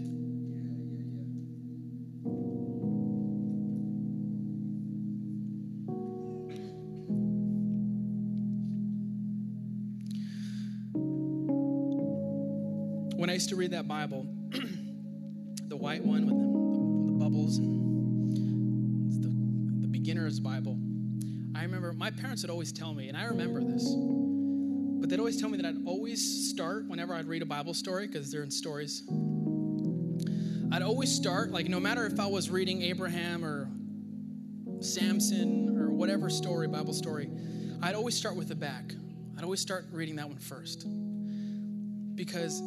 When 13.20 13.30
I 13.30 13.34
used 13.34 13.50
to 13.50 13.58
read 13.58 13.72
that 13.72 13.86
Bible, 13.86 14.26
the 15.68 15.76
white 15.76 16.06
one 16.06 16.26
with 16.26 16.38
the, 16.38 17.12
the 17.12 17.20
bubbles, 17.20 17.60
the, 19.20 19.28
the 19.82 19.88
beginner's 19.90 20.40
Bible, 20.40 20.80
remember 21.66 21.94
my 21.94 22.12
parents 22.12 22.44
would 22.44 22.52
always 22.52 22.72
tell 22.72 22.94
me, 22.94 23.10
and 23.10 23.18
I 23.18 23.26
remember 23.26 23.62
this, 23.62 23.84
but 25.00 25.10
they'd 25.10 25.20
always 25.20 25.40
tell 25.40 25.50
me 25.50 25.58
that 25.58 25.66
I'd 25.66 25.86
always 25.86 26.50
start 26.50 26.88
whenever 26.88 27.14
I'd 27.14 27.28
read 27.28 27.42
a 27.42 27.46
Bible 27.46 27.74
story, 27.74 28.08
because 28.08 28.32
they're 28.32 28.44
in 28.44 28.52
stories. 28.52 29.04
I'd 30.72 30.82
always 30.82 31.14
start, 31.14 31.52
like, 31.52 31.68
no 31.68 31.80
matter 31.80 32.06
if 32.06 32.20
I 32.20 32.26
was 32.26 32.50
reading 32.50 32.82
Abraham 32.82 33.46
or 33.46 33.70
Samson 34.82 35.78
or 35.78 35.92
whatever 35.92 36.30
story, 36.30 36.68
Bible 36.68 36.94
story, 36.94 37.30
I'd 37.82 37.96
always 37.96 38.16
start 38.16 38.36
with 38.36 38.48
the 38.48 38.56
back. 38.56 38.94
I'd 39.38 39.44
always 39.44 39.60
start 39.60 39.86
reading 39.92 40.16
that 40.16 40.28
one 40.28 40.40
first. 40.40 40.86
Because 42.16 42.62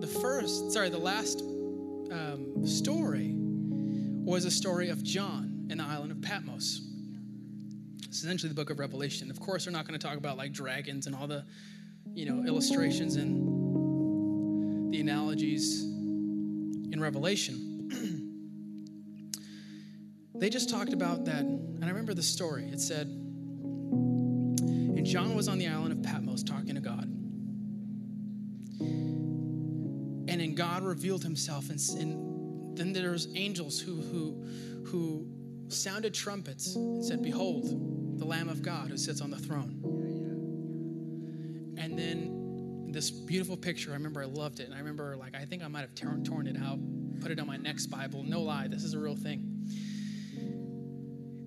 the 0.00 0.06
first, 0.20 0.72
sorry, 0.72 0.88
the 0.90 0.98
last 0.98 1.40
um, 1.40 2.66
story 2.66 3.32
was 3.34 4.44
a 4.44 4.50
story 4.50 4.90
of 4.90 5.02
John 5.02 5.66
in 5.70 5.78
the 5.78 5.84
island 5.84 6.12
of 6.12 6.20
Patmos. 6.20 6.91
It's 8.12 8.22
essentially 8.22 8.50
the 8.50 8.54
book 8.54 8.68
of 8.68 8.78
Revelation. 8.78 9.30
Of 9.30 9.40
course, 9.40 9.64
they're 9.64 9.72
not 9.72 9.88
going 9.88 9.98
to 9.98 10.06
talk 10.06 10.18
about 10.18 10.36
like 10.36 10.52
dragons 10.52 11.06
and 11.06 11.16
all 11.16 11.26
the, 11.26 11.46
you 12.12 12.26
know, 12.26 12.46
illustrations 12.46 13.16
and 13.16 14.92
the 14.92 15.00
analogies 15.00 15.82
in 15.82 16.98
Revelation. 17.00 17.88
they 20.34 20.50
just 20.50 20.68
talked 20.68 20.92
about 20.92 21.24
that, 21.24 21.40
and 21.40 21.82
I 21.82 21.88
remember 21.88 22.12
the 22.12 22.22
story. 22.22 22.66
It 22.66 22.82
said, 22.82 23.06
and 23.06 25.06
John 25.06 25.34
was 25.34 25.48
on 25.48 25.56
the 25.56 25.68
island 25.68 25.92
of 25.92 26.02
Patmos 26.02 26.42
talking 26.42 26.74
to 26.74 26.82
God. 26.82 27.04
And 30.28 30.28
then 30.28 30.54
God 30.54 30.82
revealed 30.82 31.22
himself, 31.22 31.70
and, 31.70 31.80
and 31.98 32.76
then 32.76 32.92
there's 32.92 33.28
angels 33.34 33.80
who, 33.80 34.02
who, 34.02 34.44
who 34.84 35.26
sounded 35.70 36.12
trumpets 36.12 36.76
and 36.76 37.02
said, 37.02 37.22
Behold, 37.22 37.91
the 38.22 38.28
Lamb 38.28 38.48
of 38.48 38.62
God 38.62 38.88
who 38.88 38.96
sits 38.96 39.20
on 39.20 39.32
the 39.32 39.36
throne. 39.36 39.74
And 41.76 41.98
then 41.98 42.92
this 42.92 43.10
beautiful 43.10 43.56
picture, 43.56 43.90
I 43.90 43.94
remember 43.94 44.22
I 44.22 44.26
loved 44.26 44.60
it. 44.60 44.66
And 44.66 44.74
I 44.74 44.78
remember, 44.78 45.16
like, 45.16 45.34
I 45.34 45.44
think 45.44 45.64
I 45.64 45.68
might 45.68 45.80
have 45.80 45.96
torn, 45.96 46.22
torn 46.22 46.46
it 46.46 46.56
out, 46.56 46.78
put 47.20 47.32
it 47.32 47.40
on 47.40 47.48
my 47.48 47.56
next 47.56 47.86
Bible. 47.86 48.22
No 48.22 48.42
lie, 48.42 48.68
this 48.68 48.84
is 48.84 48.94
a 48.94 48.98
real 49.00 49.16
thing. 49.16 49.48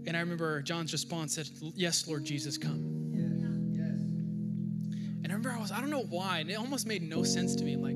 And 0.05 0.17
I 0.17 0.19
remember 0.19 0.61
John's 0.61 0.91
response 0.91 1.35
said, 1.35 1.47
Yes, 1.75 2.09
Lord 2.09 2.25
Jesus, 2.25 2.57
come. 2.57 2.91
And 5.23 5.27
I 5.27 5.29
remember 5.33 5.53
I 5.53 5.57
was, 5.57 5.71
I 5.71 5.79
don't 5.79 5.89
know 5.89 6.03
why. 6.03 6.39
And 6.39 6.51
it 6.51 6.55
almost 6.55 6.85
made 6.85 7.03
no 7.03 7.23
sense 7.23 7.55
to 7.55 7.63
me. 7.63 7.77
Like, 7.77 7.95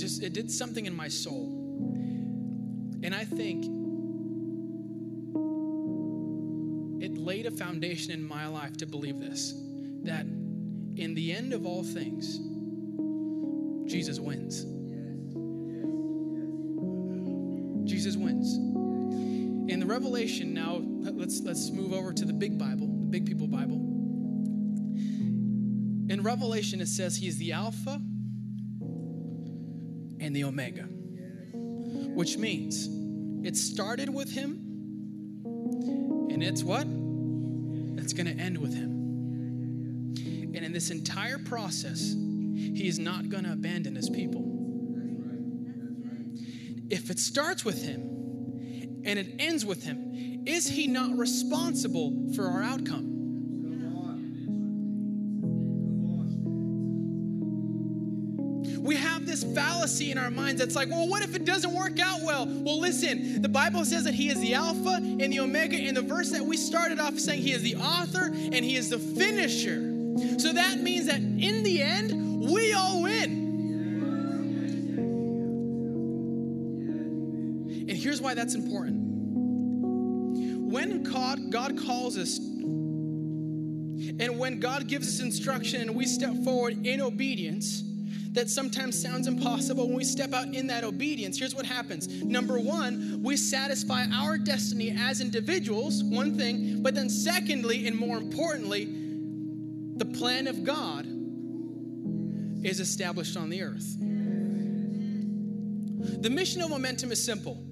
just, 0.00 0.20
it 0.20 0.32
did 0.32 0.50
something 0.50 0.84
in 0.84 0.96
my 0.96 1.06
soul. 1.06 1.46
And 3.04 3.14
I 3.14 3.24
think 3.24 3.81
foundation 7.56 8.12
in 8.12 8.26
my 8.26 8.46
life 8.46 8.76
to 8.78 8.86
believe 8.86 9.18
this 9.18 9.54
that 10.04 10.26
in 10.96 11.14
the 11.14 11.32
end 11.32 11.52
of 11.52 11.64
all 11.64 11.82
things, 11.82 12.38
Jesus 13.90 14.18
wins. 14.18 14.64
Jesus 17.88 18.16
wins. 18.16 18.56
In 19.70 19.80
the 19.80 19.86
Revelation 19.86 20.52
now, 20.52 20.80
let's 20.82 21.40
let's 21.40 21.70
move 21.70 21.92
over 21.92 22.12
to 22.12 22.24
the 22.24 22.32
big 22.32 22.58
Bible, 22.58 22.86
the 22.86 23.06
big 23.06 23.26
people 23.26 23.46
Bible. 23.46 23.76
In 26.10 26.20
Revelation 26.22 26.80
it 26.80 26.88
says 26.88 27.16
he 27.16 27.28
is 27.28 27.38
the 27.38 27.52
Alpha 27.52 28.00
and 30.20 30.36
the 30.36 30.44
Omega. 30.44 30.82
Which 30.82 32.36
means 32.36 32.88
it 33.46 33.56
started 33.56 34.12
with 34.12 34.30
him 34.30 34.58
and 36.30 36.42
it's 36.42 36.62
what? 36.62 36.86
It's 38.02 38.12
going 38.12 38.26
to 38.26 38.42
end 38.42 38.58
with 38.58 38.74
him. 38.74 38.90
And 40.54 40.64
in 40.64 40.72
this 40.72 40.90
entire 40.90 41.38
process, 41.38 42.12
he 42.12 42.86
is 42.86 42.98
not 42.98 43.28
going 43.28 43.44
to 43.44 43.52
abandon 43.52 43.94
his 43.94 44.10
people. 44.10 44.42
If 46.90 47.10
it 47.10 47.18
starts 47.18 47.64
with 47.64 47.82
him 47.82 48.00
and 49.04 49.18
it 49.18 49.36
ends 49.38 49.64
with 49.64 49.84
him, 49.84 50.44
is 50.46 50.68
he 50.68 50.88
not 50.88 51.16
responsible 51.16 52.32
for 52.34 52.48
our 52.48 52.62
outcome? 52.62 53.11
Fallacy 59.82 60.12
in 60.12 60.18
our 60.18 60.30
minds 60.30 60.60
that's 60.60 60.76
like, 60.76 60.88
well, 60.88 61.08
what 61.08 61.22
if 61.22 61.34
it 61.34 61.44
doesn't 61.44 61.74
work 61.74 61.98
out 61.98 62.20
well? 62.22 62.46
Well, 62.46 62.78
listen, 62.78 63.42
the 63.42 63.48
Bible 63.48 63.84
says 63.84 64.04
that 64.04 64.14
He 64.14 64.28
is 64.28 64.40
the 64.40 64.54
Alpha 64.54 64.94
and 64.94 65.32
the 65.32 65.40
Omega. 65.40 65.76
In 65.76 65.96
the 65.96 66.02
verse 66.02 66.30
that 66.30 66.44
we 66.44 66.56
started 66.56 67.00
off 67.00 67.18
saying, 67.18 67.42
He 67.42 67.52
is 67.52 67.62
the 67.62 67.74
author 67.76 68.26
and 68.26 68.64
He 68.64 68.76
is 68.76 68.90
the 68.90 68.98
finisher. 68.98 70.38
So 70.38 70.52
that 70.52 70.78
means 70.78 71.06
that 71.06 71.20
in 71.20 71.64
the 71.64 71.82
end, 71.82 72.48
we 72.48 72.72
all 72.72 73.02
win. 73.02 73.40
And 77.88 77.90
here's 77.90 78.20
why 78.20 78.34
that's 78.34 78.54
important. 78.54 79.00
When 80.70 81.02
God, 81.02 81.50
God 81.50 81.76
calls 81.76 82.16
us, 82.16 82.38
and 82.38 84.38
when 84.38 84.60
God 84.60 84.86
gives 84.86 85.08
us 85.08 85.20
instruction 85.20 85.82
and 85.82 85.96
we 85.96 86.06
step 86.06 86.34
forward 86.44 86.86
in 86.86 87.00
obedience, 87.00 87.82
that 88.32 88.48
sometimes 88.50 89.00
sounds 89.00 89.26
impossible. 89.26 89.86
When 89.86 89.96
we 89.96 90.04
step 90.04 90.32
out 90.32 90.46
in 90.46 90.66
that 90.68 90.84
obedience, 90.84 91.38
here's 91.38 91.54
what 91.54 91.66
happens. 91.66 92.08
Number 92.22 92.58
one, 92.58 93.20
we 93.22 93.36
satisfy 93.36 94.06
our 94.12 94.38
destiny 94.38 94.96
as 94.98 95.20
individuals, 95.20 96.02
one 96.02 96.36
thing, 96.36 96.82
but 96.82 96.94
then 96.94 97.10
secondly, 97.10 97.86
and 97.86 97.96
more 97.96 98.16
importantly, 98.16 98.86
the 99.96 100.06
plan 100.06 100.46
of 100.46 100.64
God 100.64 101.06
is 102.64 102.80
established 102.80 103.36
on 103.36 103.50
the 103.50 103.62
earth. 103.62 103.98
The 106.22 106.30
mission 106.30 106.62
of 106.62 106.70
momentum 106.70 107.12
is 107.12 107.22
simple. 107.22 107.62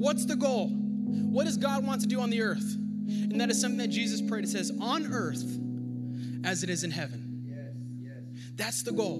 What's 0.00 0.24
the 0.24 0.36
goal? 0.36 0.68
What 0.68 1.44
does 1.44 1.56
God 1.56 1.86
want 1.86 2.00
to 2.00 2.06
do 2.06 2.20
on 2.20 2.30
the 2.30 2.40
earth? 2.42 2.74
And 2.74 3.40
that 3.40 3.50
is 3.50 3.60
something 3.60 3.78
that 3.78 3.88
Jesus 3.88 4.22
prayed. 4.22 4.44
It 4.44 4.48
says, 4.48 4.72
on 4.80 5.12
earth 5.12 5.44
as 6.44 6.62
it 6.62 6.70
is 6.70 6.84
in 6.84 6.90
heaven. 6.90 7.29
That's 8.56 8.82
the 8.82 8.92
goal. 8.92 9.18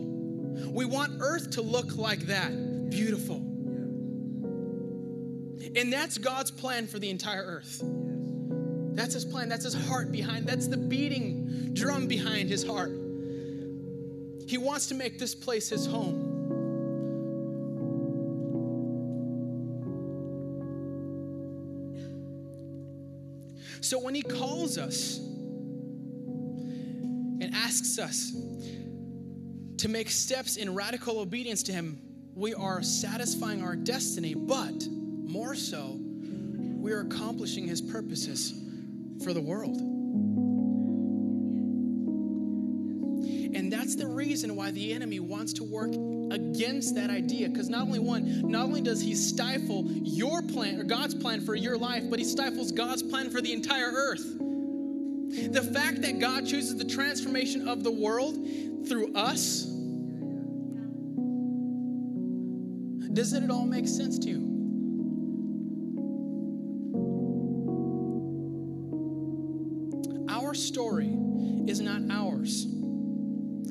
We 0.68 0.84
want 0.84 1.18
earth 1.20 1.50
to 1.52 1.62
look 1.62 1.96
like 1.96 2.20
that 2.26 2.90
beautiful. 2.90 3.36
And 5.76 5.92
that's 5.92 6.18
God's 6.18 6.50
plan 6.50 6.86
for 6.86 6.98
the 6.98 7.10
entire 7.10 7.42
earth. 7.42 7.82
That's 8.94 9.14
his 9.14 9.24
plan. 9.24 9.48
That's 9.48 9.64
his 9.64 9.74
heart 9.88 10.10
behind. 10.10 10.46
That's 10.46 10.66
the 10.66 10.76
beating 10.76 11.72
drum 11.74 12.06
behind 12.06 12.48
his 12.48 12.66
heart. 12.66 12.90
He 14.46 14.58
wants 14.58 14.88
to 14.88 14.94
make 14.94 15.18
this 15.18 15.34
place 15.34 15.68
his 15.68 15.86
home. 15.86 16.26
So 23.80 23.98
when 23.98 24.14
he 24.14 24.22
calls 24.22 24.76
us 24.76 25.18
and 27.40 27.50
asks 27.54 27.98
us 27.98 28.32
to 29.80 29.88
make 29.88 30.10
steps 30.10 30.56
in 30.56 30.74
radical 30.74 31.20
obedience 31.20 31.62
to 31.62 31.72
him, 31.72 31.98
we 32.34 32.52
are 32.52 32.82
satisfying 32.82 33.62
our 33.62 33.74
destiny, 33.74 34.34
but 34.34 34.86
more 34.90 35.54
so, 35.54 35.96
we 35.98 36.92
are 36.92 37.00
accomplishing 37.00 37.66
his 37.66 37.80
purposes 37.80 38.52
for 39.24 39.32
the 39.32 39.40
world. 39.40 39.78
And 43.56 43.72
that's 43.72 43.96
the 43.96 44.06
reason 44.06 44.54
why 44.54 44.70
the 44.70 44.92
enemy 44.92 45.18
wants 45.18 45.54
to 45.54 45.64
work 45.64 45.92
against 46.30 46.94
that 46.96 47.08
idea. 47.08 47.48
Because 47.48 47.70
not 47.70 47.80
only 47.82 48.00
one, 48.00 48.50
not 48.50 48.64
only 48.64 48.82
does 48.82 49.00
he 49.00 49.14
stifle 49.14 49.86
your 49.86 50.42
plan 50.42 50.78
or 50.78 50.84
God's 50.84 51.14
plan 51.14 51.40
for 51.40 51.54
your 51.54 51.78
life, 51.78 52.04
but 52.10 52.18
he 52.18 52.24
stifles 52.26 52.70
God's 52.70 53.02
plan 53.02 53.30
for 53.30 53.40
the 53.40 53.54
entire 53.54 53.90
earth. 53.90 54.36
The 55.52 55.70
fact 55.72 56.02
that 56.02 56.18
God 56.18 56.46
chooses 56.46 56.76
the 56.76 56.84
transformation 56.84 57.66
of 57.66 57.82
the 57.82 57.90
world 57.90 58.36
through 58.86 59.14
us, 59.14 59.64
doesn't 63.12 63.44
it 63.44 63.50
all 63.50 63.66
make 63.66 63.88
sense 63.88 64.18
to 64.20 64.28
you? 64.28 64.50
Our 70.28 70.54
story 70.54 71.14
is 71.66 71.80
not 71.80 72.02
ours. 72.10 72.66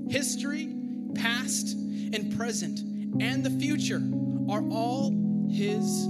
History, 0.10 0.76
past, 1.16 1.74
and 1.74 2.36
present, 2.38 2.82
and 3.22 3.44
the 3.44 3.50
future 3.50 4.02
are 4.50 4.64
all 4.70 5.12
His 5.50 6.08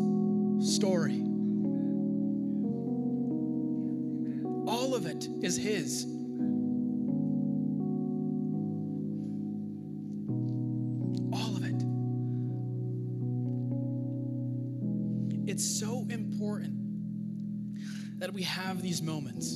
story. 0.75 1.21
All 4.67 4.95
of 4.95 5.05
it 5.05 5.27
is 5.41 5.57
His. 5.57 6.05
It's 15.49 15.79
so 15.79 16.05
important 16.11 16.75
that 18.19 18.31
we 18.31 18.43
have 18.43 18.83
these 18.83 19.01
moments, 19.01 19.55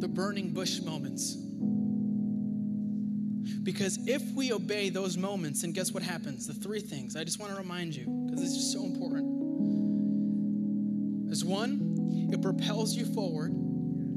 the 0.00 0.08
burning 0.08 0.52
bush 0.52 0.80
moments. 0.80 1.36
Because 3.62 4.00
if 4.08 4.20
we 4.34 4.52
obey 4.52 4.88
those 4.88 5.16
moments, 5.16 5.62
and 5.62 5.72
guess 5.72 5.92
what 5.92 6.02
happens? 6.02 6.48
The 6.48 6.54
three 6.54 6.80
things. 6.80 7.14
I 7.14 7.22
just 7.22 7.38
want 7.38 7.52
to 7.52 7.56
remind 7.56 7.94
you, 7.94 8.06
because 8.26 8.42
it's 8.44 8.56
just 8.56 8.72
so 8.72 8.84
important. 8.84 9.30
Is 11.30 11.44
one, 11.44 12.28
it 12.32 12.42
propels 12.42 12.96
you 12.96 13.04
forward. 13.04 13.52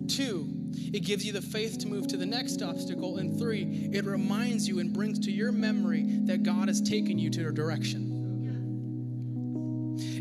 Two, 0.10 0.50
it 0.92 1.02
gives 1.02 1.24
you 1.24 1.34
the 1.34 1.42
faith 1.44 1.78
to 1.82 1.88
move 1.88 2.08
to 2.08 2.18
the 2.18 2.26
next 2.26 2.64
obstacle. 2.64 3.18
And 3.18 3.38
three, 3.38 3.92
it 3.94 4.06
reminds 4.06 4.68
you 4.68 4.80
and 4.80 4.92
brings 4.92 5.20
to 5.20 5.32
your 5.32 5.52
memory 5.52 6.04
that 6.24 6.42
God 6.42 6.68
has 6.68 6.82
taken 6.82 7.20
you 7.20 7.30
to 7.30 7.50
a 7.50 7.52
direction. 7.52 8.14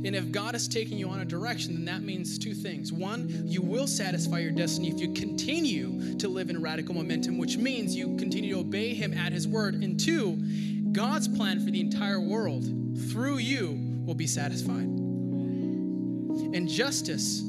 And 0.05 0.15
if 0.15 0.31
God 0.31 0.55
is 0.55 0.69
taking 0.69 0.99
you 0.99 1.09
on 1.09 1.21
a 1.21 1.25
direction, 1.25 1.75
then 1.75 1.85
that 1.87 2.03
means 2.03 2.39
two 2.39 2.53
things. 2.55 2.93
One, 2.93 3.29
you 3.47 3.63
will 3.63 3.87
satisfy 3.87 4.41
your 4.41 4.51
destiny 4.51 4.91
if 4.91 5.01
you 5.01 5.13
continue 5.15 6.17
to 6.19 6.29
live 6.29 6.51
in 6.51 6.61
radical 6.61 6.95
momentum, 6.95 7.39
which 7.39 7.57
means 7.57 7.97
you 7.97 8.17
continue 8.17 8.55
to 8.55 8.61
obey 8.61 8.93
Him 8.93 9.15
at 9.15 9.33
His 9.33 9.49
word. 9.49 9.77
And 9.77 9.99
two, 9.99 10.37
God's 10.93 11.27
plan 11.27 11.65
for 11.65 11.71
the 11.71 11.81
entire 11.81 12.21
world 12.21 12.65
through 13.11 13.39
you 13.39 13.79
will 14.05 14.15
be 14.15 14.27
satisfied. 14.27 14.85
And 14.85 16.69
justice 16.69 17.43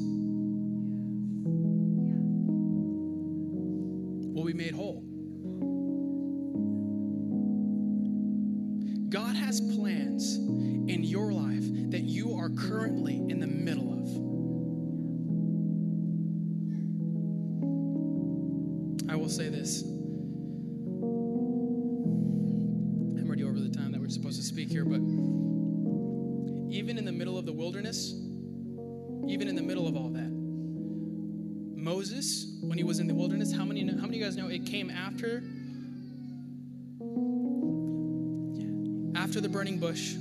After 39.26 39.40
the 39.40 39.48
burning 39.48 39.80
bush, 39.80 40.14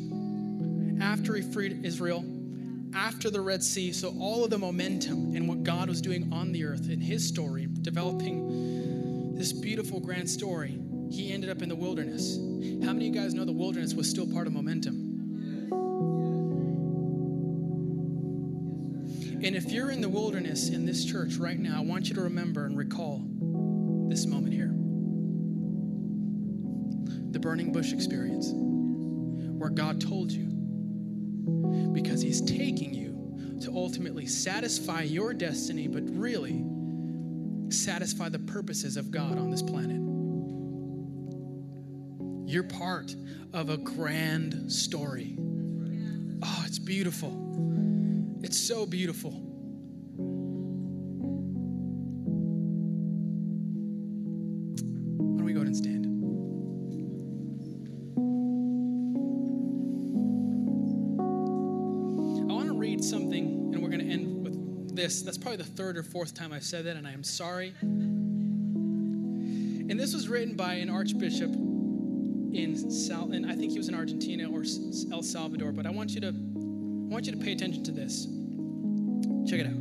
after 0.99 1.35
he 1.35 1.43
freed 1.43 1.85
Israel, 1.85 2.25
after 2.95 3.29
the 3.29 3.39
Red 3.39 3.61
Sea. 3.61 3.93
So 3.93 4.09
all 4.19 4.43
of 4.43 4.49
the 4.49 4.57
momentum 4.57 5.35
and 5.35 5.47
what 5.47 5.61
God 5.61 5.89
was 5.89 6.01
doing 6.01 6.33
on 6.33 6.51
the 6.51 6.65
earth 6.65 6.89
in 6.89 6.99
His 6.99 7.23
story, 7.23 7.67
developing 7.83 9.35
this 9.35 9.53
beautiful 9.53 9.99
grand 9.99 10.27
story, 10.27 10.81
he 11.11 11.31
ended 11.31 11.51
up 11.51 11.61
in 11.61 11.69
the 11.69 11.75
wilderness. 11.75 12.37
How 12.83 12.93
many 12.93 13.07
of 13.07 13.13
you 13.15 13.21
guys 13.21 13.35
know 13.35 13.45
the 13.45 13.51
wilderness 13.51 13.93
was 13.93 14.09
still 14.09 14.25
part 14.25 14.47
of 14.47 14.53
momentum? 14.53 14.95
And 19.43 19.55
if 19.55 19.71
you're 19.71 19.91
in 19.91 20.01
the 20.01 20.09
wilderness 20.09 20.69
in 20.69 20.83
this 20.83 21.05
church 21.05 21.35
right 21.35 21.59
now, 21.59 21.77
I 21.77 21.81
want 21.81 22.09
you 22.09 22.15
to 22.15 22.21
remember 22.21 22.65
and 22.65 22.75
recall 22.75 23.23
this 24.09 24.25
moment 24.25 24.51
here 24.51 24.71
the 27.31 27.39
burning 27.39 27.73
bush 27.73 27.91
experience, 27.91 28.53
where 29.65 29.73
God 29.73 29.99
told 29.99 30.31
you, 30.31 30.45
because 31.91 32.21
He's 32.21 32.39
taking 32.39 32.93
you 32.93 33.57
to 33.61 33.71
ultimately 33.71 34.27
satisfy 34.27 35.01
your 35.01 35.33
destiny, 35.33 35.87
but 35.87 36.03
really 36.07 36.63
satisfy 37.69 38.29
the 38.29 38.37
purposes 38.37 38.95
of 38.95 39.09
God 39.09 39.39
on 39.39 39.49
this 39.49 39.63
planet. 39.63 39.97
You're 42.47 42.61
part 42.61 43.15
of 43.53 43.71
a 43.71 43.77
grand 43.77 44.71
story. 44.71 45.35
Oh, 46.43 46.63
it's 46.67 46.77
beautiful. 46.77 48.39
It's 48.43 48.59
so 48.59 48.85
beautiful. 48.85 49.31
This. 65.15 65.23
That's 65.23 65.37
probably 65.37 65.57
the 65.57 65.63
third 65.63 65.97
or 65.97 66.03
fourth 66.03 66.33
time 66.33 66.51
I've 66.51 66.63
said 66.63 66.85
that, 66.85 66.95
and 66.95 67.07
I 67.07 67.11
am 67.11 67.23
sorry. 67.23 67.73
And 67.81 69.99
this 69.99 70.13
was 70.13 70.27
written 70.27 70.55
by 70.55 70.75
an 70.75 70.89
archbishop 70.89 71.51
in 71.51 72.89
Sal, 72.89 73.31
and 73.31 73.45
I 73.45 73.55
think 73.55 73.71
he 73.71 73.77
was 73.77 73.87
in 73.87 73.95
Argentina 73.95 74.49
or 74.49 74.63
El 75.11 75.21
Salvador. 75.21 75.71
But 75.71 75.85
I 75.85 75.91
want 75.91 76.11
you 76.11 76.21
to, 76.21 76.29
I 76.29 77.13
want 77.13 77.25
you 77.25 77.31
to 77.31 77.37
pay 77.37 77.51
attention 77.51 77.83
to 77.83 77.91
this. 77.91 78.25
Check 79.49 79.59
it 79.59 79.67
out. 79.67 79.73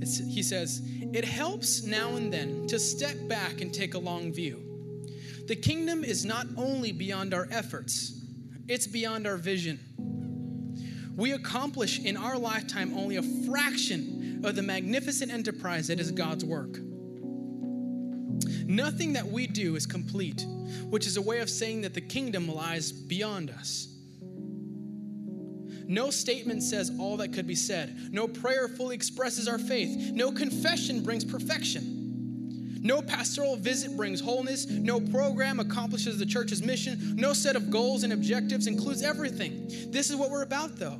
It's, 0.00 0.18
he 0.18 0.42
says, 0.42 0.82
It 1.12 1.24
helps 1.24 1.84
now 1.84 2.16
and 2.16 2.32
then 2.32 2.66
to 2.68 2.78
step 2.78 3.16
back 3.28 3.60
and 3.60 3.74
take 3.74 3.94
a 3.94 3.98
long 3.98 4.32
view. 4.32 4.64
The 5.46 5.56
kingdom 5.56 6.04
is 6.04 6.24
not 6.24 6.46
only 6.56 6.92
beyond 6.92 7.34
our 7.34 7.48
efforts, 7.50 8.22
it's 8.68 8.86
beyond 8.86 9.26
our 9.26 9.36
vision. 9.36 9.80
We 11.18 11.32
accomplish 11.32 11.98
in 11.98 12.16
our 12.16 12.38
lifetime 12.38 12.96
only 12.96 13.16
a 13.16 13.22
fraction 13.44 14.40
of 14.44 14.54
the 14.54 14.62
magnificent 14.62 15.32
enterprise 15.32 15.88
that 15.88 15.98
is 15.98 16.12
God's 16.12 16.44
work. 16.44 16.78
Nothing 18.64 19.14
that 19.14 19.26
we 19.26 19.48
do 19.48 19.74
is 19.74 19.84
complete, 19.84 20.46
which 20.90 21.08
is 21.08 21.16
a 21.16 21.20
way 21.20 21.40
of 21.40 21.50
saying 21.50 21.80
that 21.82 21.92
the 21.92 22.00
kingdom 22.00 22.46
lies 22.46 22.92
beyond 22.92 23.50
us. 23.50 23.88
No 25.88 26.10
statement 26.10 26.62
says 26.62 26.92
all 27.00 27.16
that 27.16 27.32
could 27.32 27.48
be 27.48 27.56
said. 27.56 28.12
No 28.12 28.28
prayer 28.28 28.68
fully 28.68 28.94
expresses 28.94 29.48
our 29.48 29.58
faith. 29.58 30.12
No 30.12 30.30
confession 30.30 31.02
brings 31.02 31.24
perfection. 31.24 31.97
No 32.80 33.02
pastoral 33.02 33.56
visit 33.56 33.96
brings 33.96 34.20
wholeness. 34.20 34.66
No 34.66 35.00
program 35.00 35.60
accomplishes 35.60 36.18
the 36.18 36.26
church's 36.26 36.62
mission. 36.62 37.16
No 37.16 37.32
set 37.32 37.56
of 37.56 37.70
goals 37.70 38.02
and 38.04 38.12
objectives 38.12 38.66
includes 38.66 39.02
everything. 39.02 39.66
This 39.90 40.10
is 40.10 40.16
what 40.16 40.30
we're 40.30 40.42
about, 40.42 40.76
though. 40.76 40.98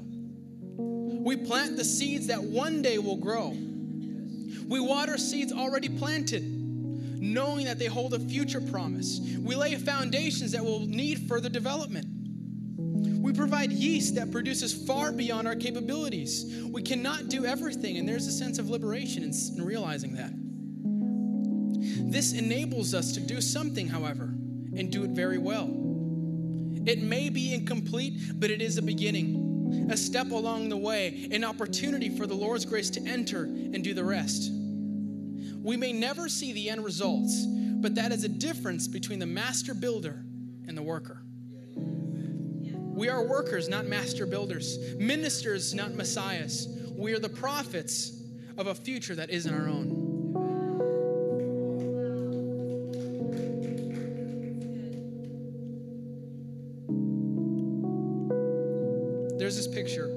We 0.78 1.36
plant 1.36 1.76
the 1.76 1.84
seeds 1.84 2.26
that 2.28 2.42
one 2.42 2.82
day 2.82 2.98
will 2.98 3.16
grow. 3.16 3.50
We 4.68 4.80
water 4.80 5.18
seeds 5.18 5.52
already 5.52 5.88
planted, 5.88 6.42
knowing 6.42 7.66
that 7.66 7.78
they 7.78 7.86
hold 7.86 8.14
a 8.14 8.18
future 8.18 8.60
promise. 8.60 9.20
We 9.38 9.54
lay 9.54 9.74
foundations 9.76 10.52
that 10.52 10.64
will 10.64 10.80
need 10.80 11.28
further 11.28 11.48
development. 11.48 12.06
We 13.22 13.32
provide 13.32 13.72
yeast 13.72 14.14
that 14.16 14.30
produces 14.30 14.86
far 14.86 15.12
beyond 15.12 15.46
our 15.46 15.56
capabilities. 15.56 16.64
We 16.64 16.82
cannot 16.82 17.28
do 17.28 17.44
everything, 17.44 17.98
and 17.98 18.08
there's 18.08 18.26
a 18.26 18.32
sense 18.32 18.58
of 18.58 18.68
liberation 18.70 19.22
in, 19.22 19.32
in 19.56 19.64
realizing 19.64 20.14
that. 20.14 20.32
This 22.10 22.32
enables 22.32 22.94
us 22.94 23.12
to 23.12 23.20
do 23.20 23.40
something, 23.40 23.86
however, 23.86 24.24
and 24.24 24.90
do 24.90 25.04
it 25.04 25.10
very 25.10 25.38
well. 25.38 25.68
It 26.86 27.02
may 27.02 27.28
be 27.28 27.52
incomplete, 27.52 28.14
but 28.36 28.50
it 28.50 28.62
is 28.62 28.78
a 28.78 28.82
beginning, 28.82 29.88
a 29.90 29.96
step 29.96 30.30
along 30.30 30.70
the 30.70 30.76
way, 30.76 31.28
an 31.30 31.44
opportunity 31.44 32.08
for 32.08 32.26
the 32.26 32.34
Lord's 32.34 32.64
grace 32.64 32.88
to 32.90 33.06
enter 33.06 33.44
and 33.44 33.84
do 33.84 33.92
the 33.92 34.04
rest. 34.04 34.50
We 35.62 35.76
may 35.76 35.92
never 35.92 36.30
see 36.30 36.52
the 36.54 36.70
end 36.70 36.82
results, 36.82 37.44
but 37.46 37.94
that 37.96 38.10
is 38.10 38.24
a 38.24 38.28
difference 38.28 38.88
between 38.88 39.18
the 39.18 39.26
master 39.26 39.74
builder 39.74 40.24
and 40.66 40.76
the 40.76 40.82
worker. 40.82 41.22
We 41.74 43.10
are 43.10 43.22
workers, 43.22 43.68
not 43.68 43.84
master 43.84 44.24
builders, 44.24 44.78
ministers, 44.98 45.74
not 45.74 45.94
messiahs. 45.94 46.68
We 46.96 47.12
are 47.12 47.18
the 47.18 47.28
prophets 47.28 48.22
of 48.56 48.66
a 48.66 48.74
future 48.74 49.14
that 49.14 49.28
isn't 49.30 49.54
our 49.54 49.68
own. 49.68 49.97
There's 59.38 59.56
this 59.56 59.68
picture. 59.68 60.08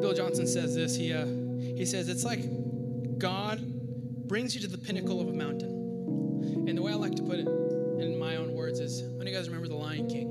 Bill 0.00 0.12
Johnson 0.12 0.48
says 0.48 0.74
this. 0.74 0.96
He, 0.96 1.12
uh, 1.12 1.26
he 1.76 1.86
says, 1.86 2.08
It's 2.08 2.24
like 2.24 3.18
God 3.18 3.60
brings 4.26 4.54
you 4.56 4.60
to 4.62 4.66
the 4.66 4.78
pinnacle 4.78 5.20
of 5.20 5.28
a 5.28 5.32
mountain. 5.32 6.66
And 6.68 6.76
the 6.76 6.82
way 6.82 6.92
I 6.92 6.96
like 6.96 7.14
to 7.16 7.22
put 7.22 7.38
it 7.38 7.46
in 7.46 8.18
my 8.18 8.36
own 8.36 8.52
words 8.52 8.80
is, 8.80 9.02
when 9.02 9.26
you 9.26 9.32
guys 9.32 9.48
remember 9.48 9.68
The 9.68 9.76
Lion 9.76 10.08
King? 10.08 10.28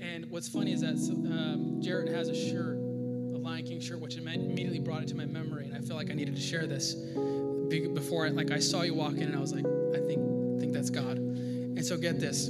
Yeah. 0.00 0.06
And 0.06 0.30
what's 0.30 0.48
funny 0.48 0.72
is 0.72 0.80
that 0.80 0.94
um, 0.94 1.82
Jared 1.82 2.08
has 2.08 2.28
a 2.28 2.34
shirt, 2.34 2.76
a 2.76 3.38
Lion 3.38 3.64
King 3.66 3.80
shirt, 3.80 4.00
which 4.00 4.16
immediately 4.16 4.78
brought 4.78 5.02
it 5.02 5.08
to 5.08 5.14
my 5.14 5.26
memory, 5.26 5.66
and 5.66 5.76
I 5.76 5.80
feel 5.80 5.96
like 5.96 6.10
I 6.10 6.14
needed 6.14 6.36
to 6.36 6.42
share 6.42 6.66
this 6.66 6.94
before. 7.94 8.26
I, 8.26 8.30
like 8.30 8.50
I 8.50 8.58
saw 8.58 8.82
you 8.82 8.94
walk 8.94 9.12
in, 9.12 9.24
and 9.24 9.36
I 9.36 9.40
was 9.40 9.52
like, 9.52 9.64
I 9.94 10.00
think, 10.06 10.60
think 10.60 10.72
that's 10.72 10.90
God. 10.90 11.18
And 11.18 11.84
so 11.84 11.96
get 11.96 12.20
this: 12.20 12.48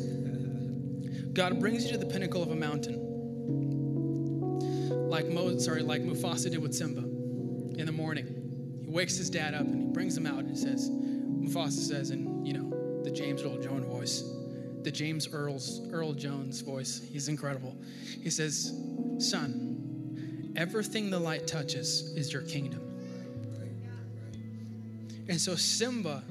God 1.33 1.61
brings 1.61 1.85
you 1.85 1.93
to 1.93 1.99
the 1.99 2.07
pinnacle 2.07 2.43
of 2.43 2.51
a 2.51 2.57
mountain, 2.57 2.99
like 5.09 5.29
Mo, 5.29 5.59
sorry, 5.59 5.83
like 5.83 6.03
Mufasa 6.03 6.51
did 6.51 6.61
with 6.61 6.75
Simba 6.75 7.01
in 7.81 7.87
the 7.87 7.93
morning. 7.93 8.81
He 8.83 8.91
wakes 8.91 9.17
his 9.17 9.31
dad 9.31 9.55
up 9.55 9.63
and 9.63 9.83
he 9.83 9.89
brings 9.93 10.17
him 10.17 10.27
out 10.27 10.39
and 10.39 10.51
he 10.51 10.57
says, 10.57 10.91
Mufasa 10.91 11.73
says 11.73 12.11
in, 12.11 12.45
you 12.45 12.53
know, 12.53 13.03
the 13.03 13.11
James 13.11 13.43
Earl 13.43 13.59
Jones 13.59 13.87
voice, 13.87 14.25
the 14.83 14.91
James 14.91 15.29
Earl's 15.33 15.81
Earl 15.91 16.13
Jones 16.13 16.61
voice. 16.61 17.01
He's 17.11 17.29
incredible. 17.29 17.77
He 18.23 18.31
says, 18.31 18.73
Son, 19.19 20.53
everything 20.57 21.11
the 21.11 21.19
light 21.19 21.47
touches 21.47 22.13
is 22.17 22.33
your 22.33 22.43
kingdom. 22.43 22.81
And 25.29 25.41
so 25.41 25.55
Simba, 25.55 26.25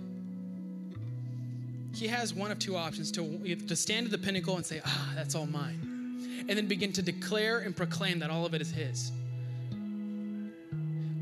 he 1.99 2.07
has 2.07 2.33
one 2.33 2.51
of 2.51 2.59
two 2.59 2.75
options 2.75 3.11
to, 3.11 3.55
to 3.55 3.75
stand 3.75 4.05
at 4.05 4.11
the 4.11 4.17
pinnacle 4.17 4.55
and 4.55 4.65
say, 4.65 4.81
Ah, 4.85 5.11
that's 5.15 5.35
all 5.35 5.45
mine. 5.45 6.45
And 6.47 6.57
then 6.57 6.67
begin 6.67 6.93
to 6.93 7.01
declare 7.01 7.59
and 7.59 7.75
proclaim 7.75 8.19
that 8.19 8.29
all 8.29 8.45
of 8.45 8.53
it 8.53 8.61
is 8.61 8.71
his. 8.71 9.11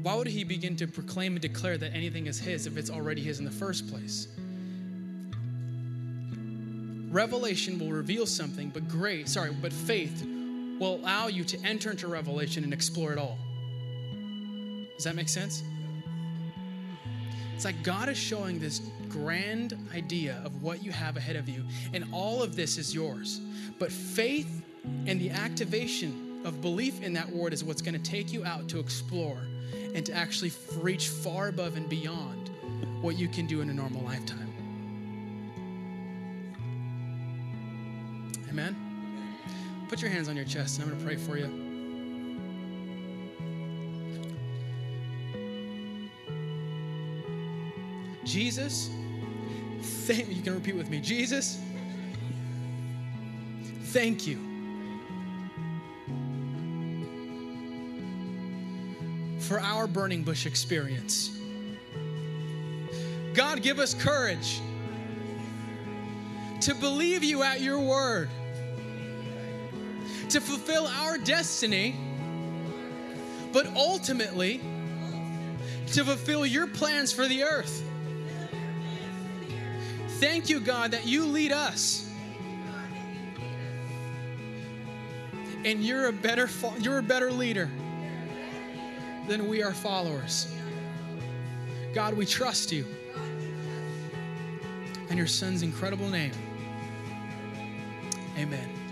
Why 0.03 0.15
would 0.15 0.27
he 0.27 0.43
begin 0.43 0.75
to 0.77 0.87
proclaim 0.87 1.33
and 1.33 1.41
declare 1.41 1.77
that 1.77 1.93
anything 1.93 2.27
is 2.27 2.39
his 2.39 2.67
if 2.67 2.77
it's 2.77 2.89
already 2.89 3.21
his 3.21 3.39
in 3.39 3.45
the 3.45 3.51
first 3.51 3.89
place? 3.89 4.27
Revelation 7.11 7.79
will 7.79 7.91
reveal 7.91 8.25
something, 8.25 8.69
but 8.69 8.87
grace, 8.87 9.33
sorry, 9.33 9.51
but 9.61 9.73
faith 9.73 10.25
will 10.79 10.95
allow 10.95 11.27
you 11.27 11.43
to 11.43 11.59
enter 11.65 11.89
into 11.89 12.07
revelation 12.07 12.63
and 12.63 12.73
explore 12.73 13.11
it 13.11 13.17
all. 13.17 13.37
Does 14.95 15.05
that 15.05 15.15
make 15.15 15.29
sense? 15.29 15.63
It's 17.57 17.65
like 17.65 17.81
God 17.81 18.07
is 18.07 18.19
showing 18.19 18.59
this 18.59 18.83
grand 19.09 19.75
idea 19.91 20.39
of 20.45 20.61
what 20.61 20.83
you 20.83 20.91
have 20.91 21.17
ahead 21.17 21.35
of 21.35 21.49
you, 21.49 21.63
and 21.91 22.05
all 22.11 22.43
of 22.43 22.55
this 22.55 22.77
is 22.77 22.93
yours. 22.93 23.41
But 23.79 23.91
faith 23.91 24.61
and 25.07 25.19
the 25.19 25.31
activation 25.31 26.39
of 26.45 26.61
belief 26.61 27.01
in 27.01 27.13
that 27.13 27.27
word 27.27 27.53
is 27.53 27.63
what's 27.63 27.81
going 27.81 27.99
to 27.99 28.11
take 28.11 28.31
you 28.31 28.45
out 28.45 28.67
to 28.69 28.79
explore 28.79 29.39
and 29.95 30.05
to 30.05 30.13
actually 30.13 30.51
reach 30.75 31.09
far 31.09 31.47
above 31.47 31.77
and 31.77 31.89
beyond 31.89 32.51
what 33.01 33.17
you 33.17 33.27
can 33.27 33.47
do 33.47 33.61
in 33.61 33.71
a 33.71 33.73
normal 33.73 34.03
lifetime. 34.03 34.53
Amen? 38.49 38.75
put 39.89 39.99
your 39.99 40.11
hands 40.11 40.29
on 40.29 40.35
your 40.35 40.45
chest 40.45 40.77
and 40.77 40.83
I'm 40.83 40.89
going 40.89 40.99
to 40.99 41.05
pray 41.07 41.15
for 41.15 41.39
you. 41.39 41.66
Jesus, 48.27 48.89
thank 49.81 50.29
you 50.29 50.41
can 50.41 50.53
repeat 50.53 50.75
with 50.75 50.89
me. 50.89 50.99
Jesus, 50.99 51.57
thank 53.85 54.27
you 54.27 54.37
for 59.39 59.61
our 59.61 59.87
burning 59.87 60.23
bush 60.23 60.45
experience. 60.45 61.39
God, 63.33 63.61
give 63.61 63.79
us 63.79 63.93
courage 63.93 64.59
to 66.61 66.75
believe 66.75 67.23
you 67.23 67.43
at 67.43 67.61
your 67.61 67.79
word, 67.79 68.29
to 70.29 70.41
fulfill 70.41 70.85
our 70.85 71.17
destiny, 71.17 71.95
but 73.53 73.67
ultimately 73.67 74.59
to 75.93 76.03
fulfill 76.03 76.45
your 76.45 76.67
plans 76.67 77.13
for 77.13 77.25
the 77.25 77.43
earth. 77.43 77.83
Thank 80.19 80.49
you, 80.49 80.59
God, 80.59 80.91
that 80.91 81.05
you 81.05 81.25
lead 81.25 81.51
us. 81.51 82.09
And 85.63 85.83
you're 85.83 86.07
a 86.07 86.13
better 86.13 86.49
you're 86.79 86.97
a 86.97 87.03
better 87.03 87.31
leader 87.31 87.69
than 89.27 89.47
we 89.47 89.61
are 89.61 89.73
followers. 89.73 90.51
God, 91.93 92.15
we 92.15 92.25
trust 92.25 92.71
you. 92.71 92.85
In 95.09 95.17
your 95.17 95.27
son's 95.27 95.61
incredible 95.61 96.09
name. 96.09 96.31
Amen. 98.37 98.86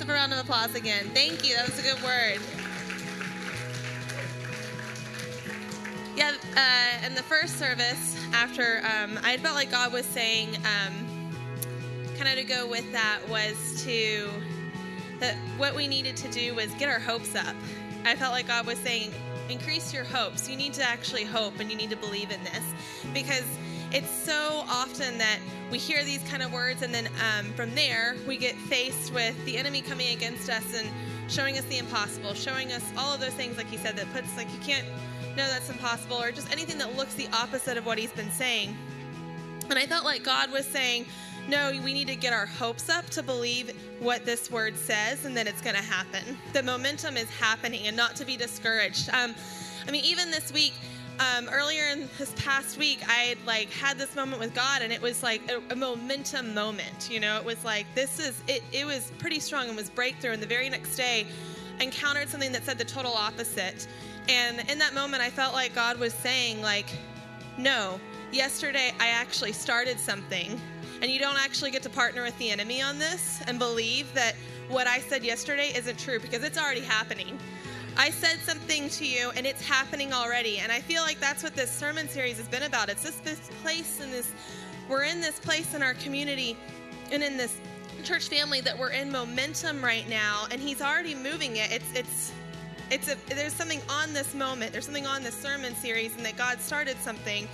Asa 0.00 0.10
a 0.10 0.14
round 0.14 0.32
of 0.32 0.38
applause 0.38 0.74
again. 0.76 1.10
Thank 1.12 1.44
you. 1.44 1.56
That 1.56 1.68
was 1.68 1.78
a 1.78 1.82
good 1.82 2.00
word. 2.04 2.38
Yeah, 6.16 6.34
uh, 6.56 7.06
in 7.06 7.14
the 7.14 7.22
first 7.22 7.58
service, 7.58 8.16
after 8.32 8.80
um, 8.84 9.18
I 9.24 9.38
felt 9.38 9.56
like 9.56 9.72
God 9.72 9.92
was 9.92 10.06
saying, 10.06 10.56
um, 10.58 11.32
kind 12.16 12.28
of 12.28 12.36
to 12.36 12.44
go 12.44 12.68
with 12.68 12.90
that 12.92 13.20
was 13.28 13.82
to 13.84 14.28
that 15.18 15.34
what 15.56 15.74
we 15.74 15.88
needed 15.88 16.16
to 16.18 16.28
do 16.28 16.54
was 16.54 16.72
get 16.74 16.88
our 16.88 17.00
hopes 17.00 17.34
up. 17.34 17.56
I 18.04 18.14
felt 18.14 18.32
like 18.32 18.46
God 18.46 18.66
was 18.66 18.78
saying, 18.78 19.12
increase 19.48 19.92
your 19.92 20.04
hopes. 20.04 20.48
You 20.48 20.56
need 20.56 20.74
to 20.74 20.84
actually 20.84 21.24
hope 21.24 21.58
and 21.58 21.70
you 21.70 21.76
need 21.76 21.90
to 21.90 21.96
believe 21.96 22.30
in 22.30 22.42
this 22.44 22.62
because 23.12 23.44
it's 23.92 24.10
so 24.10 24.64
often 24.68 25.18
that 25.18 25.38
we 25.70 25.78
hear 25.78 26.04
these 26.04 26.22
kind 26.24 26.42
of 26.42 26.52
words 26.52 26.82
and 26.82 26.94
then 26.94 27.08
um, 27.38 27.52
from 27.54 27.74
there 27.74 28.16
we 28.26 28.36
get 28.36 28.54
faced 28.54 29.12
with 29.14 29.42
the 29.44 29.56
enemy 29.56 29.80
coming 29.80 30.14
against 30.14 30.50
us 30.50 30.78
and 30.78 30.88
showing 31.28 31.58
us 31.58 31.64
the 31.64 31.78
impossible, 31.78 32.34
showing 32.34 32.72
us 32.72 32.84
all 32.96 33.14
of 33.14 33.20
those 33.20 33.34
things, 33.34 33.56
like 33.56 33.68
he 33.68 33.76
said, 33.76 33.96
that 33.96 34.10
puts 34.12 34.34
like 34.36 34.50
you 34.52 34.58
can't 34.60 34.86
know 35.36 35.46
that's 35.48 35.70
impossible 35.70 36.16
or 36.16 36.32
just 36.32 36.50
anything 36.50 36.78
that 36.78 36.96
looks 36.96 37.14
the 37.14 37.28
opposite 37.32 37.76
of 37.76 37.86
what 37.86 37.98
he's 37.98 38.12
been 38.12 38.30
saying. 38.30 38.76
And 39.70 39.78
I 39.78 39.86
felt 39.86 40.04
like 40.04 40.22
God 40.22 40.50
was 40.50 40.66
saying, 40.66 41.06
no, 41.48 41.70
we 41.84 41.94
need 41.94 42.08
to 42.08 42.16
get 42.16 42.32
our 42.32 42.46
hopes 42.46 42.88
up 42.88 43.08
to 43.10 43.22
believe 43.22 43.74
what 44.00 44.24
this 44.24 44.50
word 44.50 44.76
says 44.76 45.24
and 45.24 45.36
that 45.36 45.46
it's 45.46 45.62
going 45.62 45.76
to 45.76 45.82
happen. 45.82 46.36
The 46.52 46.62
momentum 46.62 47.16
is 47.16 47.30
happening 47.30 47.86
and 47.86 47.96
not 47.96 48.16
to 48.16 48.24
be 48.24 48.36
discouraged. 48.36 49.08
Um, 49.10 49.34
I 49.86 49.90
mean, 49.90 50.04
even 50.04 50.30
this 50.30 50.52
week, 50.52 50.74
um, 51.20 51.48
earlier 51.48 51.84
in 51.84 52.08
this 52.18 52.32
past 52.36 52.78
week, 52.78 53.00
I 53.06 53.36
like 53.46 53.70
had 53.70 53.98
this 53.98 54.14
moment 54.14 54.40
with 54.40 54.54
God, 54.54 54.82
and 54.82 54.92
it 54.92 55.00
was 55.00 55.22
like 55.22 55.42
a, 55.50 55.60
a, 55.72 55.76
momentum 55.76 56.54
moment. 56.54 57.08
You 57.10 57.20
know, 57.20 57.36
it 57.38 57.44
was 57.44 57.64
like 57.64 57.86
this 57.94 58.18
is 58.18 58.40
it. 58.46 58.62
It 58.72 58.84
was 58.84 59.12
pretty 59.18 59.40
strong 59.40 59.68
and 59.68 59.76
was 59.76 59.90
breakthrough. 59.90 60.32
And 60.32 60.42
the 60.42 60.46
very 60.46 60.68
next 60.68 60.96
day, 60.96 61.26
I 61.80 61.84
encountered 61.84 62.28
something 62.28 62.52
that 62.52 62.64
said 62.64 62.78
the 62.78 62.84
total 62.84 63.12
opposite. 63.12 63.86
And 64.28 64.68
in 64.70 64.78
that 64.78 64.94
moment, 64.94 65.22
I 65.22 65.30
felt 65.30 65.54
like 65.54 65.74
God 65.74 65.98
was 65.98 66.12
saying, 66.12 66.60
like, 66.60 66.86
no, 67.56 67.98
yesterday 68.30 68.92
I 69.00 69.08
actually 69.08 69.52
started 69.52 69.98
something 69.98 70.60
and 71.00 71.10
you 71.10 71.18
don't 71.18 71.38
actually 71.38 71.70
get 71.70 71.82
to 71.84 71.90
partner 71.90 72.22
with 72.22 72.36
the 72.38 72.50
enemy 72.50 72.82
on 72.82 72.98
this 72.98 73.40
and 73.46 73.58
believe 73.58 74.12
that 74.14 74.34
what 74.68 74.86
I 74.86 75.00
said 75.00 75.24
yesterday 75.24 75.72
isn't 75.74 75.98
true 75.98 76.20
because 76.20 76.42
it's 76.42 76.58
already 76.58 76.80
happening. 76.80 77.38
I 77.98 78.10
said 78.10 78.38
something 78.44 78.88
to 78.90 79.04
you 79.04 79.30
and 79.30 79.44
it's 79.44 79.60
happening 79.60 80.12
already. 80.12 80.58
And 80.58 80.70
I 80.70 80.80
feel 80.80 81.02
like 81.02 81.18
that's 81.18 81.42
what 81.42 81.56
this 81.56 81.68
sermon 81.68 82.08
series 82.08 82.36
has 82.36 82.46
been 82.46 82.62
about. 82.62 82.88
It's 82.88 83.02
just 83.02 83.24
this 83.24 83.50
place 83.60 84.00
and 84.00 84.12
this, 84.12 84.30
we're 84.88 85.02
in 85.02 85.20
this 85.20 85.40
place 85.40 85.74
in 85.74 85.82
our 85.82 85.94
community 85.94 86.56
and 87.10 87.24
in 87.24 87.36
this 87.36 87.58
church 88.04 88.28
family 88.28 88.60
that 88.60 88.78
we're 88.78 88.92
in 88.92 89.10
momentum 89.10 89.82
right 89.84 90.08
now 90.08 90.46
and 90.52 90.60
he's 90.60 90.80
already 90.80 91.16
moving 91.16 91.56
it. 91.56 91.72
It's, 91.72 91.92
it's, 91.92 92.32
it's 92.88 93.12
a, 93.12 93.16
there's 93.34 93.52
something 93.52 93.80
on 93.88 94.12
this 94.12 94.32
moment. 94.32 94.70
There's 94.70 94.84
something 94.84 95.06
on 95.06 95.24
this 95.24 95.34
sermon 95.34 95.74
series 95.74 96.14
and 96.14 96.24
that 96.24 96.36
God 96.36 96.60
started 96.60 96.96
something 96.98 97.48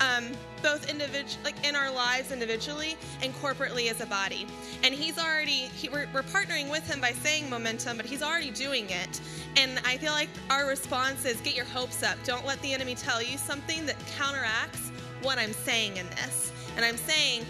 um, 0.00 0.28
both 0.62 0.88
individual, 0.88 1.42
like 1.44 1.66
in 1.66 1.76
our 1.76 1.92
lives 1.92 2.32
individually 2.32 2.96
and 3.22 3.34
corporately 3.34 3.90
as 3.90 4.00
a 4.00 4.06
body. 4.06 4.46
And 4.82 4.94
he's 4.94 5.18
already, 5.18 5.68
he, 5.76 5.88
we're, 5.88 6.08
we're 6.12 6.22
partnering 6.22 6.70
with 6.70 6.86
him 6.86 7.00
by 7.00 7.12
saying 7.12 7.48
momentum, 7.50 7.96
but 7.96 8.06
he's 8.06 8.22
already 8.22 8.50
doing 8.50 8.88
it. 8.88 9.20
And 9.56 9.80
I 9.84 9.98
feel 9.98 10.12
like 10.12 10.30
our 10.50 10.66
response 10.66 11.24
is 11.24 11.40
get 11.42 11.54
your 11.54 11.66
hopes 11.66 12.02
up. 12.02 12.16
Don't 12.24 12.46
let 12.46 12.60
the 12.62 12.72
enemy 12.72 12.94
tell 12.94 13.22
you 13.22 13.38
something 13.38 13.86
that 13.86 13.96
counteracts 14.16 14.90
what 15.22 15.38
I'm 15.38 15.52
saying 15.52 15.96
in 15.96 16.06
this. 16.10 16.52
And 16.76 16.84
I'm 16.84 16.96
saying, 16.96 17.44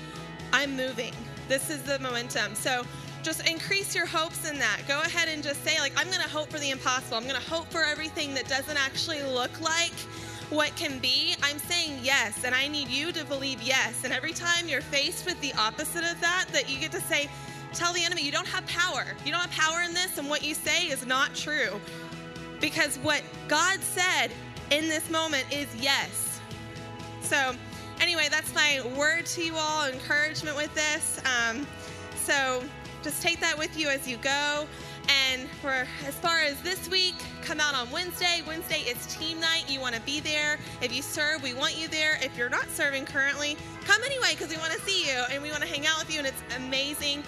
I'm 0.53 0.77
moving. 0.77 1.13
This 1.49 1.71
is 1.71 1.83
the 1.83 1.99
momentum. 1.99 2.55
So 2.55 2.85
just 3.23 3.49
increase 3.49 3.95
your 3.95 4.07
hopes 4.07 4.49
in 4.49 4.59
that. 4.59 4.81
Go 4.87 5.01
ahead 5.01 5.29
and 5.29 5.43
just 5.43 5.65
say, 5.65 5.79
like, 5.81 5.93
I'm 5.97 6.09
going 6.09 6.21
to 6.21 6.29
hope 6.29 6.51
for 6.51 6.59
the 6.59 6.71
impossible. 6.71 7.17
I'm 7.17 7.25
going 7.25 7.41
to 7.41 7.51
hope 7.51 7.71
for 7.71 7.83
everything 7.83 8.35
that 8.35 8.49
doesn't 8.49 8.77
actually 8.77 9.23
look 9.23 9.61
like 9.61 9.95
what 10.55 10.75
can 10.77 10.99
be, 10.99 11.35
I'm 11.43 11.59
saying 11.59 11.99
yes, 12.03 12.45
and 12.45 12.55
I 12.55 12.69
need 12.69 12.89
you 12.89 13.13
to 13.13 13.25
believe 13.25 13.61
yes. 13.63 14.05
And 14.05 14.13
every 14.13 14.33
time 14.33 14.69
you're 14.69 14.81
faced 14.81 15.27
with 15.27 15.41
the 15.41 15.53
opposite 15.55 16.05
of 16.05 16.21
that, 16.21 16.47
that 16.53 16.71
you 16.71 16.79
get 16.79 16.93
to 16.93 17.01
say, 17.03 17.29
tell 17.73 17.93
the 17.93 18.05
enemy, 18.05 18.23
you 18.23 18.33
don't 18.33 18.47
have 18.47 18.67
power. 18.67 19.05
You 19.25 19.33
don't 19.33 19.41
have 19.41 19.51
power 19.51 19.83
in 19.83 19.93
this, 19.93 20.19
and 20.19 20.29
what 20.29 20.45
you 20.45 20.55
say 20.55 20.87
is 20.87 21.05
not 21.07 21.35
true. 21.35 21.81
Because 22.61 22.99
what 22.99 23.23
God 23.49 23.81
said 23.81 24.29
in 24.71 24.89
this 24.89 25.11
moment 25.11 25.45
is 25.53 25.67
yes. 25.77 26.41
So, 27.21 27.55
anyway, 28.01 28.29
that's 28.31 28.55
my 28.55 28.81
word 28.97 29.27
to 29.27 29.45
you 29.45 29.55
all, 29.57 29.87
encouragement 29.87 30.57
with 30.57 30.75
this. 30.75 31.21
Um, 31.25 31.67
so, 32.23 32.63
just 33.03 33.23
take 33.23 33.41
that 33.41 33.59
with 33.59 33.79
you 33.79 33.89
as 33.89 34.09
you 34.09 34.17
go. 34.19 34.67
And 35.29 35.49
for 35.61 35.87
as 36.07 36.15
far 36.15 36.41
as 36.41 36.61
this 36.63 36.89
week, 36.89 37.17
come 37.45 37.61
out 37.61 37.75
on 37.75 37.91
Wednesday. 37.91 38.43
Wednesday 38.47 38.81
is 38.81 39.07
team 39.15 39.39
night. 39.39 39.65
You 39.69 39.79
want 39.79 39.95
to 39.95 40.01
be 40.03 40.21
there. 40.21 40.59
If 40.81 40.95
you 40.95 41.03
serve, 41.03 41.43
we 41.43 41.53
want 41.53 41.77
you 41.77 41.89
there. 41.89 42.19
If 42.23 42.37
you're 42.39 42.49
not 42.49 42.69
serving 42.71 43.05
currently, 43.05 43.57
come 43.85 44.03
anyway 44.03 44.31
because 44.31 44.49
we 44.49 44.57
want 44.57 44.73
to 44.73 44.81
see 44.81 45.07
you 45.07 45.23
and 45.31 45.43
we 45.43 45.51
want 45.51 45.63
to 45.63 45.69
hang 45.69 45.87
out 45.87 45.99
with 45.99 46.13
you, 46.13 46.19
and 46.19 46.27
it's 46.27 46.43
amazing. 46.57 47.23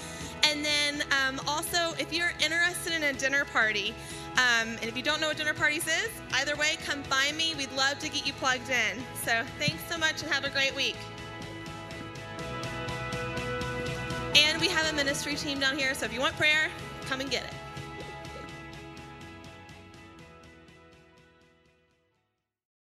And 0.44 0.64
then 0.64 1.02
um, 1.10 1.40
also, 1.46 1.92
if 1.98 2.12
you're 2.12 2.32
interested 2.42 2.94
in 2.94 3.02
a 3.02 3.12
dinner 3.12 3.44
party, 3.44 3.94
um, 4.32 4.68
and 4.68 4.84
if 4.84 4.96
you 4.96 5.02
don't 5.02 5.20
know 5.20 5.28
what 5.28 5.36
dinner 5.36 5.54
parties 5.54 5.86
is, 5.86 6.08
either 6.32 6.56
way, 6.56 6.76
come 6.84 7.02
find 7.04 7.36
me. 7.36 7.54
We'd 7.56 7.72
love 7.72 7.98
to 7.98 8.08
get 8.08 8.26
you 8.26 8.32
plugged 8.34 8.70
in. 8.70 9.02
So 9.22 9.42
thanks 9.58 9.82
so 9.88 9.98
much 9.98 10.22
and 10.22 10.32
have 10.32 10.44
a 10.44 10.50
great 10.50 10.74
week. 10.74 10.96
And 14.34 14.60
we 14.60 14.68
have 14.68 14.90
a 14.90 14.96
ministry 14.96 15.34
team 15.34 15.58
down 15.58 15.76
here, 15.76 15.94
so 15.94 16.06
if 16.06 16.12
you 16.12 16.20
want 16.20 16.36
prayer, 16.36 16.68
come 17.06 17.20
and 17.20 17.30
get 17.30 17.44
it. 17.44 17.54